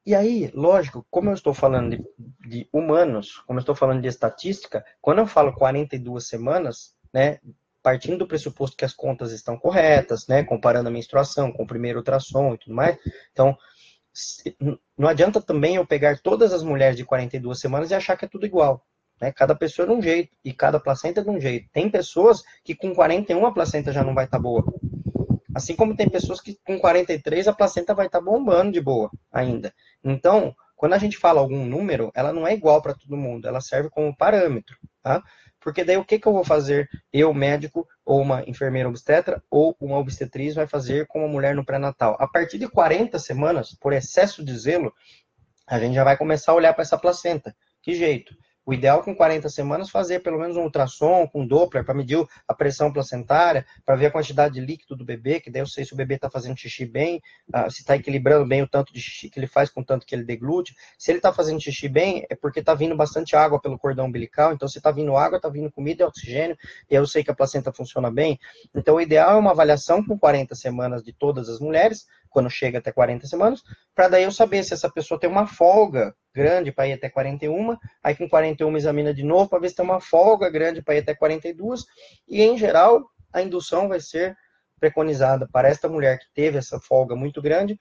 E 0.04 0.14
aí, 0.14 0.52
lógico, 0.54 1.04
como 1.10 1.30
eu 1.30 1.34
estou 1.34 1.52
falando 1.52 1.96
de, 1.96 2.04
de 2.48 2.68
humanos, 2.72 3.38
como 3.44 3.58
eu 3.58 3.62
estou 3.62 3.74
falando 3.74 4.00
de 4.00 4.06
estatística, 4.06 4.84
quando 5.00 5.18
eu 5.18 5.26
falo 5.26 5.52
42 5.52 6.28
semanas, 6.28 6.94
né, 7.12 7.40
partindo 7.82 8.18
do 8.18 8.26
pressuposto 8.26 8.76
que 8.76 8.84
as 8.84 8.94
contas 8.94 9.32
estão 9.32 9.58
corretas, 9.58 10.28
né, 10.28 10.44
comparando 10.44 10.88
a 10.88 10.92
menstruação 10.92 11.50
com 11.50 11.64
o 11.64 11.66
primeiro 11.66 11.98
ultrassom 11.98 12.54
e 12.54 12.58
tudo 12.58 12.74
mais. 12.74 12.96
Então, 13.32 13.58
não 14.96 15.08
adianta 15.08 15.42
também 15.42 15.74
eu 15.74 15.84
pegar 15.84 16.20
todas 16.20 16.52
as 16.52 16.62
mulheres 16.62 16.96
de 16.96 17.04
42 17.04 17.58
semanas 17.58 17.90
e 17.90 17.94
achar 17.94 18.16
que 18.16 18.24
é 18.24 18.28
tudo 18.28 18.46
igual. 18.46 18.86
Né? 19.20 19.32
Cada 19.32 19.54
pessoa 19.54 19.86
é 19.86 19.88
de 19.88 19.94
um 19.94 20.02
jeito 20.02 20.36
e 20.44 20.52
cada 20.52 20.78
placenta 20.78 21.20
é 21.20 21.24
de 21.24 21.30
um 21.30 21.40
jeito. 21.40 21.68
Tem 21.72 21.90
pessoas 21.90 22.42
que 22.64 22.74
com 22.74 22.94
41 22.94 23.46
a 23.46 23.52
placenta 23.52 23.92
já 23.92 24.04
não 24.04 24.14
vai 24.14 24.24
estar 24.24 24.38
tá 24.38 24.42
boa. 24.42 24.64
Assim 25.54 25.74
como 25.74 25.96
tem 25.96 26.08
pessoas 26.08 26.40
que 26.40 26.58
com 26.64 26.78
43 26.78 27.48
a 27.48 27.52
placenta 27.52 27.94
vai 27.94 28.06
estar 28.06 28.18
tá 28.18 28.24
bombando 28.24 28.72
de 28.72 28.80
boa 28.80 29.10
ainda. 29.32 29.72
Então, 30.04 30.54
quando 30.76 30.92
a 30.92 30.98
gente 30.98 31.16
fala 31.16 31.40
algum 31.40 31.64
número, 31.64 32.12
ela 32.14 32.32
não 32.32 32.46
é 32.46 32.52
igual 32.52 32.82
para 32.82 32.94
todo 32.94 33.16
mundo, 33.16 33.48
ela 33.48 33.62
serve 33.62 33.88
como 33.88 34.14
parâmetro, 34.14 34.76
tá? 35.02 35.22
Porque 35.58 35.82
daí 35.82 35.96
o 35.96 36.04
que, 36.04 36.18
que 36.18 36.28
eu 36.28 36.32
vou 36.32 36.44
fazer, 36.44 36.88
eu, 37.12 37.32
médico, 37.34 37.88
ou 38.04 38.20
uma 38.20 38.44
enfermeira 38.46 38.88
obstetra, 38.88 39.42
ou 39.50 39.74
uma 39.80 39.98
obstetriz 39.98 40.54
vai 40.54 40.66
fazer 40.66 41.06
com 41.08 41.20
uma 41.20 41.28
mulher 41.28 41.56
no 41.56 41.64
pré-natal? 41.64 42.16
A 42.20 42.28
partir 42.28 42.58
de 42.58 42.68
40 42.68 43.18
semanas, 43.18 43.74
por 43.80 43.92
excesso 43.92 44.44
de 44.44 44.56
zelo, 44.56 44.92
a 45.66 45.80
gente 45.80 45.94
já 45.94 46.04
vai 46.04 46.16
começar 46.16 46.52
a 46.52 46.54
olhar 46.54 46.72
para 46.72 46.82
essa 46.82 46.98
placenta. 46.98 47.56
Que 47.82 47.94
jeito? 47.94 48.36
O 48.66 48.74
ideal 48.74 49.00
com 49.00 49.14
40 49.14 49.48
semanas 49.48 49.88
fazer 49.88 50.18
pelo 50.18 50.40
menos 50.40 50.56
um 50.56 50.62
ultrassom 50.62 51.24
com 51.28 51.46
Doppler 51.46 51.84
para 51.84 51.94
medir 51.94 52.26
a 52.48 52.52
pressão 52.52 52.92
placentária, 52.92 53.64
para 53.84 53.94
ver 53.94 54.06
a 54.06 54.10
quantidade 54.10 54.54
de 54.54 54.60
líquido 54.60 54.96
do 54.96 55.04
bebê, 55.04 55.38
que 55.38 55.48
daí 55.48 55.62
eu 55.62 55.68
sei 55.68 55.84
se 55.84 55.92
o 55.92 55.96
bebê 55.96 56.16
está 56.16 56.28
fazendo 56.28 56.58
xixi 56.58 56.84
bem, 56.84 57.22
uh, 57.54 57.70
se 57.70 57.82
está 57.82 57.94
equilibrando 57.94 58.44
bem 58.44 58.62
o 58.62 58.68
tanto 58.68 58.92
de 58.92 59.00
xixi 59.00 59.30
que 59.30 59.38
ele 59.38 59.46
faz 59.46 59.70
com 59.70 59.82
o 59.82 59.84
tanto 59.84 60.04
que 60.04 60.12
ele 60.16 60.24
deglute. 60.24 60.74
Se 60.98 61.12
ele 61.12 61.20
está 61.20 61.32
fazendo 61.32 61.60
xixi 61.60 61.88
bem, 61.88 62.26
é 62.28 62.34
porque 62.34 62.58
está 62.58 62.74
vindo 62.74 62.96
bastante 62.96 63.36
água 63.36 63.60
pelo 63.60 63.78
cordão 63.78 64.06
umbilical. 64.06 64.52
Então, 64.52 64.66
se 64.66 64.78
está 64.78 64.90
vindo 64.90 65.16
água, 65.16 65.36
está 65.36 65.48
vindo 65.48 65.70
comida 65.70 66.02
e 66.02 66.06
oxigênio, 66.06 66.58
e 66.90 66.94
eu 66.96 67.06
sei 67.06 67.22
que 67.22 67.30
a 67.30 67.34
placenta 67.34 67.72
funciona 67.72 68.10
bem. 68.10 68.36
Então, 68.74 68.96
o 68.96 69.00
ideal 69.00 69.36
é 69.36 69.38
uma 69.38 69.52
avaliação 69.52 70.04
com 70.04 70.18
40 70.18 70.56
semanas 70.56 71.04
de 71.04 71.12
todas 71.12 71.48
as 71.48 71.60
mulheres, 71.60 72.04
quando 72.36 72.50
chega 72.50 72.76
até 72.76 72.92
40 72.92 73.26
semanas, 73.26 73.62
para 73.94 74.08
daí 74.08 74.24
eu 74.24 74.30
saber 74.30 74.62
se 74.62 74.74
essa 74.74 74.90
pessoa 74.90 75.18
tem 75.18 75.30
uma 75.30 75.46
folga 75.46 76.14
grande 76.34 76.70
para 76.70 76.86
ir 76.86 76.92
até 76.92 77.08
41, 77.08 77.78
aí 78.04 78.14
com 78.14 78.28
41 78.28 78.76
examina 78.76 79.14
de 79.14 79.22
novo 79.22 79.48
para 79.48 79.58
ver 79.58 79.70
se 79.70 79.76
tem 79.76 79.84
uma 79.86 80.02
folga 80.02 80.50
grande 80.50 80.82
para 80.82 80.96
ir 80.96 80.98
até 80.98 81.14
42, 81.14 81.86
e 82.28 82.42
em 82.42 82.58
geral 82.58 83.08
a 83.32 83.40
indução 83.40 83.88
vai 83.88 84.00
ser 84.00 84.36
preconizada 84.78 85.48
para 85.50 85.66
esta 85.66 85.88
mulher 85.88 86.18
que 86.18 86.26
teve 86.34 86.58
essa 86.58 86.78
folga 86.78 87.16
muito 87.16 87.40
grande, 87.40 87.78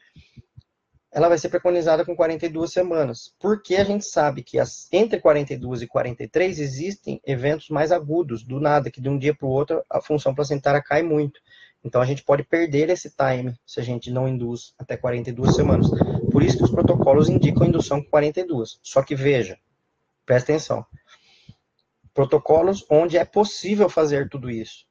ela 1.11 1.27
vai 1.27 1.37
ser 1.37 1.49
preconizada 1.49 2.05
com 2.05 2.15
42 2.15 2.71
semanas, 2.71 3.33
porque 3.37 3.75
a 3.75 3.83
gente 3.83 4.05
sabe 4.05 4.41
que 4.41 4.57
as, 4.57 4.87
entre 4.89 5.19
42 5.19 5.81
e 5.81 5.87
43 5.87 6.59
existem 6.59 7.19
eventos 7.25 7.67
mais 7.67 7.91
agudos, 7.91 8.41
do 8.41 8.61
nada, 8.61 8.89
que 8.89 9.01
de 9.01 9.09
um 9.09 9.17
dia 9.17 9.35
para 9.35 9.47
o 9.47 9.51
outro 9.51 9.83
a 9.89 10.01
função 10.01 10.33
placentária 10.33 10.81
cai 10.81 11.03
muito. 11.03 11.41
Então 11.86 12.01
a 12.01 12.05
gente 12.05 12.23
pode 12.23 12.43
perder 12.43 12.89
esse 12.89 13.11
time 13.11 13.55
se 13.63 13.79
a 13.79 13.83
gente 13.83 14.09
não 14.09 14.27
induz 14.27 14.73
até 14.75 14.97
42 14.97 15.55
semanas. 15.55 15.88
Por 16.31 16.41
isso 16.41 16.57
que 16.57 16.63
os 16.63 16.71
protocolos 16.71 17.29
indicam 17.29 17.67
indução 17.67 18.01
com 18.01 18.09
42. 18.09 18.79
Só 18.81 19.03
que 19.03 19.15
veja, 19.15 19.59
presta 20.25 20.51
atenção. 20.51 20.83
Protocolos 22.11 22.83
onde 22.89 23.19
é 23.19 23.23
possível 23.23 23.88
fazer 23.88 24.27
tudo 24.27 24.49
isso. 24.49 24.88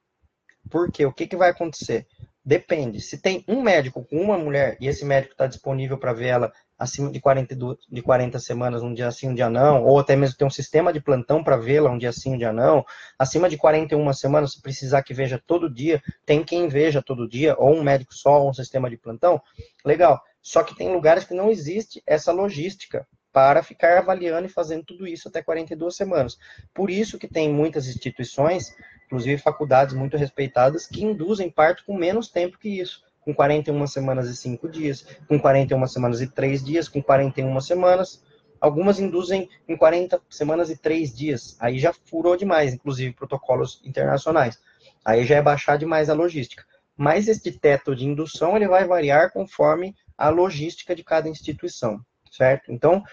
Porque 0.69 1.05
o 1.05 1.11
que, 1.11 1.27
que 1.27 1.35
vai 1.35 1.49
acontecer? 1.49 2.07
Depende. 2.45 3.01
Se 3.01 3.17
tem 3.17 3.43
um 3.47 3.59
médico 3.59 4.05
com 4.05 4.21
uma 4.21 4.37
mulher 4.37 4.77
e 4.79 4.87
esse 4.87 5.03
médico 5.03 5.33
está 5.33 5.47
disponível 5.47 5.97
para 5.97 6.13
ver 6.13 6.27
ela 6.27 6.53
acima 6.77 7.11
de 7.11 7.19
42, 7.19 7.77
de 7.89 8.01
40 8.03 8.37
semanas, 8.37 8.83
um 8.83 8.93
dia 8.93 9.09
sim, 9.09 9.29
um 9.29 9.33
dia 9.33 9.49
não, 9.49 9.83
ou 9.83 9.97
até 9.97 10.15
mesmo 10.15 10.37
ter 10.37 10.45
um 10.45 10.49
sistema 10.49 10.93
de 10.93 11.01
plantão 11.01 11.43
para 11.43 11.57
vê-la 11.57 11.89
um 11.89 11.97
dia 11.97 12.11
sim, 12.11 12.35
um 12.35 12.37
dia 12.37 12.53
não. 12.53 12.85
Acima 13.17 13.49
de 13.49 13.57
41 13.57 14.13
semanas, 14.13 14.53
se 14.53 14.61
precisar 14.61 15.01
que 15.01 15.13
veja 15.13 15.41
todo 15.43 15.73
dia, 15.73 16.03
tem 16.23 16.43
quem 16.43 16.67
veja 16.67 17.01
todo 17.01 17.27
dia, 17.27 17.55
ou 17.57 17.73
um 17.73 17.81
médico 17.81 18.13
só, 18.13 18.39
ou 18.41 18.49
um 18.51 18.53
sistema 18.53 18.91
de 18.91 18.97
plantão. 18.97 19.41
Legal. 19.83 20.21
Só 20.39 20.61
que 20.61 20.75
tem 20.75 20.93
lugares 20.93 21.23
que 21.23 21.33
não 21.33 21.49
existe 21.49 22.03
essa 22.05 22.31
logística 22.31 23.07
para 23.33 23.63
ficar 23.63 23.97
avaliando 23.97 24.45
e 24.45 24.49
fazendo 24.49 24.85
tudo 24.85 25.07
isso 25.07 25.27
até 25.27 25.41
42 25.41 25.95
semanas. 25.95 26.37
Por 26.73 26.89
isso 26.89 27.17
que 27.17 27.27
tem 27.27 27.51
muitas 27.51 27.87
instituições, 27.87 28.73
inclusive 29.05 29.41
faculdades 29.41 29.93
muito 29.93 30.17
respeitadas, 30.17 30.87
que 30.87 31.03
induzem 31.03 31.49
parto 31.49 31.83
com 31.85 31.97
menos 31.97 32.29
tempo 32.29 32.57
que 32.57 32.69
isso 32.69 33.05
com 33.25 33.33
41 33.33 33.87
semanas 33.87 34.29
e 34.29 34.35
5 34.35 34.69
dias, 34.69 35.05
com 35.27 35.39
41 35.39 35.87
semanas 35.87 36.21
e 36.21 36.27
3 36.27 36.63
dias, 36.63 36.87
com 36.87 37.01
41 37.01 37.59
semanas. 37.59 38.23
Algumas 38.61 38.99
induzem 38.99 39.49
em 39.67 39.75
40 39.75 40.21
semanas 40.29 40.69
e 40.69 40.77
3 40.77 41.13
dias. 41.13 41.57
Aí 41.59 41.79
já 41.79 41.91
furou 41.91 42.37
demais, 42.37 42.73
inclusive 42.73 43.13
protocolos 43.13 43.81
internacionais. 43.83 44.59
Aí 45.03 45.25
já 45.25 45.37
é 45.37 45.41
baixar 45.41 45.77
demais 45.77 46.09
a 46.09 46.13
logística. 46.13 46.63
Mas 46.95 47.27
este 47.27 47.51
teto 47.51 47.95
de 47.95 48.05
indução 48.05 48.55
ele 48.55 48.67
vai 48.67 48.85
variar 48.85 49.33
conforme 49.33 49.95
a 50.17 50.29
logística 50.29 50.95
de 50.95 51.03
cada 51.03 51.27
instituição, 51.27 51.99
certo? 52.31 52.71
Então, 52.71 53.03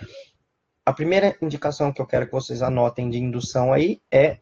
a 0.84 0.92
primeira 0.92 1.34
indicação 1.40 1.92
que 1.92 2.00
eu 2.00 2.06
quero 2.06 2.26
que 2.26 2.32
vocês 2.32 2.62
anotem 2.62 3.10
de 3.10 3.18
indução 3.18 3.72
aí 3.72 4.00
é 4.10 4.38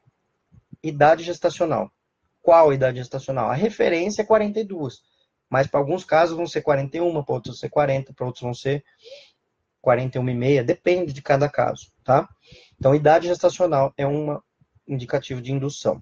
idade 0.83 1.23
gestacional. 1.25 1.91
Qual 2.43 2.73
idade 2.73 2.99
gestacional? 2.99 3.51
A 3.51 3.55
referência 3.55 4.23
é 4.23 4.25
42 4.25 5.03
mas 5.51 5.67
para 5.67 5.81
alguns 5.81 6.05
casos 6.05 6.37
vão 6.37 6.47
ser 6.47 6.63
41, 6.63 7.25
para 7.25 7.35
outros 7.35 7.59
ser 7.59 7.69
40, 7.69 8.15
para 8.15 8.25
outros 8.25 8.43
vão 8.43 8.55
ser 8.55 8.85
41,5, 9.85 10.63
depende 10.63 11.13
de 11.13 11.21
cada 11.21 11.49
caso, 11.49 11.91
tá? 12.05 12.29
Então, 12.79 12.95
idade 12.95 13.27
gestacional 13.27 13.93
é 13.97 14.07
um 14.07 14.39
indicativo 14.87 15.43
de 15.43 15.53
indução. 15.53 16.01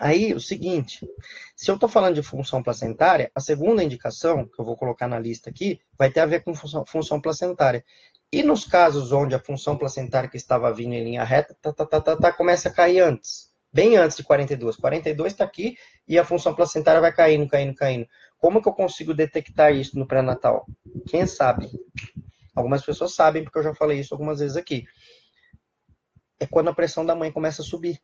Aí, 0.00 0.32
o 0.32 0.40
seguinte, 0.40 1.06
se 1.54 1.70
eu 1.70 1.74
estou 1.74 1.88
falando 1.88 2.14
de 2.14 2.22
função 2.22 2.62
placentária, 2.62 3.30
a 3.34 3.40
segunda 3.40 3.84
indicação, 3.84 4.46
que 4.46 4.58
eu 4.58 4.64
vou 4.64 4.74
colocar 4.74 5.06
na 5.06 5.18
lista 5.18 5.50
aqui, 5.50 5.78
vai 5.98 6.10
ter 6.10 6.20
a 6.20 6.26
ver 6.26 6.42
com 6.42 6.54
função, 6.54 6.86
função 6.86 7.20
placentária. 7.20 7.84
E 8.32 8.42
nos 8.42 8.64
casos 8.64 9.12
onde 9.12 9.34
a 9.34 9.38
função 9.38 9.76
placentária 9.76 10.30
que 10.30 10.38
estava 10.38 10.72
vindo 10.72 10.94
em 10.94 11.04
linha 11.04 11.22
reta, 11.22 11.54
tá, 11.60 11.74
tá, 11.74 11.84
tá, 11.84 12.00
tá, 12.00 12.16
tá 12.16 12.32
começa 12.32 12.70
a 12.70 12.72
cair 12.72 13.00
antes, 13.00 13.51
bem 13.72 13.96
antes 13.96 14.16
de 14.16 14.22
42. 14.22 14.76
42 14.76 15.32
está 15.32 15.44
aqui 15.44 15.76
e 16.06 16.18
a 16.18 16.24
função 16.24 16.54
placentária 16.54 17.00
vai 17.00 17.12
caindo, 17.12 17.48
caindo, 17.48 17.74
caindo. 17.74 18.06
Como 18.38 18.60
que 18.60 18.68
eu 18.68 18.72
consigo 18.72 19.14
detectar 19.14 19.72
isso 19.72 19.98
no 19.98 20.06
pré-natal? 20.06 20.66
Quem 21.08 21.26
sabe? 21.26 21.70
Algumas 22.54 22.84
pessoas 22.84 23.14
sabem, 23.14 23.44
porque 23.44 23.58
eu 23.58 23.62
já 23.62 23.74
falei 23.74 24.00
isso 24.00 24.12
algumas 24.12 24.40
vezes 24.40 24.56
aqui. 24.56 24.84
É 26.38 26.46
quando 26.46 26.68
a 26.68 26.74
pressão 26.74 27.06
da 27.06 27.14
mãe 27.14 27.32
começa 27.32 27.62
a 27.62 27.64
subir. 27.64 28.00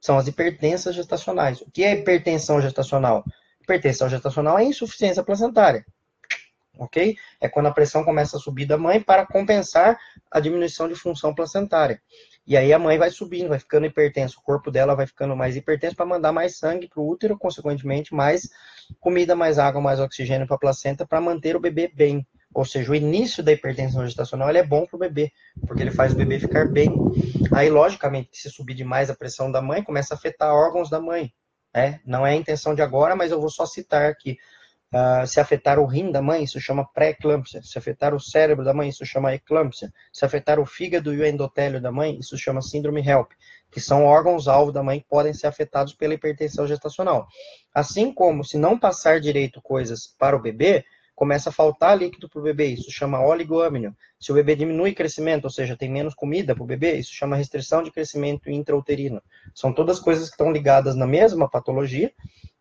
São 0.00 0.18
as 0.18 0.26
hipertensas 0.26 0.94
gestacionais. 0.94 1.60
O 1.62 1.70
que 1.70 1.82
é 1.82 1.92
hipertensão 1.92 2.60
gestacional? 2.60 3.24
Hipertensão 3.62 4.08
gestacional 4.08 4.58
é 4.58 4.64
insuficiência 4.64 5.22
placentária. 5.22 5.84
ok? 6.78 7.16
É 7.40 7.48
quando 7.48 7.66
a 7.66 7.72
pressão 7.72 8.04
começa 8.04 8.36
a 8.36 8.40
subir 8.40 8.66
da 8.66 8.76
mãe 8.76 9.00
para 9.00 9.26
compensar 9.26 9.98
a 10.30 10.40
diminuição 10.40 10.88
de 10.88 10.94
função 10.94 11.34
placentária. 11.34 12.02
E 12.46 12.56
aí 12.56 12.72
a 12.72 12.78
mãe 12.78 12.96
vai 12.96 13.10
subindo, 13.10 13.48
vai 13.48 13.58
ficando 13.58 13.86
hipertensa, 13.86 14.36
o 14.38 14.42
corpo 14.42 14.70
dela 14.70 14.94
vai 14.94 15.06
ficando 15.06 15.34
mais 15.34 15.56
hipertenso 15.56 15.96
para 15.96 16.06
mandar 16.06 16.30
mais 16.30 16.56
sangue 16.56 16.88
para 16.88 17.00
o 17.00 17.08
útero, 17.08 17.36
consequentemente, 17.36 18.14
mais 18.14 18.48
comida, 19.00 19.34
mais 19.34 19.58
água, 19.58 19.80
mais 19.80 19.98
oxigênio 19.98 20.46
para 20.46 20.54
a 20.56 20.60
placenta 20.60 21.04
para 21.04 21.20
manter 21.20 21.56
o 21.56 21.60
bebê 21.60 21.90
bem. 21.92 22.24
Ou 22.54 22.64
seja, 22.64 22.92
o 22.92 22.94
início 22.94 23.42
da 23.42 23.52
hipertensão 23.52 24.06
gestacional 24.06 24.48
é 24.48 24.62
bom 24.62 24.86
para 24.86 24.96
o 24.96 25.00
bebê, 25.00 25.30
porque 25.66 25.82
ele 25.82 25.90
faz 25.90 26.12
o 26.12 26.16
bebê 26.16 26.38
ficar 26.38 26.66
bem. 26.66 26.90
Aí, 27.52 27.68
logicamente, 27.68 28.30
se 28.32 28.48
subir 28.48 28.74
demais 28.74 29.10
a 29.10 29.14
pressão 29.14 29.50
da 29.50 29.60
mãe, 29.60 29.82
começa 29.82 30.14
a 30.14 30.16
afetar 30.16 30.54
órgãos 30.54 30.88
da 30.88 31.00
mãe. 31.00 31.32
Né? 31.74 32.00
Não 32.06 32.26
é 32.26 32.30
a 32.30 32.36
intenção 32.36 32.74
de 32.74 32.80
agora, 32.80 33.14
mas 33.14 33.30
eu 33.30 33.40
vou 33.40 33.50
só 33.50 33.66
citar 33.66 34.08
aqui. 34.08 34.38
Uh, 34.96 35.26
se 35.26 35.38
afetar 35.38 35.78
o 35.78 35.84
rim 35.84 36.10
da 36.10 36.22
mãe, 36.22 36.44
isso 36.44 36.58
chama 36.58 36.88
pré-eclâmpsia. 36.94 37.60
Se 37.62 37.76
afetar 37.76 38.14
o 38.14 38.20
cérebro 38.20 38.64
da 38.64 38.72
mãe, 38.72 38.88
isso 38.88 39.04
chama 39.04 39.34
eclâmpsia. 39.34 39.92
Se 40.10 40.24
afetar 40.24 40.58
o 40.58 40.64
fígado 40.64 41.12
e 41.12 41.18
o 41.18 41.26
endotélio 41.26 41.82
da 41.82 41.92
mãe, 41.92 42.18
isso 42.18 42.38
chama 42.38 42.62
síndrome 42.62 43.06
HELP, 43.06 43.32
que 43.70 43.78
são 43.78 44.06
órgãos-alvo 44.06 44.72
da 44.72 44.82
mãe 44.82 45.00
que 45.00 45.06
podem 45.06 45.34
ser 45.34 45.48
afetados 45.48 45.92
pela 45.92 46.14
hipertensão 46.14 46.66
gestacional. 46.66 47.26
Assim 47.74 48.10
como, 48.10 48.42
se 48.42 48.56
não 48.56 48.78
passar 48.78 49.20
direito 49.20 49.60
coisas 49.60 50.06
para 50.18 50.34
o 50.34 50.40
bebê, 50.40 50.82
começa 51.14 51.50
a 51.50 51.52
faltar 51.52 51.98
líquido 51.98 52.28
para 52.28 52.40
o 52.40 52.44
bebê, 52.44 52.66
isso 52.68 52.90
chama 52.90 53.20
oligoâmino. 53.20 53.94
Se 54.18 54.32
o 54.32 54.34
bebê 54.34 54.56
diminui 54.56 54.94
crescimento, 54.94 55.44
ou 55.44 55.50
seja, 55.50 55.76
tem 55.76 55.90
menos 55.90 56.14
comida 56.14 56.54
para 56.54 56.64
o 56.64 56.66
bebê, 56.66 56.94
isso 56.94 57.12
chama 57.12 57.36
restrição 57.36 57.82
de 57.82 57.90
crescimento 57.90 58.50
intrauterino. 58.50 59.22
São 59.54 59.74
todas 59.74 60.00
coisas 60.00 60.28
que 60.28 60.34
estão 60.34 60.50
ligadas 60.50 60.94
na 60.94 61.06
mesma 61.06 61.50
patologia, 61.50 62.12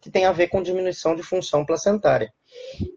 que 0.05 0.11
tem 0.11 0.25
a 0.25 0.31
ver 0.31 0.49
com 0.49 0.61
diminuição 0.61 1.15
de 1.15 1.23
função 1.23 1.65
placentária. 1.65 2.31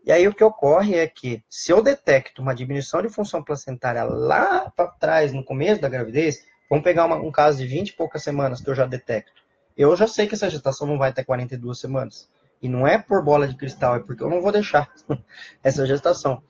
E 0.04 0.12
aí 0.12 0.28
o 0.28 0.34
que 0.34 0.44
ocorre 0.44 0.94
é 0.94 1.06
que, 1.06 1.42
se 1.48 1.72
eu 1.72 1.82
detecto 1.82 2.42
uma 2.42 2.54
diminuição 2.54 3.00
de 3.00 3.08
função 3.08 3.42
placentária 3.42 4.04
lá 4.04 4.70
para 4.76 4.90
trás, 4.90 5.32
no 5.32 5.42
começo 5.42 5.80
da 5.80 5.88
gravidez, 5.88 6.44
vamos 6.68 6.84
pegar 6.84 7.06
uma, 7.06 7.16
um 7.16 7.32
caso 7.32 7.56
de 7.56 7.66
20 7.66 7.88
e 7.88 7.92
poucas 7.94 8.22
semanas 8.22 8.60
que 8.60 8.68
eu 8.68 8.74
já 8.74 8.84
detecto. 8.84 9.42
Eu 9.74 9.96
já 9.96 10.06
sei 10.06 10.26
que 10.26 10.34
essa 10.34 10.50
gestação 10.50 10.86
não 10.86 10.98
vai 10.98 11.08
até 11.08 11.24
42 11.24 11.80
semanas. 11.80 12.28
E 12.60 12.68
não 12.68 12.86
é 12.86 12.98
por 12.98 13.24
bola 13.24 13.48
de 13.48 13.56
cristal, 13.56 13.96
é 13.96 14.00
porque 14.00 14.22
eu 14.22 14.28
não 14.28 14.42
vou 14.42 14.52
deixar 14.52 14.92
essa 15.64 15.86
gestação. 15.86 16.42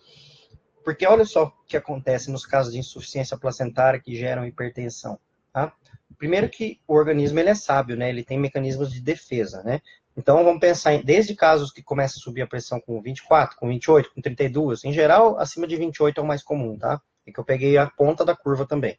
Porque 0.82 1.06
olha 1.06 1.24
só 1.24 1.44
o 1.44 1.52
que 1.68 1.76
acontece 1.76 2.32
nos 2.32 2.44
casos 2.44 2.72
de 2.72 2.80
insuficiência 2.80 3.38
placentária 3.38 4.00
que 4.00 4.16
geram 4.16 4.44
hipertensão. 4.44 5.20
Tá? 5.52 5.72
Primeiro 6.18 6.48
que 6.48 6.80
o 6.88 6.94
organismo 6.94 7.38
ele 7.38 7.50
é 7.50 7.54
sábio, 7.54 7.96
né? 7.96 8.08
Ele 8.08 8.24
tem 8.24 8.40
mecanismos 8.40 8.92
de 8.92 9.00
defesa, 9.00 9.62
né? 9.62 9.80
Então 10.18 10.42
vamos 10.42 10.58
pensar 10.58 10.94
em, 10.94 11.02
desde 11.04 11.32
casos 11.32 11.70
que 11.70 11.80
começa 11.80 12.18
a 12.18 12.20
subir 12.20 12.42
a 12.42 12.46
pressão 12.46 12.80
com 12.80 13.00
24, 13.00 13.56
com 13.56 13.68
28, 13.68 14.12
com 14.12 14.20
32, 14.20 14.82
em 14.82 14.92
geral 14.92 15.38
acima 15.38 15.64
de 15.64 15.76
28 15.76 16.20
é 16.20 16.24
o 16.24 16.26
mais 16.26 16.42
comum, 16.42 16.76
tá? 16.76 17.00
É 17.24 17.30
que 17.30 17.38
eu 17.38 17.44
peguei 17.44 17.78
a 17.78 17.86
ponta 17.88 18.24
da 18.24 18.34
curva 18.34 18.66
também. 18.66 18.98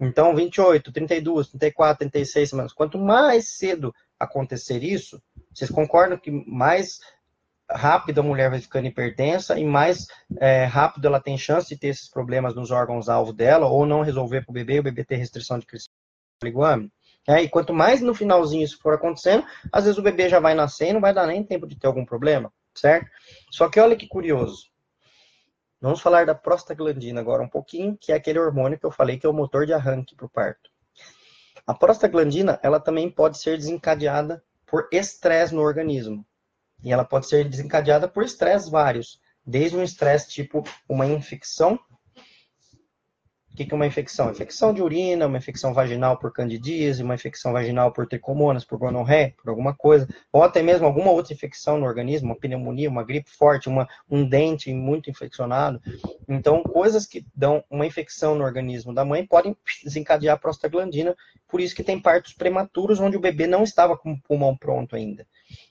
Então 0.00 0.34
28, 0.34 0.90
32, 0.90 1.48
34, 1.48 1.98
36 1.98 2.48
semanas. 2.48 2.72
Quanto 2.72 2.96
mais 2.96 3.50
cedo 3.50 3.94
acontecer 4.18 4.82
isso, 4.82 5.22
vocês 5.52 5.70
concordam 5.70 6.16
que 6.16 6.30
mais 6.30 7.00
rápido 7.70 8.20
a 8.20 8.24
mulher 8.24 8.48
vai 8.48 8.58
ficando 8.58 8.86
hipertensa 8.86 9.58
e 9.58 9.64
mais 9.64 10.06
é, 10.40 10.64
rápido 10.64 11.06
ela 11.06 11.20
tem 11.20 11.36
chance 11.36 11.68
de 11.68 11.76
ter 11.76 11.88
esses 11.88 12.08
problemas 12.08 12.54
nos 12.54 12.70
órgãos-alvo 12.70 13.30
dela 13.30 13.66
ou 13.66 13.84
não 13.84 14.00
resolver 14.00 14.40
para 14.40 14.52
o 14.52 14.54
bebê, 14.54 14.78
o 14.78 14.82
bebê 14.82 15.04
ter 15.04 15.16
restrição 15.16 15.58
de 15.58 15.66
crescimento 15.66 15.92
É, 17.28 17.42
e 17.42 17.48
quanto 17.48 17.74
mais 17.74 18.00
no 18.00 18.14
finalzinho 18.14 18.64
isso 18.64 18.78
for 18.80 18.94
acontecendo, 18.94 19.44
às 19.72 19.84
vezes 19.84 19.98
o 19.98 20.02
bebê 20.02 20.28
já 20.28 20.38
vai 20.38 20.54
nascer 20.54 20.90
e 20.90 20.92
não 20.92 21.00
vai 21.00 21.12
dar 21.12 21.26
nem 21.26 21.42
tempo 21.42 21.66
de 21.66 21.76
ter 21.76 21.88
algum 21.88 22.04
problema, 22.04 22.52
certo? 22.74 23.10
Só 23.50 23.68
que 23.68 23.80
olha 23.80 23.96
que 23.96 24.06
curioso. 24.06 24.66
Vamos 25.80 26.00
falar 26.00 26.24
da 26.24 26.34
prostaglandina 26.34 27.20
agora 27.20 27.42
um 27.42 27.48
pouquinho, 27.48 27.98
que 28.00 28.12
é 28.12 28.14
aquele 28.14 28.38
hormônio 28.38 28.78
que 28.78 28.86
eu 28.86 28.92
falei 28.92 29.18
que 29.18 29.26
é 29.26 29.28
o 29.28 29.32
motor 29.32 29.66
de 29.66 29.72
arranque 29.72 30.14
para 30.14 30.26
o 30.26 30.30
parto. 30.30 30.70
A 31.66 31.74
prostaglandina, 31.74 32.60
ela 32.62 32.78
também 32.78 33.10
pode 33.10 33.38
ser 33.38 33.58
desencadeada 33.58 34.42
por 34.64 34.88
estresse 34.92 35.54
no 35.54 35.62
organismo. 35.62 36.24
E 36.82 36.92
ela 36.92 37.04
pode 37.04 37.28
ser 37.28 37.48
desencadeada 37.48 38.06
por 38.06 38.22
estresse 38.22 38.70
vários, 38.70 39.20
desde 39.44 39.76
um 39.76 39.82
estresse 39.82 40.28
tipo 40.28 40.62
uma 40.88 41.06
infecção 41.06 41.78
o 43.64 43.66
que 43.66 43.72
é 43.72 43.74
uma 43.74 43.86
infecção? 43.86 44.30
Infecção 44.30 44.74
de 44.74 44.82
urina, 44.82 45.26
uma 45.26 45.38
infecção 45.38 45.72
vaginal 45.72 46.18
por 46.18 46.30
candidíase, 46.30 47.02
uma 47.02 47.14
infecção 47.14 47.52
vaginal 47.52 47.90
por 47.90 48.06
tricomonas, 48.06 48.64
por 48.64 48.78
gonorreia, 48.78 49.34
por 49.42 49.48
alguma 49.48 49.74
coisa, 49.74 50.06
ou 50.30 50.42
até 50.42 50.62
mesmo 50.62 50.86
alguma 50.86 51.10
outra 51.10 51.32
infecção 51.32 51.78
no 51.78 51.86
organismo, 51.86 52.28
uma 52.28 52.36
pneumonia, 52.36 52.90
uma 52.90 53.02
gripe 53.02 53.30
forte, 53.30 53.68
uma, 53.68 53.88
um 54.10 54.28
dente 54.28 54.72
muito 54.74 55.08
infeccionado. 55.08 55.80
Então, 56.28 56.62
coisas 56.62 57.06
que 57.06 57.24
dão 57.34 57.64
uma 57.70 57.86
infecção 57.86 58.34
no 58.34 58.44
organismo 58.44 58.92
da 58.92 59.04
mãe 59.04 59.26
podem 59.26 59.56
desencadear 59.82 60.36
a 60.36 60.38
prostaglandina, 60.38 61.16
por 61.48 61.60
isso 61.60 61.74
que 61.74 61.82
tem 61.82 61.98
partos 61.98 62.34
prematuros 62.34 63.00
onde 63.00 63.16
o 63.16 63.20
bebê 63.20 63.46
não 63.46 63.62
estava 63.62 63.96
com 63.96 64.12
o 64.12 64.20
pulmão 64.20 64.56
pronto 64.56 64.94
ainda 64.94 65.26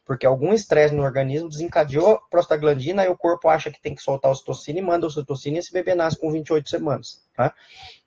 porque 0.06 0.26
algum 0.26 0.54
estresse 0.54 0.94
no 0.94 1.04
organismo 1.04 1.50
desencadeou 1.50 2.22
prostaglandina 2.30 3.04
e 3.04 3.10
o 3.10 3.18
corpo 3.18 3.50
acha 3.50 3.72
que 3.72 3.82
tem 3.82 3.96
que 3.96 4.02
soltar 4.02 4.32
ocitocina 4.32 4.80
e 4.80 4.82
manda 4.82 5.08
ocitocina 5.08 5.58
e 5.58 5.60
esse 5.60 5.74
bebê 5.74 5.96
nasce 5.96 6.20
com 6.20 6.32
28 6.32 6.70
semanas, 6.70 7.24
tá? 7.36 7.54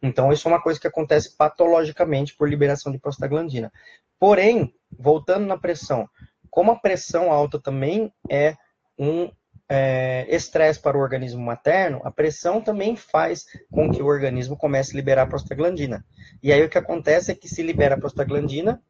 Então, 0.00 0.32
isso 0.32 0.46
é 0.46 0.52
uma 0.52 0.62
coisa 0.62 0.78
que 0.78 0.86
acontece 0.86 1.36
patologicamente 1.36 2.36
por 2.36 2.48
liberação 2.48 2.92
de 2.92 2.98
prostaglandina. 2.98 3.72
Porém, 4.18 4.72
voltando 4.96 5.46
na 5.46 5.58
pressão, 5.58 6.08
como 6.48 6.70
a 6.70 6.76
pressão 6.76 7.32
alta 7.32 7.58
também 7.58 8.12
é 8.30 8.56
um 8.96 9.30
é, 9.68 10.26
estresse 10.34 10.80
para 10.80 10.96
o 10.96 11.00
organismo 11.00 11.44
materno, 11.44 12.00
a 12.02 12.10
pressão 12.10 12.60
também 12.60 12.96
faz 12.96 13.44
com 13.70 13.90
que 13.90 14.02
o 14.02 14.06
organismo 14.06 14.56
comece 14.56 14.92
a 14.92 14.96
liberar 14.96 15.26
prostaglandina. 15.26 16.04
E 16.42 16.52
aí 16.52 16.62
o 16.64 16.68
que 16.68 16.78
acontece 16.78 17.30
é 17.30 17.34
que 17.34 17.48
se 17.48 17.62
libera 17.62 17.98
prostaglandina, 17.98 18.80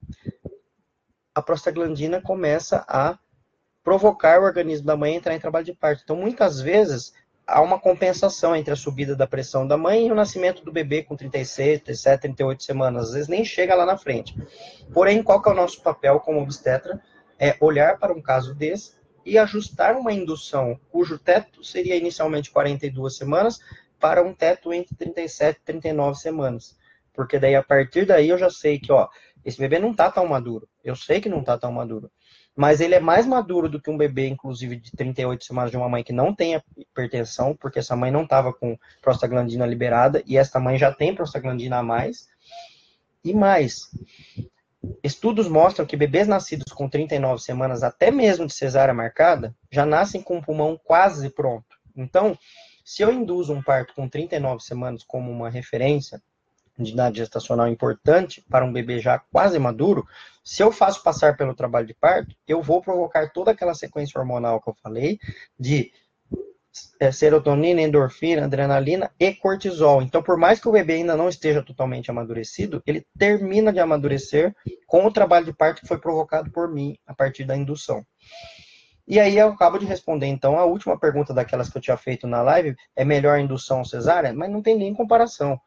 a 1.38 1.42
prostaglandina 1.42 2.20
começa 2.20 2.84
a 2.88 3.16
provocar 3.82 4.40
o 4.40 4.44
organismo 4.44 4.86
da 4.86 4.96
mãe 4.96 5.14
a 5.14 5.16
entrar 5.16 5.34
em 5.34 5.40
trabalho 5.40 5.64
de 5.64 5.72
parto. 5.72 6.02
Então, 6.02 6.16
muitas 6.16 6.60
vezes, 6.60 7.12
há 7.46 7.62
uma 7.62 7.78
compensação 7.78 8.54
entre 8.56 8.72
a 8.72 8.76
subida 8.76 9.14
da 9.14 9.26
pressão 9.26 9.66
da 9.66 9.76
mãe 9.76 10.06
e 10.06 10.12
o 10.12 10.14
nascimento 10.14 10.64
do 10.64 10.72
bebê 10.72 11.02
com 11.02 11.16
36, 11.16 11.82
37, 11.82 12.20
38 12.22 12.62
semanas. 12.64 13.08
Às 13.08 13.12
vezes 13.12 13.28
nem 13.28 13.44
chega 13.44 13.74
lá 13.74 13.86
na 13.86 13.96
frente. 13.96 14.36
Porém, 14.92 15.22
qual 15.22 15.40
que 15.40 15.48
é 15.48 15.52
o 15.52 15.56
nosso 15.56 15.80
papel 15.80 16.18
como 16.20 16.42
obstetra? 16.42 17.00
É 17.38 17.56
olhar 17.60 17.98
para 17.98 18.12
um 18.12 18.20
caso 18.20 18.52
desse 18.52 18.92
e 19.24 19.38
ajustar 19.38 19.96
uma 19.96 20.12
indução 20.12 20.78
cujo 20.90 21.18
teto 21.18 21.62
seria 21.62 21.96
inicialmente 21.96 22.50
42 22.50 23.16
semanas 23.16 23.60
para 24.00 24.22
um 24.22 24.34
teto 24.34 24.72
entre 24.72 24.96
37 24.96 25.56
e 25.56 25.64
39 25.64 26.18
semanas. 26.18 26.76
Porque 27.14 27.38
daí, 27.38 27.54
a 27.54 27.62
partir 27.62 28.04
daí, 28.04 28.28
eu 28.28 28.38
já 28.38 28.50
sei 28.50 28.78
que, 28.78 28.92
ó, 28.92 29.08
esse 29.44 29.58
bebê 29.58 29.78
não 29.78 29.94
tá 29.94 30.10
tão 30.10 30.26
maduro. 30.26 30.68
Eu 30.88 30.96
sei 30.96 31.20
que 31.20 31.28
não 31.28 31.42
tá 31.42 31.58
tão 31.58 31.72
maduro. 31.72 32.10
Mas 32.56 32.80
ele 32.80 32.94
é 32.94 33.00
mais 33.00 33.26
maduro 33.26 33.68
do 33.68 33.80
que 33.80 33.90
um 33.90 33.96
bebê, 33.96 34.26
inclusive, 34.26 34.76
de 34.76 34.90
38 34.92 35.44
semanas 35.44 35.70
de 35.70 35.76
uma 35.76 35.88
mãe 35.88 36.02
que 36.02 36.12
não 36.12 36.34
tem 36.34 36.60
hipertensão, 36.76 37.54
porque 37.54 37.78
essa 37.78 37.94
mãe 37.94 38.10
não 38.10 38.24
estava 38.24 38.52
com 38.52 38.76
prostaglandina 39.00 39.64
liberada, 39.64 40.22
e 40.26 40.36
esta 40.36 40.58
mãe 40.58 40.76
já 40.76 40.92
tem 40.92 41.14
prostaglandina 41.14 41.78
a 41.78 41.82
mais. 41.82 42.26
E 43.24 43.32
mais, 43.32 43.90
estudos 45.02 45.48
mostram 45.48 45.86
que 45.86 45.96
bebês 45.96 46.26
nascidos 46.26 46.72
com 46.72 46.88
39 46.88 47.42
semanas, 47.42 47.82
até 47.82 48.10
mesmo 48.10 48.46
de 48.46 48.54
cesárea 48.54 48.94
marcada, 48.94 49.54
já 49.70 49.84
nascem 49.84 50.22
com 50.22 50.38
o 50.38 50.42
pulmão 50.42 50.80
quase 50.82 51.30
pronto. 51.30 51.76
Então, 51.96 52.36
se 52.84 53.02
eu 53.02 53.12
induzo 53.12 53.52
um 53.52 53.62
parto 53.62 53.94
com 53.94 54.08
39 54.08 54.64
semanas 54.64 55.04
como 55.04 55.30
uma 55.30 55.50
referência, 55.50 56.22
de 56.78 56.92
idade 56.92 57.18
gestacional 57.18 57.68
importante 57.68 58.44
para 58.48 58.64
um 58.64 58.72
bebê 58.72 59.00
já 59.00 59.18
quase 59.18 59.58
maduro, 59.58 60.06
se 60.44 60.62
eu 60.62 60.72
faço 60.72 61.02
passar 61.02 61.36
pelo 61.36 61.54
trabalho 61.54 61.86
de 61.86 61.94
parto, 61.94 62.34
eu 62.46 62.62
vou 62.62 62.80
provocar 62.80 63.30
toda 63.32 63.50
aquela 63.50 63.74
sequência 63.74 64.18
hormonal 64.18 64.62
que 64.62 64.70
eu 64.70 64.76
falei 64.82 65.18
de 65.58 65.92
é, 67.00 67.10
serotonina, 67.10 67.80
endorfina, 67.80 68.44
adrenalina 68.44 69.10
e 69.18 69.34
cortisol. 69.34 70.02
Então, 70.02 70.22
por 70.22 70.36
mais 70.36 70.60
que 70.60 70.68
o 70.68 70.72
bebê 70.72 70.94
ainda 70.94 71.16
não 71.16 71.28
esteja 71.28 71.62
totalmente 71.62 72.10
amadurecido, 72.10 72.82
ele 72.86 73.06
termina 73.18 73.72
de 73.72 73.80
amadurecer 73.80 74.54
com 74.86 75.04
o 75.04 75.12
trabalho 75.12 75.46
de 75.46 75.52
parto 75.52 75.82
que 75.82 75.88
foi 75.88 75.98
provocado 75.98 76.50
por 76.50 76.68
mim 76.72 76.96
a 77.06 77.14
partir 77.14 77.44
da 77.44 77.56
indução. 77.56 78.04
E 79.06 79.18
aí 79.18 79.38
eu 79.38 79.48
acabo 79.48 79.78
de 79.78 79.86
responder, 79.86 80.26
então, 80.26 80.58
a 80.58 80.66
última 80.66 80.98
pergunta 80.98 81.32
daquelas 81.32 81.70
que 81.70 81.78
eu 81.78 81.82
tinha 81.82 81.96
feito 81.96 82.26
na 82.26 82.42
live, 82.42 82.76
é 82.94 83.04
melhor 83.04 83.38
indução 83.38 83.82
cesárea? 83.82 84.34
Mas 84.34 84.50
não 84.50 84.60
tem 84.60 84.76
nem 84.76 84.92
comparação. 84.92 85.58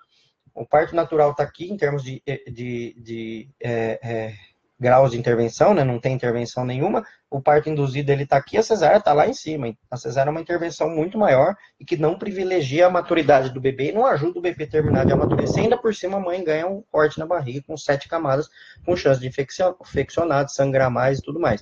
O 0.53 0.65
parto 0.65 0.95
natural 0.95 1.31
está 1.31 1.43
aqui 1.43 1.71
em 1.71 1.77
termos 1.77 2.03
de, 2.03 2.21
de, 2.51 2.93
de 2.97 3.49
é, 3.59 3.99
é, 4.03 4.33
graus 4.81 5.11
de 5.11 5.19
intervenção, 5.19 5.75
né? 5.75 5.83
Não 5.83 5.99
tem 5.99 6.15
intervenção 6.15 6.65
nenhuma. 6.65 7.05
O 7.29 7.39
parto 7.39 7.69
induzido 7.69 8.11
ele 8.11 8.23
está 8.23 8.35
aqui, 8.35 8.57
a 8.57 8.63
cesárea 8.63 8.97
está 8.97 9.13
lá 9.13 9.27
em 9.27 9.33
cima. 9.33 9.71
A 9.91 9.95
cesárea 9.95 10.29
é 10.29 10.31
uma 10.31 10.41
intervenção 10.41 10.89
muito 10.89 11.19
maior 11.19 11.55
e 11.79 11.85
que 11.85 11.95
não 11.95 12.17
privilegia 12.17 12.87
a 12.87 12.89
maturidade 12.89 13.53
do 13.53 13.61
bebê 13.61 13.89
e 13.89 13.91
não 13.91 14.07
ajuda 14.07 14.39
o 14.39 14.41
bebê 14.41 14.63
a 14.63 14.67
terminar 14.67 15.05
de 15.05 15.13
amadurecer. 15.13 15.61
Ainda 15.61 15.77
por 15.77 15.93
cima, 15.93 16.17
a 16.17 16.19
mãe 16.19 16.43
ganha 16.43 16.65
um 16.65 16.83
corte 16.91 17.19
na 17.19 17.27
barriga 17.27 17.63
com 17.65 17.77
sete 17.77 18.09
camadas, 18.09 18.49
com 18.83 18.95
chance 18.95 19.21
de 19.21 19.27
infeccionar, 19.27 20.45
de 20.45 20.53
sangrar 20.53 20.89
mais 20.89 21.19
e 21.19 21.21
tudo 21.21 21.39
mais. 21.39 21.61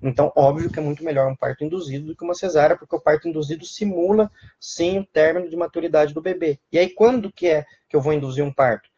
Então, 0.00 0.32
óbvio 0.36 0.70
que 0.70 0.78
é 0.78 0.82
muito 0.82 1.02
melhor 1.02 1.28
um 1.28 1.36
parto 1.36 1.64
induzido 1.64 2.06
do 2.06 2.16
que 2.16 2.24
uma 2.24 2.34
cesárea, 2.34 2.76
porque 2.76 2.94
o 2.94 3.00
parto 3.00 3.28
induzido 3.28 3.66
simula, 3.66 4.30
sim, 4.60 5.00
o 5.00 5.04
término 5.04 5.50
de 5.50 5.56
maturidade 5.56 6.14
do 6.14 6.22
bebê. 6.22 6.58
E 6.72 6.78
aí, 6.78 6.88
quando 6.88 7.32
que 7.32 7.48
é 7.48 7.64
que 7.88 7.96
eu 7.96 8.00
vou 8.00 8.12
induzir 8.12 8.44
um 8.44 8.52
parto? 8.52 8.89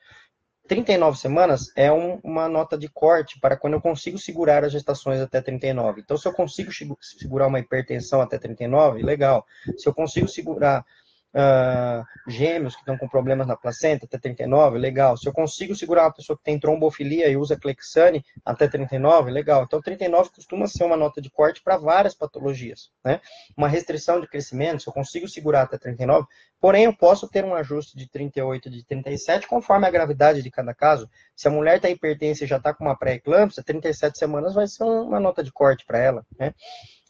39 0.72 1.18
semanas 1.18 1.70
é 1.76 1.92
um, 1.92 2.18
uma 2.24 2.48
nota 2.48 2.78
de 2.78 2.88
corte 2.88 3.38
para 3.38 3.58
quando 3.58 3.74
eu 3.74 3.80
consigo 3.80 4.16
segurar 4.16 4.64
as 4.64 4.72
gestações 4.72 5.20
até 5.20 5.38
39. 5.42 6.00
Então, 6.00 6.16
se 6.16 6.26
eu 6.26 6.32
consigo 6.32 6.70
segurar 6.98 7.46
uma 7.48 7.58
hipertensão 7.58 8.22
até 8.22 8.38
39, 8.38 9.02
legal. 9.02 9.46
Se 9.76 9.86
eu 9.86 9.92
consigo 9.92 10.26
segurar 10.26 10.82
uh, 11.34 12.04
gêmeos 12.30 12.74
que 12.74 12.82
estão 12.82 12.96
com 12.96 13.08
problemas 13.08 13.46
na 13.46 13.56
placenta 13.56 14.04
até 14.04 14.18
39, 14.18 14.78
legal. 14.78 15.16
Se 15.16 15.28
eu 15.28 15.32
consigo 15.32 15.74
segurar 15.74 16.04
uma 16.04 16.12
pessoa 16.12 16.36
que 16.36 16.44
tem 16.44 16.58
trombofilia 16.58 17.28
e 17.28 17.36
usa 17.36 17.58
Clexane 17.58 18.24
até 18.44 18.68
39, 18.68 19.30
legal. 19.30 19.64
Então, 19.64 19.80
39 19.80 20.30
costuma 20.30 20.66
ser 20.66 20.84
uma 20.84 20.96
nota 20.96 21.20
de 21.20 21.30
corte 21.30 21.62
para 21.62 21.76
várias 21.76 22.14
patologias, 22.14 22.90
né? 23.04 23.20
Uma 23.56 23.68
restrição 23.68 24.20
de 24.20 24.28
crescimento, 24.28 24.82
se 24.82 24.88
eu 24.88 24.92
consigo 24.92 25.28
segurar 25.28 25.62
até 25.62 25.78
39, 25.78 26.26
porém 26.60 26.84
eu 26.84 26.94
posso 26.94 27.28
ter 27.28 27.44
um 27.44 27.54
ajuste 27.54 27.96
de 27.96 28.08
38, 28.08 28.70
de 28.70 28.84
37, 28.84 29.46
conforme 29.46 29.86
a 29.86 29.90
gravidade 29.90 30.42
de 30.42 30.50
cada 30.50 30.74
caso. 30.74 31.08
Se 31.34 31.48
a 31.48 31.50
mulher 31.50 31.76
está 31.76 31.88
hipertensa 31.88 32.44
e 32.44 32.46
já 32.46 32.58
está 32.58 32.72
com 32.72 32.84
uma 32.84 32.96
pré-eclâmpsia, 32.96 33.62
37 33.62 34.18
semanas 34.18 34.54
vai 34.54 34.66
ser 34.66 34.84
uma 34.84 35.18
nota 35.18 35.42
de 35.42 35.52
corte 35.52 35.84
para 35.84 35.98
ela, 35.98 36.26
né? 36.38 36.54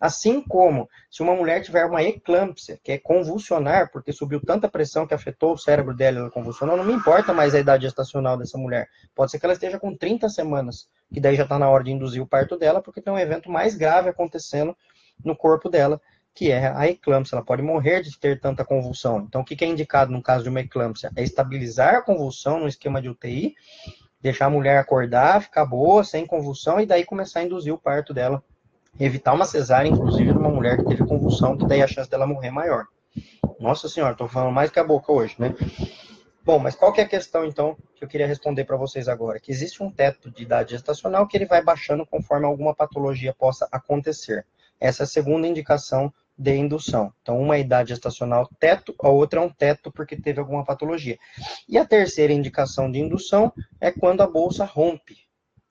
Assim 0.02 0.42
como 0.42 0.90
se 1.08 1.22
uma 1.22 1.32
mulher 1.32 1.62
tiver 1.62 1.84
uma 1.84 2.02
eclâmpsia, 2.02 2.76
que 2.82 2.90
é 2.90 2.98
convulsionar, 2.98 3.92
porque 3.92 4.12
subiu 4.12 4.40
tanta 4.44 4.68
pressão 4.68 5.06
que 5.06 5.14
afetou 5.14 5.52
o 5.52 5.56
cérebro 5.56 5.94
dela 5.94 6.16
e 6.16 6.20
ela 6.22 6.30
convulsionou, 6.30 6.76
não 6.76 6.82
me 6.82 6.92
importa 6.92 7.32
mais 7.32 7.54
a 7.54 7.60
idade 7.60 7.84
gestacional 7.84 8.36
dessa 8.36 8.58
mulher. 8.58 8.88
Pode 9.14 9.30
ser 9.30 9.38
que 9.38 9.46
ela 9.46 9.52
esteja 9.52 9.78
com 9.78 9.96
30 9.96 10.28
semanas, 10.28 10.88
que 11.14 11.20
daí 11.20 11.36
já 11.36 11.44
está 11.44 11.56
na 11.56 11.70
hora 11.70 11.84
de 11.84 11.92
induzir 11.92 12.20
o 12.20 12.26
parto 12.26 12.58
dela, 12.58 12.82
porque 12.82 13.00
tem 13.00 13.12
um 13.12 13.18
evento 13.18 13.48
mais 13.48 13.76
grave 13.76 14.08
acontecendo 14.08 14.76
no 15.24 15.36
corpo 15.36 15.68
dela, 15.68 16.00
que 16.34 16.50
é 16.50 16.66
a 16.66 16.88
eclâmpsia. 16.88 17.36
Ela 17.36 17.44
pode 17.44 17.62
morrer 17.62 18.02
de 18.02 18.18
ter 18.18 18.40
tanta 18.40 18.64
convulsão. 18.64 19.20
Então, 19.20 19.42
o 19.42 19.44
que 19.44 19.64
é 19.64 19.68
indicado 19.68 20.10
no 20.10 20.20
caso 20.20 20.42
de 20.42 20.48
uma 20.48 20.58
eclâmpsia? 20.58 21.12
É 21.14 21.22
estabilizar 21.22 21.94
a 21.94 22.02
convulsão 22.02 22.58
no 22.58 22.66
esquema 22.66 23.00
de 23.00 23.08
UTI, 23.08 23.54
deixar 24.20 24.46
a 24.46 24.50
mulher 24.50 24.78
acordar, 24.78 25.42
ficar 25.42 25.64
boa, 25.64 26.02
sem 26.02 26.26
convulsão, 26.26 26.80
e 26.80 26.86
daí 26.86 27.04
começar 27.04 27.38
a 27.38 27.44
induzir 27.44 27.72
o 27.72 27.78
parto 27.78 28.12
dela 28.12 28.42
evitar 28.98 29.32
uma 29.32 29.44
cesárea, 29.44 29.88
inclusive, 29.88 30.32
numa 30.32 30.48
mulher 30.48 30.76
que 30.76 30.84
teve 30.84 31.06
convulsão, 31.06 31.56
que 31.56 31.66
daí 31.66 31.82
a 31.82 31.86
chance 31.86 32.10
dela 32.10 32.26
morrer 32.26 32.48
é 32.48 32.52
maior. 32.52 32.86
Nossa 33.58 33.88
senhora, 33.88 34.14
tô 34.14 34.28
falando 34.28 34.52
mais 34.52 34.70
que 34.70 34.78
a 34.78 34.84
boca 34.84 35.12
hoje, 35.12 35.36
né? 35.38 35.54
Bom, 36.44 36.58
mas 36.58 36.74
qual 36.74 36.92
que 36.92 37.00
é 37.00 37.04
a 37.04 37.08
questão, 37.08 37.44
então, 37.44 37.76
que 37.94 38.04
eu 38.04 38.08
queria 38.08 38.26
responder 38.26 38.64
para 38.64 38.76
vocês 38.76 39.08
agora? 39.08 39.38
Que 39.38 39.52
existe 39.52 39.80
um 39.82 39.90
teto 39.90 40.28
de 40.30 40.42
idade 40.42 40.72
gestacional 40.72 41.26
que 41.28 41.36
ele 41.36 41.46
vai 41.46 41.62
baixando 41.62 42.04
conforme 42.04 42.46
alguma 42.46 42.74
patologia 42.74 43.32
possa 43.32 43.68
acontecer. 43.70 44.44
Essa 44.80 45.02
é 45.02 45.04
a 45.04 45.06
segunda 45.06 45.46
indicação 45.46 46.12
de 46.36 46.56
indução. 46.56 47.12
Então, 47.22 47.40
uma 47.40 47.56
é 47.56 47.60
idade 47.60 47.90
gestacional 47.90 48.50
teto, 48.58 48.92
a 49.00 49.08
outra 49.08 49.40
é 49.40 49.42
um 49.44 49.48
teto 49.48 49.92
porque 49.92 50.16
teve 50.16 50.40
alguma 50.40 50.64
patologia. 50.64 51.16
E 51.68 51.78
a 51.78 51.84
terceira 51.84 52.32
indicação 52.32 52.90
de 52.90 52.98
indução 52.98 53.52
é 53.80 53.92
quando 53.92 54.22
a 54.22 54.26
bolsa 54.26 54.64
rompe. 54.64 55.18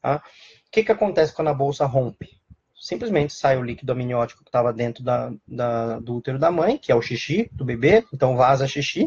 Tá? 0.01 0.23
O 0.67 0.71
que, 0.71 0.83
que 0.83 0.91
acontece 0.91 1.33
quando 1.33 1.49
a 1.49 1.53
bolsa 1.53 1.85
rompe? 1.85 2.40
Simplesmente 2.81 3.33
sai 3.33 3.57
o 3.57 3.63
líquido 3.63 3.91
amniótico 3.91 4.43
que 4.43 4.49
estava 4.49 4.73
dentro 4.73 5.03
da, 5.03 5.31
da, 5.47 5.99
do 5.99 6.15
útero 6.15 6.39
da 6.39 6.49
mãe, 6.49 6.79
que 6.79 6.91
é 6.91 6.95
o 6.95 7.01
xixi 7.01 7.47
do 7.53 7.63
bebê, 7.63 8.03
então 8.11 8.35
vaza 8.35 8.67
xixi. 8.67 9.03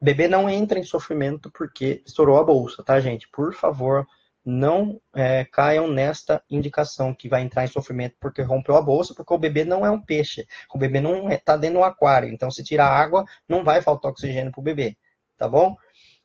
O 0.00 0.04
bebê 0.04 0.26
não 0.26 0.48
entra 0.48 0.78
em 0.78 0.84
sofrimento 0.84 1.50
porque 1.50 2.02
estourou 2.06 2.38
a 2.38 2.44
bolsa, 2.44 2.82
tá, 2.82 2.98
gente? 3.00 3.28
Por 3.28 3.52
favor, 3.52 4.06
não 4.42 5.00
é, 5.14 5.44
caiam 5.44 5.86
nesta 5.86 6.42
indicação 6.50 7.14
que 7.14 7.28
vai 7.28 7.42
entrar 7.42 7.64
em 7.64 7.68
sofrimento 7.68 8.16
porque 8.18 8.40
rompeu 8.40 8.74
a 8.74 8.82
bolsa, 8.82 9.14
porque 9.14 9.32
o 9.34 9.38
bebê 9.38 9.64
não 9.64 9.84
é 9.84 9.90
um 9.90 10.00
peixe, 10.00 10.46
o 10.74 10.78
bebê 10.78 10.98
não 11.00 11.30
está 11.30 11.54
é, 11.54 11.58
dentro 11.58 11.78
do 11.78 11.84
aquário, 11.84 12.30
então 12.30 12.50
se 12.50 12.64
tirar 12.64 12.88
água, 12.88 13.26
não 13.46 13.62
vai 13.62 13.82
faltar 13.82 14.10
oxigênio 14.10 14.50
para 14.50 14.60
o 14.60 14.64
bebê, 14.64 14.96
tá 15.36 15.46
bom? 15.46 15.72
O 15.72 15.76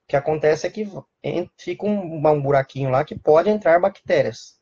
que 0.07 0.15
acontece 0.15 0.65
é 0.65 0.69
que 0.69 0.89
fica 1.57 1.86
um, 1.86 2.25
um 2.25 2.41
buraquinho 2.41 2.89
lá 2.89 3.03
que 3.03 3.17
pode 3.17 3.49
entrar 3.49 3.80
bactérias, 3.80 4.59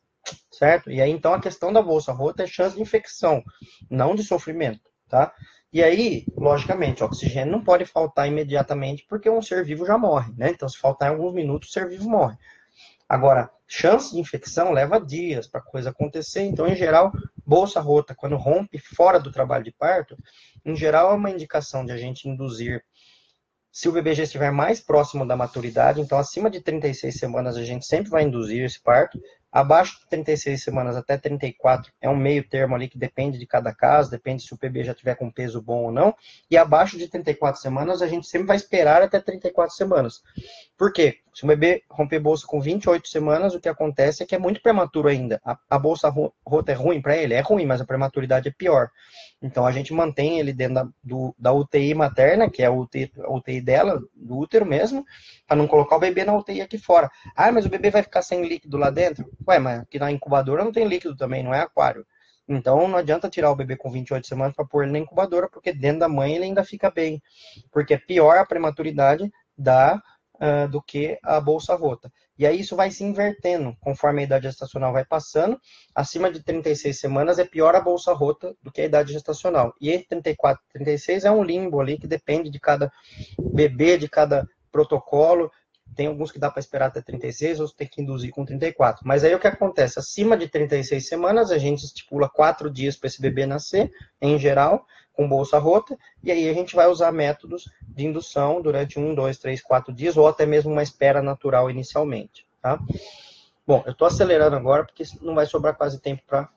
certo? 0.52 0.90
E 0.92 1.02
aí, 1.02 1.12
então, 1.12 1.34
a 1.34 1.42
questão 1.42 1.72
da 1.72 1.82
bolsa 1.82 2.12
rota 2.12 2.44
é 2.44 2.48
chance 2.48 2.76
de 2.76 2.82
infecção, 2.82 3.44
não 3.90 4.16
de 4.16 4.24
sofrimento, 4.24 4.90
tá? 5.08 5.34
E 5.72 5.84
aí, 5.84 6.26
logicamente, 6.36 7.04
oxigênio 7.04 7.52
não 7.52 7.64
pode 7.64 7.86
faltar 7.86 8.28
imediatamente 8.28 9.06
porque 9.08 9.30
um 9.30 9.42
ser 9.42 9.64
vivo 9.66 9.86
já 9.86 9.98
morre, 9.98 10.34
né? 10.38 10.50
Então, 10.50 10.68
se 10.68 10.78
faltar 10.78 11.10
em 11.10 11.12
alguns 11.12 11.34
minutos, 11.34 11.70
o 11.70 11.72
ser 11.72 11.88
vivo 11.88 12.10
morre. 12.10 12.38
Agora, 13.08 13.50
chance 13.68 14.14
de 14.14 14.20
infecção 14.20 14.72
leva 14.72 15.00
dias 15.00 15.48
para 15.48 15.62
a 15.62 15.64
coisa 15.64 15.90
acontecer. 15.90 16.42
Então, 16.42 16.68
em 16.68 16.76
geral, 16.76 17.12
bolsa 17.46 17.80
rota, 17.80 18.16
quando 18.16 18.36
rompe 18.36 18.80
fora 18.80 19.20
do 19.20 19.32
trabalho 19.32 19.64
de 19.64 19.72
parto, 19.72 20.18
em 20.66 20.76
geral 20.76 21.12
é 21.12 21.16
uma 21.16 21.30
indicação 21.30 21.86
de 21.86 21.92
a 21.92 21.98
gente 21.98 22.28
induzir. 22.28 22.84
Se 23.72 23.88
o 23.88 23.92
bebê 23.92 24.16
já 24.16 24.24
estiver 24.24 24.52
mais 24.52 24.80
próximo 24.80 25.26
da 25.26 25.36
maturidade, 25.36 26.02
então 26.02 26.18
acima 26.18 26.50
de 26.50 26.60
36 26.60 27.16
semanas 27.16 27.56
a 27.56 27.64
gente 27.64 27.86
sempre 27.86 28.10
vai 28.10 28.24
induzir 28.24 28.66
esse 28.66 28.82
parto. 28.82 29.22
Abaixo 29.52 30.00
de 30.00 30.10
36 30.10 30.62
semanas 30.62 30.95
até 30.95 31.18
34 31.18 31.91
é 32.02 32.10
um 32.10 32.16
meio 32.16 32.48
termo 32.48 32.76
ali 32.76 32.88
que 32.88 32.98
depende 32.98 33.39
de 33.39 33.48
cada 33.48 33.74
caso, 33.74 34.12
depende 34.12 34.43
se 34.43 34.54
o 34.54 34.58
bebê 34.58 34.84
já 34.84 34.93
tiver 34.93 35.16
com 35.16 35.32
peso 35.32 35.62
bom 35.62 35.84
ou 35.84 35.91
não. 35.91 36.16
E 36.52 36.58
abaixo 36.58 36.98
de 36.98 37.08
34 37.08 37.62
semanas 37.62 38.02
a 38.02 38.08
gente 38.08 38.28
sempre 38.28 38.48
vai 38.48 38.58
esperar 38.58 39.02
até 39.02 39.20
34 39.20 39.76
semanas. 39.76 40.22
Por 40.78 40.91
quê? 40.91 41.20
Se 41.38 41.44
o 41.44 41.48
bebê 41.48 41.84
romper 41.88 42.18
bolsa 42.18 42.48
com 42.48 42.60
28 42.60 43.08
semanas, 43.08 43.54
o 43.54 43.60
que 43.60 43.70
acontece 43.70 44.24
é 44.24 44.26
que 44.26 44.34
é 44.34 44.40
muito 44.40 44.60
prematuro 44.60 45.08
ainda. 45.08 45.40
A, 45.46 45.56
a 45.70 45.78
bolsa 45.78 46.12
rota 46.44 46.72
é 46.72 46.74
ruim 46.74 47.00
para 47.00 47.16
ele? 47.16 47.36
É 47.36 47.42
ruim, 47.42 47.64
mas 47.64 47.80
a 47.80 47.86
prematuridade 47.86 48.48
é 48.48 48.52
pior. 48.52 48.90
Então 49.40 49.64
a 49.64 49.72
gente 49.72 49.94
mantém 49.94 50.40
ele 50.40 50.52
dentro 50.52 50.74
da, 50.74 50.88
do, 51.04 51.36
da 51.38 51.54
UTI 51.54 51.94
materna, 51.94 52.50
que 52.50 52.64
é 52.64 52.66
a 52.66 52.72
UTI, 52.72 53.12
a 53.20 53.32
UTI 53.32 53.62
dela, 53.62 54.02
do 54.16 54.36
útero 54.36 54.66
mesmo, 54.66 55.06
para 55.46 55.56
não 55.56 55.68
colocar 55.68 55.98
o 55.98 56.00
bebê 56.00 56.26
na 56.26 56.36
UTI 56.36 56.62
aqui 56.62 56.80
fora. 56.80 57.08
Ah, 57.36 57.52
mas 57.52 57.68
o 57.68 57.70
bebê 57.70 57.92
vai 57.92 58.02
ficar 58.02 58.24
sem 58.24 58.44
líquido 58.44 58.76
lá 58.76 58.90
dentro? 58.90 59.32
Ué, 59.48 59.60
mas 59.60 59.82
aqui 59.82 60.00
na 60.00 60.12
incubadora 60.12 60.64
não 60.64 60.72
tem 60.72 60.88
líquido 60.88 61.16
também, 61.16 61.44
não 61.44 61.54
é 61.54 61.60
aquário. 61.60 62.04
Então 62.50 62.88
não 62.88 62.98
adianta 62.98 63.30
tirar 63.30 63.52
o 63.52 63.56
bebê 63.56 63.78
com 63.78 63.92
28 63.92 64.26
semanas 64.26 64.56
para 64.56 64.66
pôr 64.66 64.86
ele 64.86 64.94
na 64.94 65.00
incubadora, 65.00 65.48
porque 65.48 65.72
dentro 65.72 66.00
da 66.00 66.10
mãe 66.10 66.34
ele 66.34 66.46
ainda 66.46 66.64
fica 66.64 66.90
bem. 66.90 67.22
Porque 67.72 67.94
é 67.94 67.98
pior 68.00 68.40
a 68.40 68.46
prematuridade 68.46 69.32
da 69.56 70.02
uh, 70.42 70.68
do 70.68 70.82
que 70.82 71.18
a 71.24 71.40
bolsa 71.40 71.76
rota. 71.76 72.12
E 72.38 72.46
aí 72.46 72.60
isso 72.60 72.76
vai 72.76 72.92
se 72.92 73.04
invertendo 73.04 73.76
conforme 73.82 74.22
a 74.22 74.26
idade 74.26 74.46
gestacional 74.46 74.94
vai 74.94 75.04
passando. 75.04 75.60
Acima 75.94 76.32
de 76.32 76.44
36 76.44 77.00
semanas 77.00 77.40
é 77.40 77.46
pior 77.46 77.76
a 77.76 77.82
bolsa 77.82 78.14
rota 78.14 78.56
do 78.62 78.72
que 78.72 78.82
a 78.82 78.86
idade 78.86 79.12
gestacional. 79.12 79.74
E 79.82 79.92
entre 79.92 80.08
34 80.08 80.62
e 80.70 80.74
36 80.74 81.26
é 81.26 81.32
um 81.32 81.44
limbo 81.44 81.82
ali 81.82 81.98
que 81.98 82.08
depende 82.08 82.50
de 82.50 82.60
cada 82.60 82.92
bebê, 83.40 83.98
de 83.98 84.08
cada 84.08 84.48
protocolo. 84.72 85.52
Tem 85.96 86.08
alguns 86.08 86.32
que 86.32 86.38
dá 86.38 86.52
para 86.52 86.60
esperar 86.60 86.88
até 86.88 87.02
36, 87.02 87.60
outros 87.60 87.76
tem 87.76 87.88
que 87.88 88.02
induzir 88.02 88.30
com 88.30 88.46
34. 88.46 89.02
Mas 89.08 89.24
aí 89.24 89.34
o 89.34 89.40
que 89.40 89.48
acontece? 89.48 89.98
Acima 89.98 90.38
de 90.38 90.48
36 90.48 91.08
semanas, 91.08 91.50
a 91.50 91.58
gente 91.58 91.86
estipula 91.86 92.30
quatro 92.30 92.70
dias 92.70 92.96
para 92.96 93.08
esse 93.08 93.22
bebê 93.22 93.46
nascer, 93.46 93.92
em 94.22 94.38
geral, 94.38 94.86
com 95.18 95.28
bolsa 95.28 95.57
rota, 95.57 95.97
e 96.24 96.32
aí 96.32 96.47
a 96.47 96.53
gente 96.53 96.76
vai 96.76 96.86
usar 96.88 97.11
métodos 97.11 97.68
de 97.82 98.05
indução 98.05 98.61
durante 98.61 98.99
um, 98.99 99.15
dois, 99.15 99.39
três, 99.39 99.63
quatro 99.63 99.91
dias, 99.91 100.15
ou 100.15 100.28
até 100.28 100.45
mesmo 100.45 100.72
uma 100.72 100.84
espera 100.84 101.24
natural 101.24 101.72
inicialmente, 101.72 102.45
tá? 102.61 102.80
Bom, 103.65 103.82
eu 103.88 103.93
estou 103.93 104.07
acelerando 104.07 104.55
agora 104.55 104.86
porque 104.86 105.03
não 105.20 105.34
vai 105.34 105.47
sobrar 105.47 105.76
quase 105.76 105.99
tempo 105.99 106.22
para 106.28 106.47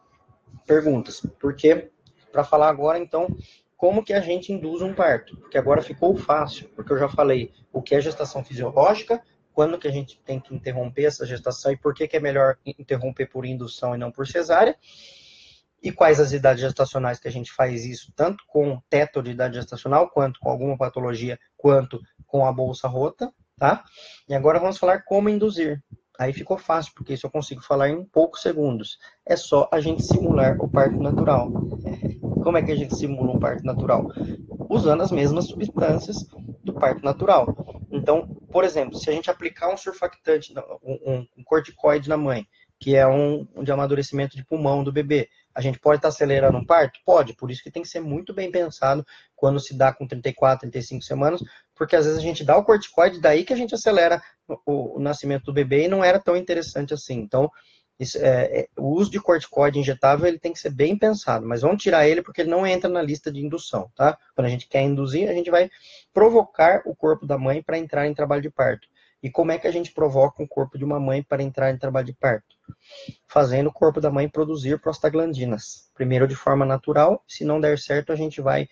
perguntas, 0.66 1.26
porque 1.40 1.90
para 2.30 2.44
falar 2.44 2.68
agora, 2.68 2.98
então, 2.98 3.34
como 3.78 4.04
que 4.04 4.12
a 4.12 4.20
gente 4.20 4.52
induz 4.52 4.82
um 4.82 4.92
parto, 4.92 5.34
porque 5.38 5.56
agora 5.56 5.80
ficou 5.80 6.14
fácil, 6.14 6.68
porque 6.76 6.92
eu 6.92 6.98
já 6.98 7.08
falei 7.08 7.50
o 7.72 7.80
que 7.80 7.94
é 7.94 8.00
gestação 8.00 8.44
fisiológica, 8.44 9.22
quando 9.54 9.78
que 9.78 9.88
a 9.88 9.90
gente 9.90 10.20
tem 10.20 10.38
que 10.38 10.54
interromper 10.54 11.04
essa 11.04 11.24
gestação 11.24 11.72
e 11.72 11.78
por 11.78 11.94
que, 11.94 12.06
que 12.06 12.16
é 12.16 12.20
melhor 12.20 12.58
interromper 12.64 13.26
por 13.26 13.46
indução 13.46 13.94
e 13.94 13.98
não 13.98 14.12
por 14.12 14.26
cesárea, 14.26 14.76
e 15.82 15.90
quais 15.90 16.20
as 16.20 16.32
idades 16.32 16.62
gestacionais 16.62 17.18
que 17.18 17.28
a 17.28 17.32
gente 17.32 17.52
faz 17.52 17.84
isso, 17.84 18.12
tanto 18.14 18.44
com 18.46 18.80
teto 18.88 19.22
de 19.22 19.30
idade 19.30 19.56
gestacional, 19.56 20.10
quanto 20.10 20.38
com 20.40 20.50
alguma 20.50 20.76
patologia, 20.76 21.38
quanto 21.56 22.00
com 22.26 22.44
a 22.46 22.52
bolsa 22.52 22.86
rota, 22.86 23.32
tá? 23.58 23.84
E 24.28 24.34
agora 24.34 24.58
vamos 24.58 24.78
falar 24.78 25.02
como 25.04 25.28
induzir. 25.28 25.82
Aí 26.18 26.34
ficou 26.34 26.58
fácil, 26.58 26.92
porque 26.94 27.14
isso 27.14 27.26
eu 27.26 27.30
consigo 27.30 27.62
falar 27.62 27.88
em 27.88 28.04
poucos 28.04 28.42
segundos. 28.42 28.98
É 29.26 29.36
só 29.36 29.66
a 29.72 29.80
gente 29.80 30.02
simular 30.02 30.54
o 30.60 30.68
parto 30.68 31.02
natural. 31.02 31.50
Como 32.42 32.58
é 32.58 32.62
que 32.62 32.72
a 32.72 32.76
gente 32.76 32.94
simula 32.94 33.32
um 33.32 33.38
parto 33.38 33.64
natural? 33.64 34.06
Usando 34.68 35.02
as 35.02 35.10
mesmas 35.10 35.46
substâncias 35.46 36.26
do 36.62 36.74
parto 36.74 37.02
natural. 37.02 37.56
Então, 37.90 38.28
por 38.52 38.64
exemplo, 38.64 38.98
se 38.98 39.08
a 39.08 39.14
gente 39.14 39.30
aplicar 39.30 39.72
um 39.72 39.78
surfactante, 39.78 40.52
um, 40.82 41.26
corticoide 41.44 42.08
na 42.08 42.18
mãe, 42.18 42.46
que 42.78 42.94
é 42.94 43.06
um 43.06 43.46
de 43.62 43.72
amadurecimento 43.72 44.36
de 44.36 44.44
pulmão 44.44 44.84
do 44.84 44.92
bebê. 44.92 45.28
A 45.54 45.60
gente 45.60 45.78
pode 45.78 45.98
estar 45.98 46.08
acelerando 46.08 46.58
um 46.58 46.64
parto? 46.64 47.00
Pode, 47.04 47.34
por 47.34 47.50
isso 47.50 47.62
que 47.62 47.70
tem 47.70 47.82
que 47.82 47.88
ser 47.88 48.00
muito 48.00 48.32
bem 48.32 48.50
pensado 48.50 49.04
quando 49.34 49.58
se 49.58 49.76
dá 49.76 49.92
com 49.92 50.06
34, 50.06 50.60
35 50.70 51.02
semanas, 51.02 51.42
porque 51.74 51.96
às 51.96 52.04
vezes 52.04 52.18
a 52.18 52.22
gente 52.22 52.44
dá 52.44 52.56
o 52.56 52.64
corticoide, 52.64 53.20
daí 53.20 53.44
que 53.44 53.52
a 53.52 53.56
gente 53.56 53.74
acelera 53.74 54.22
o, 54.66 54.96
o 54.96 55.00
nascimento 55.00 55.44
do 55.44 55.52
bebê 55.52 55.84
e 55.84 55.88
não 55.88 56.04
era 56.04 56.20
tão 56.20 56.36
interessante 56.36 56.94
assim. 56.94 57.18
Então, 57.18 57.50
isso, 58.00 58.16
é, 58.16 58.60
é, 58.60 58.68
o 58.78 58.88
uso 58.94 59.10
de 59.10 59.20
corticoide 59.20 59.78
injetável 59.78 60.26
ele 60.26 60.38
tem 60.38 60.54
que 60.54 60.58
ser 60.58 60.70
bem 60.70 60.96
pensado, 60.96 61.46
mas 61.46 61.60
vamos 61.60 61.82
tirar 61.82 62.08
ele 62.08 62.22
porque 62.22 62.40
ele 62.40 62.50
não 62.50 62.66
entra 62.66 62.88
na 62.88 63.02
lista 63.02 63.30
de 63.30 63.44
indução, 63.44 63.90
tá? 63.94 64.16
Quando 64.34 64.46
a 64.46 64.50
gente 64.50 64.66
quer 64.66 64.80
induzir, 64.80 65.28
a 65.28 65.34
gente 65.34 65.50
vai 65.50 65.68
provocar 66.12 66.80
o 66.86 66.96
corpo 66.96 67.26
da 67.26 67.36
mãe 67.36 67.62
para 67.62 67.76
entrar 67.76 68.06
em 68.06 68.14
trabalho 68.14 68.40
de 68.40 68.50
parto. 68.50 68.88
E 69.22 69.30
como 69.30 69.52
é 69.52 69.58
que 69.58 69.66
a 69.66 69.70
gente 69.70 69.92
provoca 69.92 70.42
o 70.42 70.48
corpo 70.48 70.78
de 70.78 70.84
uma 70.84 70.98
mãe 70.98 71.22
para 71.22 71.42
entrar 71.42 71.70
em 71.70 71.76
trabalho 71.76 72.06
de 72.06 72.14
parto? 72.14 72.56
Fazendo 73.28 73.68
o 73.68 73.72
corpo 73.72 74.00
da 74.00 74.10
mãe 74.10 74.28
produzir 74.28 74.80
prostaglandinas. 74.80 75.90
Primeiro 75.94 76.26
de 76.26 76.34
forma 76.34 76.64
natural, 76.64 77.24
se 77.26 77.44
não 77.44 77.60
der 77.60 77.78
certo, 77.78 78.12
a 78.12 78.16
gente 78.16 78.40
vai 78.40 78.68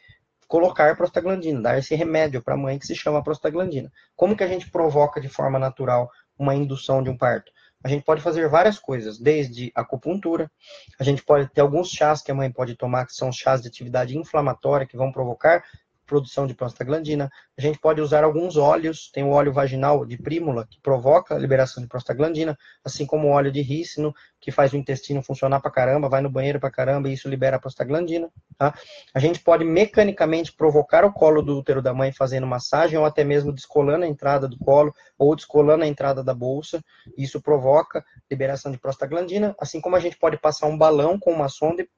colocar 0.49 0.97
prostaglandina, 0.97 1.61
dar 1.61 1.79
esse 1.79 1.95
remédio 1.95 2.43
para 2.43 2.55
a 2.55 2.57
mãe 2.57 2.79
que 2.79 2.87
se 2.87 2.95
chama 2.95 3.23
prostaglandina. 3.23 3.93
Como 4.17 4.37
que 4.37 4.43
a 4.43 4.49
gente 4.49 4.71
provoca 4.71 5.21
de 5.21 5.29
forma 5.29 5.59
natural 5.59 6.11
uma 6.39 6.55
indução 6.55 7.03
de 7.03 7.11
um 7.11 7.17
parto? 7.17 7.53
A 7.85 7.89
gente 7.89 8.03
pode 8.03 8.21
fazer 8.21 8.49
várias 8.49 8.79
coisas, 8.79 9.21
desde 9.21 9.71
acupuntura, 9.75 10.51
a 10.99 11.05
gente 11.05 11.23
pode 11.23 11.49
ter 11.49 11.61
alguns 11.61 11.91
chás 11.91 12.21
que 12.21 12.31
a 12.31 12.35
mãe 12.35 12.51
pode 12.51 12.75
tomar, 12.75 13.07
que 13.07 13.13
são 13.13 13.31
chás 13.31 13.63
de 13.63 13.69
atividade 13.69 14.19
inflamatória, 14.19 14.87
que 14.87 14.97
vão 14.97 15.13
provocar 15.13 15.63
produção 16.09 16.47
de 16.47 16.55
prostaglandina. 16.55 17.31
A 17.57 17.61
gente 17.61 17.79
pode 17.79 18.01
usar 18.01 18.25
alguns 18.25 18.57
óleos, 18.57 19.11
tem 19.13 19.23
o 19.23 19.31
óleo 19.31 19.53
vaginal 19.53 20.05
de 20.07 20.17
prímula, 20.17 20.67
que 20.67 20.81
provoca 20.81 21.37
a 21.37 21.39
liberação 21.39 21.83
de 21.83 21.89
prostaglandina, 21.89 22.59
assim 22.83 23.07
como 23.07 23.29
o 23.29 23.31
óleo 23.31 23.53
de 23.53 23.61
rícino, 23.61 24.13
que 24.41 24.51
faz 24.51 24.73
o 24.73 24.77
intestino 24.77 25.23
funcionar 25.23 25.61
para 25.61 25.71
caramba, 25.71 26.09
vai 26.09 26.23
no 26.23 26.31
banheiro 26.31 26.59
para 26.59 26.71
caramba 26.71 27.09
e 27.09 27.13
isso 27.13 27.29
libera 27.29 27.57
a 27.57 27.61
prostaglandina. 27.61 28.31
Tá? 28.57 28.75
A 29.13 29.21
gente 29.21 29.41
pode 29.41 29.65
mecanicamente 29.65 30.53
provocar 30.53 31.05
o 31.05 31.13
colo 31.13 31.43
do 31.43 31.59
útero 31.59 31.83
da 31.83 31.93
mãe 31.93 32.11
fazendo 32.11 32.47
massagem 32.47 32.99
ou 32.99 33.05
até 33.05 33.23
mesmo 33.23 33.53
descolando 33.53 34.05
a 34.05 34.09
entrada 34.09 34.49
do 34.49 34.59
colo 34.59 34.93
ou 35.19 35.37
descolando 35.37 35.85
a 35.85 35.87
entrada 35.87 36.25
da 36.25 36.33
bolsa. 36.33 36.83
Isso 37.17 37.41
provoca 37.41 38.05
liberação 38.31 38.73
de 38.73 38.79
prostaglandina, 38.79 39.55
assim 39.61 39.81
como 39.81 39.95
a 39.95 40.01
gente 40.01 40.17
pode 40.17 40.39
passar 40.39 40.67
um 40.67 40.79
balão 40.79 41.19
com 41.19 41.33
uma 41.33 41.49
sonda 41.49 41.83
e 41.83 41.89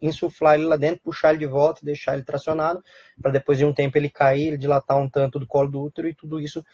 insuflar 0.00 0.54
ele 0.54 0.64
lá 0.64 0.76
dentro, 0.76 1.00
puxar 1.02 1.30
ele 1.30 1.38
de 1.38 1.46
volta 1.46 1.80
deixar 1.84 2.14
ele 2.14 2.22
tracionado, 2.22 2.82
para 3.20 3.30
depois 3.30 3.58
de 3.58 3.64
um 3.64 3.72
tempo 3.72 3.98
ele 3.98 4.08
cair, 4.08 4.48
ele 4.48 4.58
dilatar 4.58 4.96
um 4.96 5.08
tanto 5.08 5.38
do 5.38 5.46
colo 5.46 5.70
do 5.70 5.82
útero 5.82 6.08
e 6.08 6.14
tudo 6.14 6.40
isso 6.40 6.64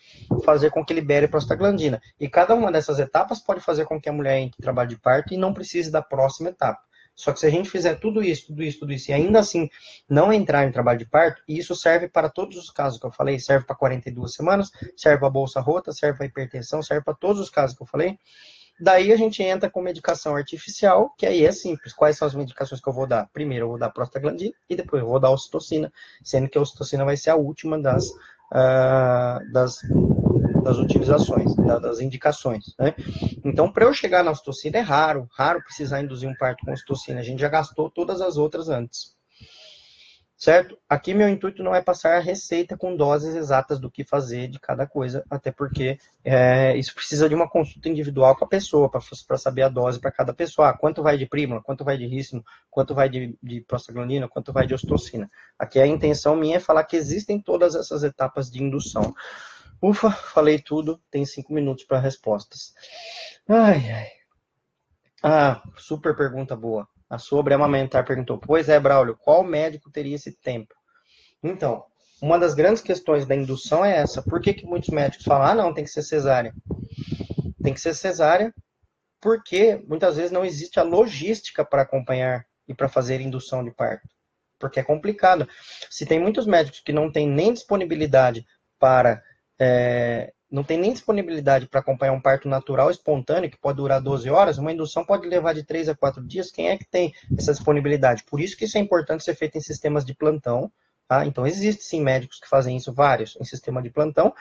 fazer 0.44 0.70
com 0.70 0.84
que 0.84 0.94
libere 0.94 1.28
prostaglandina. 1.28 2.00
E 2.18 2.28
cada 2.28 2.54
uma 2.54 2.70
dessas 2.70 2.98
etapas 2.98 3.40
pode 3.40 3.60
fazer 3.60 3.84
com 3.84 4.00
que 4.00 4.08
a 4.08 4.12
mulher 4.12 4.38
entre 4.38 4.58
em 4.58 4.62
trabalho 4.62 4.88
de 4.88 4.98
parto 4.98 5.32
e 5.32 5.36
não 5.36 5.52
precise 5.52 5.90
da 5.90 6.02
próxima 6.02 6.50
etapa. 6.50 6.80
Só 7.14 7.32
que 7.32 7.38
se 7.38 7.46
a 7.46 7.50
gente 7.50 7.70
fizer 7.70 7.94
tudo 7.94 8.22
isso, 8.22 8.48
tudo 8.48 8.62
isso, 8.62 8.80
tudo 8.80 8.92
isso, 8.92 9.10
e 9.10 9.14
ainda 9.14 9.38
assim 9.38 9.68
não 10.08 10.32
entrar 10.32 10.66
em 10.66 10.72
trabalho 10.72 10.98
de 10.98 11.06
parto, 11.06 11.42
e 11.46 11.58
isso 11.58 11.74
serve 11.76 12.08
para 12.08 12.28
todos 12.28 12.56
os 12.56 12.70
casos 12.70 12.98
que 12.98 13.06
eu 13.06 13.12
falei, 13.12 13.38
serve 13.38 13.64
para 13.64 13.76
42 13.76 14.34
semanas, 14.34 14.72
serve 14.96 15.20
para 15.20 15.30
bolsa 15.30 15.60
rota, 15.60 15.92
serve 15.92 16.18
para 16.18 16.26
hipertensão, 16.26 16.82
serve 16.82 17.04
para 17.04 17.14
todos 17.14 17.40
os 17.40 17.50
casos 17.50 17.76
que 17.76 17.82
eu 17.82 17.86
falei, 17.86 18.18
Daí 18.80 19.12
a 19.12 19.16
gente 19.16 19.42
entra 19.42 19.70
com 19.70 19.80
medicação 19.80 20.34
artificial, 20.34 21.14
que 21.16 21.26
aí 21.26 21.44
é 21.44 21.52
simples. 21.52 21.92
Quais 21.92 22.16
são 22.18 22.26
as 22.26 22.34
medicações 22.34 22.80
que 22.80 22.88
eu 22.88 22.92
vou 22.92 23.06
dar? 23.06 23.28
Primeiro 23.32 23.64
eu 23.64 23.68
vou 23.70 23.78
dar 23.78 23.90
prostaglandina 23.90 24.54
e 24.68 24.74
depois 24.74 25.02
eu 25.02 25.08
vou 25.08 25.20
dar 25.20 25.30
ocitocina, 25.30 25.92
sendo 26.22 26.48
que 26.48 26.58
a 26.58 26.60
ocitocina 26.60 27.04
vai 27.04 27.16
ser 27.16 27.30
a 27.30 27.36
última 27.36 27.80
das, 27.80 28.10
uh, 28.10 29.52
das, 29.52 29.80
das 30.62 30.78
utilizações, 30.78 31.54
das 31.54 32.00
indicações. 32.00 32.74
Né? 32.78 32.94
Então, 33.44 33.70
para 33.70 33.84
eu 33.84 33.94
chegar 33.94 34.24
na 34.24 34.32
ocitocina 34.32 34.78
é 34.78 34.82
raro, 34.82 35.28
raro 35.32 35.62
precisar 35.62 36.02
induzir 36.02 36.28
um 36.28 36.34
parto 36.34 36.64
com 36.64 36.72
ocitocina. 36.72 37.20
A 37.20 37.24
gente 37.24 37.40
já 37.40 37.48
gastou 37.48 37.88
todas 37.88 38.20
as 38.20 38.36
outras 38.36 38.68
antes 38.68 39.13
certo? 40.36 40.76
Aqui 40.88 41.14
meu 41.14 41.28
intuito 41.28 41.62
não 41.62 41.74
é 41.74 41.80
passar 41.80 42.16
a 42.16 42.20
receita 42.20 42.76
com 42.76 42.96
doses 42.96 43.34
exatas 43.34 43.78
do 43.78 43.90
que 43.90 44.04
fazer 44.04 44.48
de 44.48 44.58
cada 44.58 44.86
coisa, 44.86 45.24
até 45.30 45.50
porque 45.50 45.98
é, 46.24 46.76
isso 46.76 46.94
precisa 46.94 47.28
de 47.28 47.34
uma 47.34 47.48
consulta 47.48 47.88
individual 47.88 48.36
com 48.36 48.44
a 48.44 48.48
pessoa, 48.48 48.90
para 48.90 49.38
saber 49.38 49.62
a 49.62 49.68
dose 49.68 50.00
para 50.00 50.10
cada 50.10 50.34
pessoa. 50.34 50.68
Ah, 50.70 50.72
quanto 50.72 51.02
vai 51.02 51.16
de 51.16 51.26
prímula, 51.26 51.62
quanto 51.62 51.84
vai 51.84 51.96
de 51.96 52.06
rícino, 52.06 52.44
quanto 52.70 52.94
vai 52.94 53.08
de, 53.08 53.38
de 53.42 53.60
prostaglandina, 53.62 54.28
quanto 54.28 54.52
vai 54.52 54.66
de 54.66 54.74
ostocina. 54.74 55.30
Aqui 55.58 55.78
a 55.78 55.86
intenção 55.86 56.36
minha 56.36 56.56
é 56.56 56.60
falar 56.60 56.84
que 56.84 56.96
existem 56.96 57.40
todas 57.40 57.74
essas 57.74 58.02
etapas 58.02 58.50
de 58.50 58.62
indução. 58.62 59.14
Ufa, 59.80 60.10
falei 60.10 60.58
tudo, 60.58 61.00
tem 61.10 61.24
cinco 61.24 61.52
minutos 61.52 61.84
para 61.84 61.98
respostas. 61.98 62.72
Ai, 63.48 63.90
ai. 63.90 64.08
Ah, 65.22 65.62
super 65.76 66.16
pergunta 66.16 66.54
boa. 66.56 66.88
A 67.08 67.18
sobre 67.18 67.54
amamentar 67.54 68.04
perguntou: 68.04 68.38
Pois 68.38 68.68
é, 68.68 68.78
Braulio, 68.80 69.16
qual 69.16 69.44
médico 69.44 69.90
teria 69.90 70.16
esse 70.16 70.32
tempo? 70.32 70.74
Então, 71.42 71.84
uma 72.20 72.38
das 72.38 72.54
grandes 72.54 72.82
questões 72.82 73.26
da 73.26 73.34
indução 73.34 73.84
é 73.84 73.96
essa. 73.96 74.22
Por 74.22 74.40
que, 74.40 74.54
que 74.54 74.66
muitos 74.66 74.88
médicos 74.88 75.24
falam: 75.24 75.46
ah, 75.46 75.54
não, 75.54 75.74
tem 75.74 75.84
que 75.84 75.90
ser 75.90 76.02
cesárea? 76.02 76.54
Tem 77.62 77.74
que 77.74 77.80
ser 77.80 77.94
cesárea 77.94 78.52
porque 79.20 79.82
muitas 79.88 80.16
vezes 80.16 80.30
não 80.30 80.44
existe 80.44 80.78
a 80.78 80.82
logística 80.82 81.64
para 81.64 81.80
acompanhar 81.80 82.44
e 82.68 82.74
para 82.74 82.90
fazer 82.90 83.22
indução 83.22 83.64
de 83.64 83.70
parto. 83.70 84.06
Porque 84.58 84.78
é 84.78 84.82
complicado. 84.82 85.48
Se 85.88 86.04
tem 86.04 86.20
muitos 86.20 86.46
médicos 86.46 86.80
que 86.80 86.92
não 86.92 87.10
têm 87.10 87.26
nem 87.26 87.52
disponibilidade 87.52 88.46
para 88.78 89.22
é, 89.58 90.30
não 90.54 90.62
tem 90.62 90.78
nem 90.78 90.92
disponibilidade 90.92 91.66
para 91.66 91.80
acompanhar 91.80 92.12
um 92.12 92.20
parto 92.20 92.48
natural 92.48 92.88
espontâneo, 92.88 93.50
que 93.50 93.58
pode 93.58 93.78
durar 93.78 94.00
12 94.00 94.30
horas, 94.30 94.56
uma 94.56 94.72
indução 94.72 95.04
pode 95.04 95.26
levar 95.26 95.52
de 95.52 95.64
3 95.64 95.88
a 95.88 95.96
4 95.96 96.24
dias. 96.24 96.52
Quem 96.52 96.68
é 96.68 96.78
que 96.78 96.84
tem 96.84 97.12
essa 97.36 97.52
disponibilidade? 97.52 98.22
Por 98.22 98.40
isso 98.40 98.56
que 98.56 98.64
isso 98.64 98.78
é 98.78 98.80
importante 98.80 99.24
ser 99.24 99.34
feito 99.34 99.58
em 99.58 99.60
sistemas 99.60 100.04
de 100.04 100.14
plantão. 100.14 100.70
Tá? 101.08 101.26
Então, 101.26 101.44
existem 101.44 101.84
sim 101.84 102.00
médicos 102.00 102.38
que 102.38 102.48
fazem 102.48 102.76
isso, 102.76 102.92
vários, 102.92 103.36
em 103.38 103.44
sistema 103.44 103.82
de 103.82 103.90
plantão, 103.90 104.32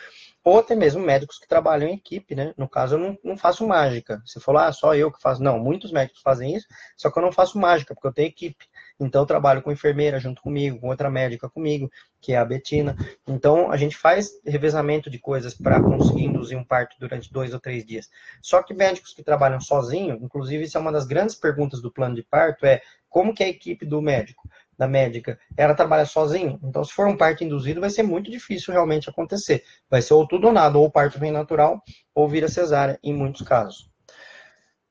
ou 0.44 0.60
até 0.60 0.76
mesmo 0.76 1.04
médicos 1.04 1.38
que 1.38 1.48
trabalham 1.48 1.90
em 1.90 1.96
equipe, 1.96 2.36
né? 2.36 2.54
No 2.56 2.70
caso, 2.70 2.96
eu 2.96 3.00
não, 3.00 3.18
não 3.22 3.38
faço 3.38 3.68
mágica. 3.68 4.22
Você 4.26 4.40
falou, 4.40 4.62
ah, 4.62 4.72
só 4.72 4.96
eu 4.96 5.12
que 5.12 5.22
faço. 5.22 5.44
Não, 5.44 5.60
muitos 5.60 5.92
médicos 5.92 6.22
fazem 6.22 6.56
isso, 6.56 6.68
só 6.96 7.12
que 7.12 7.20
eu 7.20 7.24
não 7.24 7.34
faço 7.34 7.58
mágica, 7.58 7.94
porque 7.94 8.08
eu 8.08 8.14
tenho 8.14 8.30
equipe. 8.30 8.66
Então, 9.00 9.22
eu 9.22 9.26
trabalho 9.26 9.62
com 9.62 9.72
enfermeira 9.72 10.20
junto 10.20 10.42
comigo, 10.42 10.80
com 10.80 10.88
outra 10.88 11.10
médica 11.10 11.50
comigo, 11.50 11.90
que 12.22 12.34
é 12.34 12.38
a 12.38 12.46
Betina. 12.46 12.96
Então, 13.28 13.72
a 13.72 13.78
gente 13.78 13.98
faz 13.98 14.32
revezamento 14.46 15.10
de 15.10 15.20
coisas 15.20 15.54
para 15.54 15.82
conseguir 15.82 16.26
induzir 16.26 16.58
um 16.58 16.64
parto 16.64 16.96
durante 17.00 17.32
dois 17.32 17.54
ou 17.54 17.60
três 17.60 17.86
dias. 17.86 18.10
Só 18.42 18.62
que 18.64 18.74
médicos 18.74 19.14
que 19.14 19.24
trabalham 19.24 19.60
sozinho, 19.60 20.18
inclusive, 20.22 20.64
isso 20.64 20.78
é 20.78 20.82
uma 20.82 20.92
das 20.92 21.06
grandes 21.06 21.36
perguntas 21.36 21.82
do 21.82 21.92
plano 21.92 22.16
de 22.16 22.24
parto, 22.24 22.66
é 22.66 22.82
como 23.10 23.34
que 23.34 23.44
é 23.44 23.48
a 23.48 23.50
equipe 23.50 23.86
do 23.86 24.02
médico? 24.02 24.48
da 24.78 24.88
médica, 24.88 25.40
ela 25.56 25.76
trabalha 25.76 26.06
sozinho. 26.06 26.60
Então, 26.64 26.84
se 26.84 26.94
for 26.94 27.08
um 27.08 27.18
parto 27.18 27.44
induzido, 27.44 27.80
vai 27.80 27.90
ser 27.90 28.04
muito 28.04 28.30
difícil 28.32 28.74
realmente 28.74 29.10
acontecer. 29.10 29.64
Vai 29.90 30.02
ser 30.02 30.14
ou 30.14 30.28
tudo 30.28 30.48
ou 30.48 30.54
nada, 30.54 30.78
ou 30.78 30.90
parto 30.90 31.20
vem 31.20 31.32
natural, 31.32 31.82
ou 32.14 32.28
vira 32.28 32.48
cesárea, 32.48 33.00
em 33.04 33.14
muitos 33.14 33.42
casos. 33.44 33.90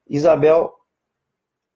Isabel 0.08 0.72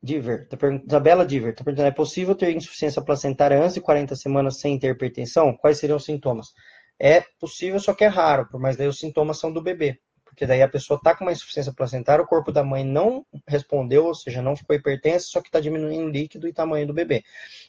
Diver, 0.06 0.46
tá 0.48 0.56
Isabela 0.86 1.26
Diver, 1.26 1.50
está 1.50 1.64
perguntando, 1.64 1.88
é 1.88 1.90
possível 1.90 2.34
ter 2.36 2.54
insuficiência 2.54 3.02
placentária 3.02 3.60
antes 3.60 3.74
de 3.74 3.80
40 3.80 4.14
semanas 4.14 4.60
sem 4.60 4.78
ter 4.78 4.92
hipertensão? 4.92 5.56
Quais 5.56 5.78
seriam 5.78 5.96
os 5.96 6.04
sintomas? 6.04 6.54
É 6.98 7.22
possível, 7.40 7.80
só 7.80 7.92
que 7.92 8.04
é 8.04 8.06
raro, 8.06 8.48
mas 8.54 8.76
daí 8.76 8.86
os 8.86 8.98
sintomas 8.98 9.38
são 9.38 9.52
do 9.52 9.60
bebê. 9.60 9.98
Porque 10.24 10.46
daí 10.46 10.62
a 10.62 10.68
pessoa 10.68 10.96
está 10.96 11.14
com 11.14 11.24
uma 11.24 11.32
insuficiência 11.32 11.72
placentária, 11.72 12.22
o 12.22 12.26
corpo 12.26 12.52
da 12.52 12.62
mãe 12.62 12.84
não 12.84 13.26
respondeu, 13.48 14.04
ou 14.04 14.14
seja, 14.14 14.40
não 14.40 14.54
ficou 14.54 14.76
hipertensa, 14.76 15.26
só 15.28 15.40
que 15.40 15.48
está 15.48 15.58
diminuindo 15.58 16.06
o 16.06 16.10
líquido 16.10 16.46
e 16.46 16.52
tamanho 16.52 16.86
do 16.86 16.94
bebê. 16.94 17.24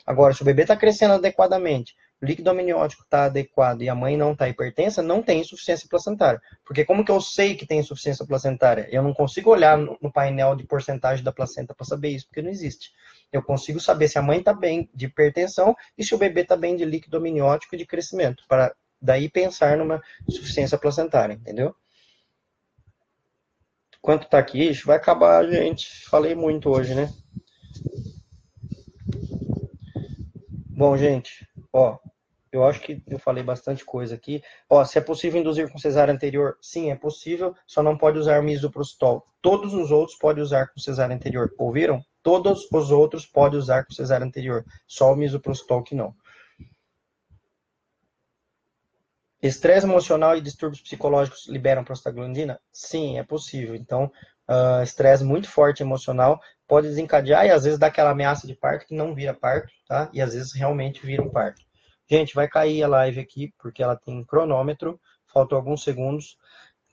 Agora, 0.06 0.34
se 0.34 0.42
o 0.42 0.46
bebê 0.46 0.62
está 0.62 0.76
crescendo 0.76 1.16
adequadamente, 1.16 1.96
líquido 2.22 2.50
amniótico 2.50 3.04
está 3.04 3.26
adequado 3.26 3.82
e 3.82 3.90
a 3.90 3.96
mãe 3.96 4.18
não 4.18 4.32
está 4.32 4.50
hipertensa, 4.50 5.02
não 5.02 5.22
tem 5.22 5.42
insuficiência 5.42 5.88
placentária. 5.88 6.42
Porque 6.66 6.84
como 6.84 7.06
que 7.06 7.12
eu 7.12 7.22
sei 7.22 7.56
que 7.56 7.66
tem 7.66 7.80
insuficiência 7.80 8.26
placentária? 8.26 8.88
Eu 8.92 9.04
não 9.04 9.14
consigo 9.14 9.52
olhar 9.52 9.78
no 9.78 10.12
painel 10.12 10.56
de 10.56 10.66
porcentagem 10.66 11.24
da 11.24 11.32
placenta 11.32 11.74
para 11.74 11.86
saber 11.86 12.10
isso, 12.10 12.28
porque 12.28 12.42
não 12.42 12.50
existe. 12.50 12.92
Eu 13.32 13.44
consigo 13.44 13.80
saber 13.80 14.08
se 14.08 14.18
a 14.18 14.22
mãe 14.22 14.40
está 14.40 14.54
bem 14.54 14.90
de 14.94 15.06
hipertensão 15.06 15.76
e 15.98 16.04
se 16.04 16.16
o 16.16 16.18
bebê 16.18 16.42
está 16.42 16.56
bem 16.56 16.76
de 16.76 16.86
líquido 16.86 17.18
amniótico 17.18 17.76
e 17.76 17.78
de 17.78 17.86
crescimento, 17.86 18.44
para 18.48 18.74
daí 19.02 19.30
pensar 19.30 19.78
numa 19.78 20.02
insuficiência 20.28 20.78
placentária, 20.78 21.34
entendeu? 21.34 21.76
Quanto 24.02 24.24
está 24.24 24.40
aqui? 24.40 24.70
Isso 24.70 24.88
vai 24.88 24.98
acabar, 24.98 25.46
gente. 25.48 26.08
Falei 26.10 26.34
muito 26.34 26.70
hoje, 26.70 26.96
né? 26.96 27.12
Bom, 30.78 30.96
gente, 30.96 31.50
ó, 31.74 31.98
eu 32.52 32.64
acho 32.64 32.82
que 32.82 33.02
eu 33.08 33.18
falei 33.18 33.42
bastante 33.44 33.84
coisa 33.84 34.14
aqui. 34.14 34.44
Ó, 34.70 34.86
se 34.86 35.00
é 35.00 35.02
possível 35.02 35.42
induzir 35.42 35.72
com 35.72 35.80
cesárea 35.80 36.14
anterior, 36.14 36.56
sim, 36.62 36.92
é 36.92 36.96
possível, 36.96 37.56
só 37.66 37.82
não 37.82 37.98
pode 37.98 38.20
usar 38.20 38.44
misoprostol. 38.44 39.26
Todos 39.42 39.74
os 39.74 39.90
outros 39.90 40.16
podem 40.20 40.44
usar 40.44 40.68
com 40.68 40.80
cesárea 40.80 41.16
anterior. 41.16 41.52
Ouviram? 41.58 42.06
Todos 42.22 42.68
os 42.72 42.92
outros 42.92 43.26
podem 43.26 43.58
usar 43.58 43.86
com 43.86 43.92
cesárea 43.92 44.24
anterior, 44.24 44.64
só 44.86 45.14
o 45.14 45.16
misoprostol 45.16 45.82
que 45.82 45.96
não. 45.96 46.14
Estresse 49.42 49.88
emocional 49.88 50.38
e 50.38 50.42
distúrbios 50.42 50.80
psicológicos 50.80 51.48
liberam 51.48 51.84
prostaglandina? 51.84 52.62
Sim, 52.72 53.18
é 53.18 53.24
possível. 53.24 53.74
Então, 53.74 54.12
uh, 54.50 54.84
estresse 54.84 55.24
muito 55.24 55.50
forte 55.50 55.84
emocional 55.84 56.40
pode 56.68 56.88
desencadear 56.88 57.46
e 57.46 57.52
às 57.52 57.64
vezes 57.64 57.80
dá 57.80 57.88
aquela 57.88 58.12
ameaça 58.12 58.46
de 58.46 58.56
parto 58.56 58.86
que 58.86 58.96
não 58.96 59.16
vira 59.16 59.34
parto, 59.34 59.72
tá? 59.88 60.10
E 60.14 60.22
às 60.22 60.34
vezes 60.34 60.54
realmente 60.54 61.06
vira 61.06 61.24
um 61.24 61.30
parto. 61.30 61.62
Gente, 62.10 62.36
vai 62.36 62.48
cair 62.48 62.84
a 62.84 62.88
live 62.88 63.20
aqui 63.20 63.54
porque 63.60 63.84
ela 63.84 63.96
tem 63.96 64.24
cronômetro, 64.24 65.00
faltam 65.32 65.58
alguns 65.58 65.84
segundos. 65.84 66.38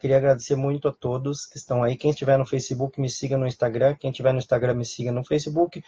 Queria 0.00 0.16
agradecer 0.16 0.56
muito 0.56 0.88
a 0.88 0.92
todos 0.92 1.46
que 1.46 1.56
estão 1.56 1.82
aí. 1.82 1.96
Quem 1.96 2.10
estiver 2.10 2.36
no 2.36 2.44
Facebook, 2.44 3.00
me 3.00 3.08
siga 3.08 3.38
no 3.38 3.46
Instagram. 3.46 3.96
Quem 3.98 4.10
estiver 4.10 4.32
no 4.32 4.38
Instagram, 4.38 4.74
me 4.74 4.84
siga 4.84 5.10
no 5.10 5.24
Facebook. 5.24 5.82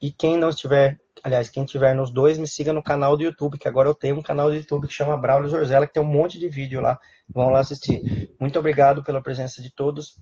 E 0.00 0.10
quem 0.10 0.36
não 0.36 0.48
estiver, 0.48 0.98
aliás, 1.22 1.48
quem 1.48 1.64
estiver 1.64 1.94
nos 1.94 2.10
dois, 2.10 2.36
me 2.36 2.48
siga 2.48 2.72
no 2.72 2.82
canal 2.82 3.16
do 3.16 3.22
YouTube, 3.22 3.58
que 3.58 3.68
agora 3.68 3.88
eu 3.88 3.94
tenho 3.94 4.16
um 4.18 4.22
canal 4.22 4.48
do 4.50 4.56
YouTube 4.56 4.86
que 4.86 4.92
chama 4.92 5.16
Braulio 5.16 5.48
Zorzella, 5.48 5.86
que 5.86 5.94
tem 5.94 6.02
um 6.02 6.06
monte 6.06 6.38
de 6.38 6.48
vídeo 6.48 6.80
lá. 6.80 6.98
Vão 7.28 7.48
lá 7.48 7.60
assistir. 7.60 8.34
Muito 8.40 8.58
obrigado 8.58 9.04
pela 9.04 9.22
presença 9.22 9.62
de 9.62 9.72
todos. 9.72 10.16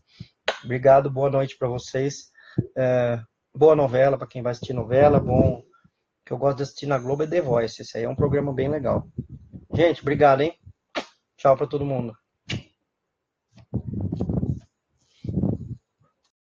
Obrigado, 0.65 1.11
boa 1.11 1.29
noite 1.29 1.57
para 1.59 1.67
vocês. 1.67 2.31
É, 2.79 3.21
boa 3.53 3.75
novela 3.75 4.17
para 4.17 4.29
quem 4.29 4.43
vai 4.43 4.53
assistir 4.53 4.73
novela. 4.73 5.19
Bom, 5.19 5.61
que 6.25 6.33
eu 6.33 6.39
gosto 6.39 6.59
de 6.59 6.63
assistir 6.63 6.87
na 6.87 6.99
Globo 6.99 7.25
é 7.25 7.27
The 7.27 7.41
Voice. 7.41 7.83
Esse 7.83 7.99
aí 7.99 8.05
é 8.05 8.09
um 8.09 8.15
programa 8.15 8.53
bem 8.53 8.69
legal. 8.69 9.09
Gente, 9.75 10.03
obrigado, 10.03 10.43
hein? 10.43 10.55
Tchau 11.37 11.57
para 11.57 11.67
todo 11.67 11.85
mundo. 11.85 12.15